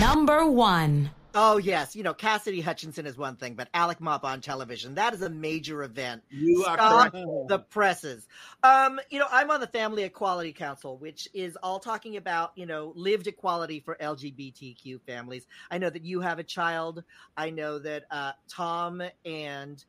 Number 0.00 0.46
one. 0.46 1.10
Oh, 1.32 1.58
yes. 1.58 1.94
You 1.94 2.02
know, 2.02 2.14
Cassidy 2.14 2.60
Hutchinson 2.60 3.06
is 3.06 3.16
one 3.16 3.36
thing, 3.36 3.54
but 3.54 3.68
Alec 3.72 4.00
Mapa 4.00 4.26
on 4.26 4.40
television, 4.40 4.96
that 4.96 5.14
is 5.14 5.22
a 5.22 5.30
major 5.30 5.84
event. 5.84 6.22
You 6.28 6.64
are 6.64 6.76
Stop 6.76 7.12
correct. 7.12 7.26
the 7.48 7.58
presses. 7.60 8.26
Um, 8.64 8.98
you 9.10 9.20
know, 9.20 9.26
I'm 9.30 9.50
on 9.50 9.60
the 9.60 9.68
Family 9.68 10.02
Equality 10.02 10.52
Council, 10.52 10.98
which 10.98 11.28
is 11.32 11.56
all 11.62 11.78
talking 11.78 12.16
about, 12.16 12.50
you 12.56 12.66
know, 12.66 12.92
lived 12.96 13.28
equality 13.28 13.78
for 13.78 13.96
LGBTQ 14.00 15.00
families. 15.06 15.46
I 15.70 15.78
know 15.78 15.90
that 15.90 16.04
you 16.04 16.20
have 16.20 16.40
a 16.40 16.44
child. 16.44 17.04
I 17.36 17.50
know 17.50 17.78
that 17.78 18.04
uh, 18.10 18.32
Tom 18.48 19.00
and 19.24 19.84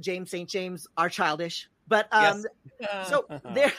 James 0.00 0.30
St. 0.30 0.48
James 0.48 0.86
are 0.96 1.10
childish. 1.10 1.68
But 1.88 2.08
um, 2.12 2.44
so 3.08 3.26
there 3.54 3.72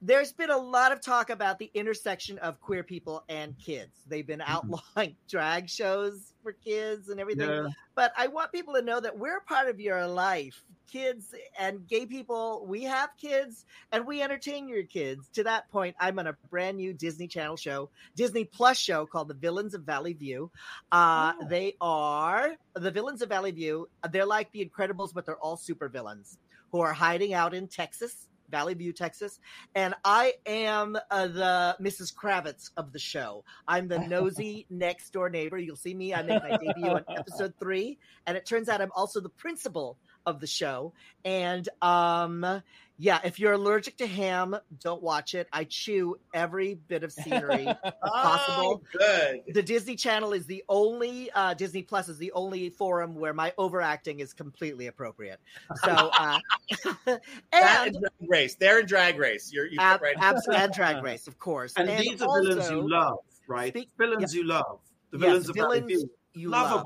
there's 0.00 0.32
been 0.32 0.50
a 0.50 0.56
lot 0.58 0.92
of 0.92 1.00
talk 1.00 1.30
about 1.30 1.58
the 1.58 1.70
intersection 1.74 2.38
of 2.38 2.60
queer 2.60 2.84
people 2.84 3.24
and 3.28 3.58
kids. 3.58 3.92
They've 4.06 4.26
been 4.26 4.42
outlawing 4.42 5.16
drag 5.28 5.68
shows 5.68 6.34
for 6.42 6.52
kids 6.52 7.08
and 7.08 7.18
everything. 7.18 7.48
Yeah. 7.48 7.68
But 7.96 8.12
I 8.16 8.28
want 8.28 8.52
people 8.52 8.74
to 8.74 8.82
know 8.82 9.00
that 9.00 9.18
we're 9.18 9.38
a 9.38 9.42
part 9.42 9.68
of 9.68 9.80
your 9.80 10.06
life. 10.06 10.62
Kids 10.90 11.34
and 11.58 11.86
gay 11.86 12.06
people, 12.06 12.64
we 12.66 12.84
have 12.84 13.10
kids 13.20 13.66
and 13.92 14.06
we 14.06 14.22
entertain 14.22 14.68
your 14.68 14.84
kids. 14.84 15.28
To 15.34 15.42
that 15.44 15.68
point, 15.70 15.96
I'm 15.98 16.18
on 16.18 16.28
a 16.28 16.36
brand 16.48 16.76
new 16.76 16.94
Disney 16.94 17.26
Channel 17.26 17.56
show, 17.56 17.90
Disney 18.14 18.44
Plus 18.44 18.78
show 18.78 19.04
called 19.04 19.28
The 19.28 19.34
Villains 19.34 19.74
of 19.74 19.82
Valley 19.82 20.14
View. 20.14 20.50
Uh, 20.92 21.32
Oh. 21.40 21.46
They 21.48 21.74
are 21.80 22.52
the 22.74 22.90
villains 22.90 23.20
of 23.20 23.28
Valley 23.28 23.50
View. 23.50 23.88
They're 24.10 24.24
like 24.24 24.50
the 24.52 24.64
Incredibles, 24.64 25.12
but 25.12 25.26
they're 25.26 25.36
all 25.38 25.56
super 25.56 25.88
villains 25.88 26.38
who 26.72 26.80
are 26.80 26.92
hiding 26.92 27.34
out 27.34 27.54
in 27.54 27.68
Texas, 27.68 28.28
Valley 28.50 28.74
View, 28.74 28.92
Texas. 28.92 29.38
And 29.74 29.94
I 30.04 30.34
am 30.46 30.96
uh, 31.10 31.26
the 31.28 31.76
Mrs. 31.80 32.14
Kravitz 32.14 32.70
of 32.76 32.92
the 32.92 32.98
show. 32.98 33.44
I'm 33.66 33.88
the 33.88 33.98
nosy 33.98 34.66
next 34.70 35.12
door 35.12 35.28
neighbor. 35.28 35.58
You'll 35.58 35.76
see 35.76 35.94
me. 35.94 36.14
I 36.14 36.22
make 36.22 36.42
my 36.42 36.56
debut 36.56 36.90
on 36.90 37.04
episode 37.16 37.54
three. 37.60 37.98
And 38.26 38.36
it 38.36 38.46
turns 38.46 38.68
out 38.68 38.80
I'm 38.80 38.92
also 38.94 39.20
the 39.20 39.28
principal 39.28 39.98
of 40.28 40.40
the 40.40 40.46
show. 40.46 40.92
And 41.24 41.68
um, 41.82 42.62
yeah, 43.00 43.20
if 43.22 43.38
you're 43.38 43.52
allergic 43.52 43.96
to 43.98 44.06
ham, 44.06 44.56
don't 44.80 45.02
watch 45.02 45.34
it. 45.34 45.48
I 45.52 45.64
chew 45.64 46.18
every 46.34 46.74
bit 46.74 47.04
of 47.04 47.12
scenery. 47.12 47.64
possible. 48.04 48.82
Oh, 48.82 48.98
good. 48.98 49.42
the 49.54 49.62
Disney 49.62 49.94
Channel 49.96 50.32
is 50.32 50.46
the 50.46 50.64
only 50.68 51.30
uh, 51.30 51.54
Disney 51.54 51.82
Plus 51.82 52.08
is 52.08 52.18
the 52.18 52.32
only 52.32 52.70
forum 52.70 53.14
where 53.14 53.32
my 53.32 53.52
overacting 53.56 54.20
is 54.20 54.32
completely 54.32 54.88
appropriate. 54.88 55.40
So 55.84 55.92
uh, 55.92 56.38
That 57.06 57.20
and 57.52 57.86
and 57.86 57.92
drag 58.00 58.30
race. 58.30 58.56
They're 58.56 58.80
in 58.80 58.86
drag 58.86 59.18
race. 59.18 59.50
You're 59.52 59.66
you 59.66 59.78
ab- 59.78 60.02
right. 60.02 60.16
abs- 60.18 60.46
and 60.52 60.72
Drag 60.72 61.02
Race, 61.02 61.26
of 61.26 61.38
course. 61.38 61.74
And, 61.76 61.88
these 61.88 62.20
are 62.20 62.42
villains 62.42 62.70
you 62.70 62.88
love, 62.88 63.18
right? 63.46 63.72
speak- 63.72 63.90
villains 63.96 64.34
you 64.34 64.44
love. 64.44 64.80
The 65.10 65.18
yes, 65.18 65.26
villains 65.26 65.48
of 65.48 65.56
Valley 65.56 65.80
villains 65.80 66.02
View. 66.02 66.10
you 66.34 66.50
love. 66.50 66.84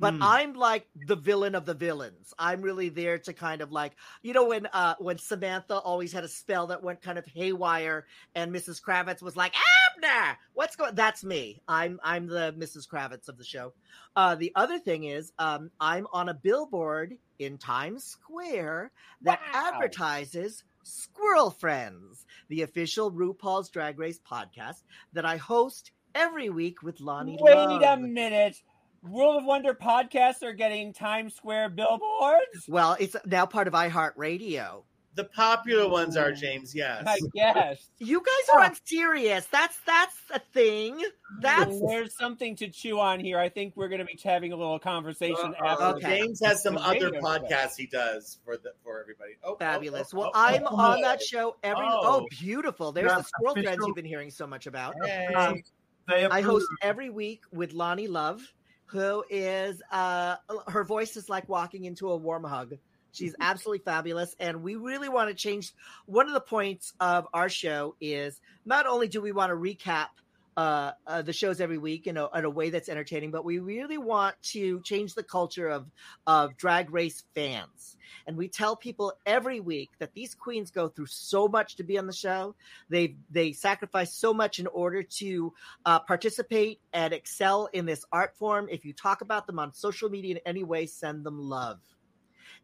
But 0.00 0.14
Mm. 0.14 0.18
I'm 0.22 0.54
like 0.54 0.86
the 1.06 1.14
villain 1.16 1.54
of 1.54 1.66
the 1.66 1.74
villains. 1.74 2.34
I'm 2.38 2.62
really 2.62 2.88
there 2.88 3.18
to 3.20 3.32
kind 3.32 3.60
of 3.60 3.70
like 3.70 3.92
you 4.22 4.32
know 4.32 4.46
when 4.46 4.66
uh 4.72 4.94
when 4.98 5.18
Samantha 5.18 5.78
always 5.78 6.12
had 6.12 6.24
a 6.24 6.28
spell 6.28 6.66
that 6.68 6.82
went 6.82 7.00
kind 7.00 7.16
of 7.18 7.24
haywire 7.26 8.06
and 8.34 8.52
Mrs. 8.52 8.82
Kravitz 8.82 9.22
was 9.22 9.36
like 9.36 9.54
Abner, 9.96 10.36
what's 10.52 10.74
going? 10.76 10.94
That's 10.96 11.22
me. 11.24 11.62
I'm 11.68 12.00
I'm 12.02 12.26
the 12.26 12.52
Mrs. 12.58 12.88
Kravitz 12.88 13.28
of 13.28 13.38
the 13.38 13.44
show. 13.44 13.72
Uh, 14.16 14.34
the 14.34 14.52
other 14.56 14.78
thing 14.78 15.04
is 15.04 15.32
um 15.38 15.70
I'm 15.80 16.06
on 16.12 16.28
a 16.28 16.34
billboard 16.34 17.16
in 17.38 17.56
Times 17.58 18.04
Square 18.04 18.90
that 19.22 19.40
Wow. 19.52 19.70
advertises 19.72 20.64
Squirrel 20.82 21.50
Friends, 21.50 22.26
the 22.48 22.62
official 22.62 23.10
RuPaul's 23.12 23.70
Drag 23.70 23.98
Race 23.98 24.18
podcast 24.18 24.82
that 25.14 25.24
I 25.24 25.36
host 25.36 25.92
every 26.14 26.50
week 26.50 26.82
with 26.82 26.98
Loni 26.98 27.36
Wait 27.40 27.54
Love. 27.54 27.82
a 27.82 27.96
minute. 28.02 28.60
World 29.08 29.36
of 29.38 29.44
Wonder 29.44 29.74
podcasts 29.74 30.42
are 30.42 30.52
getting 30.52 30.92
Times 30.92 31.34
Square 31.34 31.70
billboards? 31.70 32.66
Well, 32.68 32.96
it's 32.98 33.16
now 33.26 33.46
part 33.46 33.68
of 33.68 33.74
iHeartRadio. 33.74 34.82
The 35.16 35.24
popular 35.24 35.88
ones 35.88 36.16
are 36.16 36.32
James. 36.32 36.74
Yes. 36.74 37.04
I 37.06 37.18
guess. 37.34 37.86
You 37.98 38.20
guys 38.20 38.54
are 38.54 38.60
on 38.64 38.72
Sirius. 38.84 39.46
That's 39.46 39.78
that's 39.86 40.16
a 40.32 40.40
thing. 40.52 41.00
That's 41.40 41.80
There's 41.86 42.16
something 42.18 42.56
to 42.56 42.68
chew 42.68 42.98
on 42.98 43.20
here. 43.20 43.38
I 43.38 43.48
think 43.48 43.74
we're 43.76 43.86
going 43.86 44.00
to 44.00 44.04
be 44.04 44.18
having 44.24 44.52
a 44.52 44.56
little 44.56 44.80
conversation 44.80 45.54
Uh, 45.60 45.66
after. 45.66 45.84
Okay. 45.84 46.18
James 46.22 46.40
has 46.44 46.64
some 46.64 46.74
The 46.74 46.80
other 46.80 47.10
radio 47.12 47.20
podcasts 47.20 47.76
he 47.76 47.86
does 47.86 48.38
for 48.44 48.56
the 48.56 48.72
for 48.82 49.00
everybody. 49.00 49.34
Oh, 49.44 49.52
oh, 49.52 49.56
fabulous. 49.56 50.10
oh, 50.12 50.18
Well, 50.18 50.30
oh, 50.34 50.40
I'm 50.40 50.64
oh, 50.66 50.76
on 50.76 50.98
oh. 50.98 51.02
that 51.02 51.22
show 51.22 51.56
every. 51.62 51.86
Oh. 51.86 52.00
Oh, 52.02 52.26
beautiful. 52.30 52.90
There's 52.90 53.08
Yeah, 53.08 53.18
the 53.18 53.22
squirrel 53.24 53.54
friends 53.54 53.84
you've 53.86 53.94
been 53.94 54.04
hearing 54.04 54.30
so 54.32 54.48
much 54.48 54.66
about. 54.66 54.96
Hey. 55.04 55.26
Um, 55.26 55.62
I 56.08 56.40
host 56.40 56.66
every 56.82 57.10
week 57.10 57.42
with 57.52 57.72
Loni 57.72 58.08
Love, 58.08 58.52
who 58.86 59.24
is 59.30 59.82
uh 59.90 60.36
her 60.68 60.84
voice 60.84 61.16
is 61.16 61.28
like 61.28 61.48
walking 61.48 61.84
into 61.84 62.10
a 62.10 62.16
warm 62.16 62.44
hug. 62.44 62.74
She's 63.12 63.34
absolutely 63.40 63.84
fabulous, 63.84 64.34
and 64.40 64.62
we 64.62 64.74
really 64.74 65.08
want 65.08 65.28
to 65.30 65.34
change. 65.34 65.72
One 66.06 66.26
of 66.26 66.34
the 66.34 66.40
points 66.40 66.92
of 66.98 67.28
our 67.32 67.48
show 67.48 67.94
is 68.00 68.40
not 68.64 68.86
only 68.86 69.06
do 69.06 69.22
we 69.22 69.30
want 69.30 69.50
to 69.50 69.56
recap 69.56 70.08
uh, 70.56 70.92
uh, 71.06 71.22
the 71.22 71.32
shows 71.32 71.60
every 71.60 71.78
week 71.78 72.06
in 72.06 72.16
a, 72.16 72.28
in 72.34 72.44
a 72.44 72.50
way 72.50 72.70
that's 72.70 72.88
entertaining, 72.88 73.30
but 73.30 73.44
we 73.44 73.58
really 73.58 73.98
want 73.98 74.36
to 74.42 74.80
change 74.82 75.14
the 75.14 75.22
culture 75.22 75.68
of 75.68 75.90
of 76.26 76.56
drag 76.56 76.92
race 76.92 77.24
fans. 77.34 77.96
And 78.26 78.36
we 78.36 78.48
tell 78.48 78.76
people 78.76 79.12
every 79.26 79.60
week 79.60 79.90
that 79.98 80.14
these 80.14 80.34
queens 80.34 80.70
go 80.70 80.88
through 80.88 81.06
so 81.06 81.48
much 81.48 81.76
to 81.76 81.84
be 81.84 81.98
on 81.98 82.06
the 82.06 82.12
show. 82.12 82.54
They 82.88 83.16
they 83.30 83.52
sacrifice 83.52 84.12
so 84.12 84.32
much 84.32 84.58
in 84.58 84.66
order 84.68 85.02
to 85.02 85.52
uh, 85.84 86.00
participate 86.00 86.80
and 86.92 87.12
excel 87.12 87.68
in 87.72 87.86
this 87.86 88.04
art 88.12 88.36
form. 88.36 88.68
If 88.70 88.84
you 88.84 88.92
talk 88.92 89.20
about 89.20 89.46
them 89.46 89.58
on 89.58 89.72
social 89.72 90.08
media 90.08 90.36
in 90.36 90.40
any 90.46 90.64
way, 90.64 90.86
send 90.86 91.24
them 91.24 91.38
love. 91.38 91.80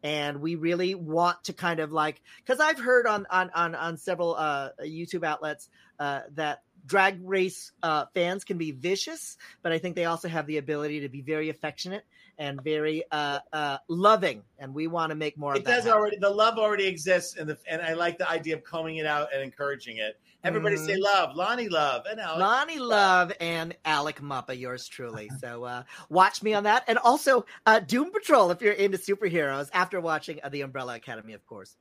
And 0.02 0.40
we 0.40 0.54
really 0.54 0.94
want 0.94 1.44
to 1.44 1.52
kind 1.52 1.78
of 1.78 1.92
like 1.92 2.22
because 2.38 2.58
I've 2.58 2.78
heard 2.78 3.06
on 3.06 3.26
on 3.30 3.50
on 3.50 3.74
on 3.74 3.96
several 3.98 4.34
uh, 4.34 4.70
YouTube 4.82 5.24
outlets 5.24 5.68
uh, 5.98 6.22
that 6.34 6.62
drag 6.90 7.20
race 7.22 7.70
uh, 7.84 8.04
fans 8.14 8.42
can 8.42 8.58
be 8.58 8.72
vicious, 8.72 9.36
but 9.62 9.70
I 9.70 9.78
think 9.78 9.94
they 9.94 10.06
also 10.06 10.26
have 10.28 10.46
the 10.48 10.56
ability 10.58 11.00
to 11.00 11.08
be 11.08 11.22
very 11.22 11.48
affectionate 11.48 12.04
and 12.36 12.60
very 12.64 13.04
uh, 13.12 13.38
uh, 13.52 13.78
loving. 13.88 14.42
And 14.58 14.74
we 14.74 14.88
want 14.88 15.10
to 15.10 15.14
make 15.14 15.38
more 15.38 15.52
of 15.52 15.58
It 15.60 15.64
does 15.64 15.84
happen. 15.84 15.92
already. 15.92 16.16
The 16.18 16.28
love 16.30 16.58
already 16.58 16.86
exists, 16.88 17.36
and 17.36 17.48
the 17.48 17.56
and 17.70 17.80
I 17.80 17.92
like 17.92 18.18
the 18.18 18.28
idea 18.28 18.56
of 18.56 18.64
combing 18.64 18.96
it 18.96 19.06
out 19.06 19.28
and 19.32 19.40
encouraging 19.40 19.98
it. 19.98 20.18
Everybody 20.42 20.76
Mhm. 20.76 20.86
say 20.86 20.96
love, 20.96 21.36
Loni 21.36 21.70
love, 21.70 22.06
and 22.10 22.18
Alex. 22.18 22.42
Loni 22.42 22.80
Love 22.80 23.32
and 23.40 23.76
Alec 23.84 24.20
Mapa, 24.20 24.58
yours 24.58 24.88
truly. 24.88 25.30
So 25.40 25.62
uh, 25.64 25.82
watch 26.08 26.42
me 26.42 26.54
on 26.54 26.64
that, 26.64 26.82
and 26.88 26.98
also 26.98 27.46
uh, 27.66 27.78
Doom 27.78 28.10
Patrol 28.10 28.50
if 28.50 28.60
you're 28.62 28.72
into 28.72 28.98
superheroes. 28.98 29.68
After 29.72 30.00
watching 30.00 30.40
uh, 30.42 30.48
the 30.48 30.62
Umbrella 30.62 30.96
Academy, 30.96 31.34
of 31.34 31.46
course. 31.46 31.76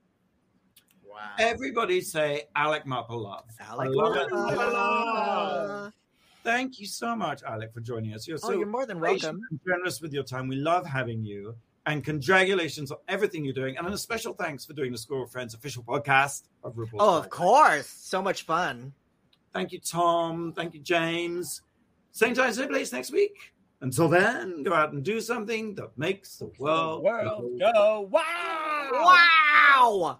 Wow. 1.20 1.30
Everybody 1.40 2.02
say 2.02 2.44
Alec 2.56 2.86
Mapa 2.86 3.12
love. 3.12 3.44
Alec 3.60 3.90
I 3.90 3.92
love 3.92 5.94
Thank 6.44 6.80
you 6.80 6.88
so 6.88 7.16
much, 7.16 7.44
Alec, 7.44 7.74
for 7.74 7.82
joining 7.82 8.14
us. 8.14 8.26
You're 8.28 8.38
so 8.38 8.50
Oh, 8.50 8.52
you're 8.58 8.66
more 8.66 8.86
than 8.86 9.00
welcome. 9.02 9.42
and 9.52 9.60
generous 9.68 10.00
with 10.02 10.14
your 10.14 10.24
time. 10.24 10.48
We 10.48 10.56
love 10.56 10.86
having 10.86 11.22
you. 11.24 11.56
And 11.86 12.04
congratulations 12.04 12.92
on 12.92 12.98
everything 13.10 13.44
you're 13.44 13.54
doing. 13.54 13.78
And 13.78 13.86
a 13.88 13.98
special 13.98 14.34
thanks 14.34 14.64
for 14.64 14.72
doing 14.74 14.92
the 14.94 14.98
Squirrel 14.98 15.28
Friends 15.28 15.54
official 15.54 15.84
podcast 15.84 16.44
of 16.64 16.76
RuPaul's. 16.76 16.94
Oh, 17.00 17.12
Drag 17.16 17.26
of 17.26 17.30
course. 17.30 17.88
So 17.88 18.22
much 18.22 18.44
fun. 18.44 18.94
Thank 19.52 19.74
you, 19.74 19.80
Tom. 19.80 20.54
Thank 20.54 20.74
you, 20.74 20.80
James. 20.80 21.62
Same 22.12 22.34
time, 22.34 22.54
same 22.54 22.70
place 22.70 22.94
next 22.94 23.12
week. 23.12 23.54
Until 23.82 24.08
then, 24.08 24.64
go 24.64 24.74
out 24.74 24.94
and 24.94 25.04
do 25.04 25.20
something 25.22 25.76
that 25.76 25.98
makes 25.98 26.38
the 26.38 26.52
world, 26.60 27.04
World 27.04 27.60
go 27.60 28.08
wow! 28.12 28.90
Wow. 28.92 30.20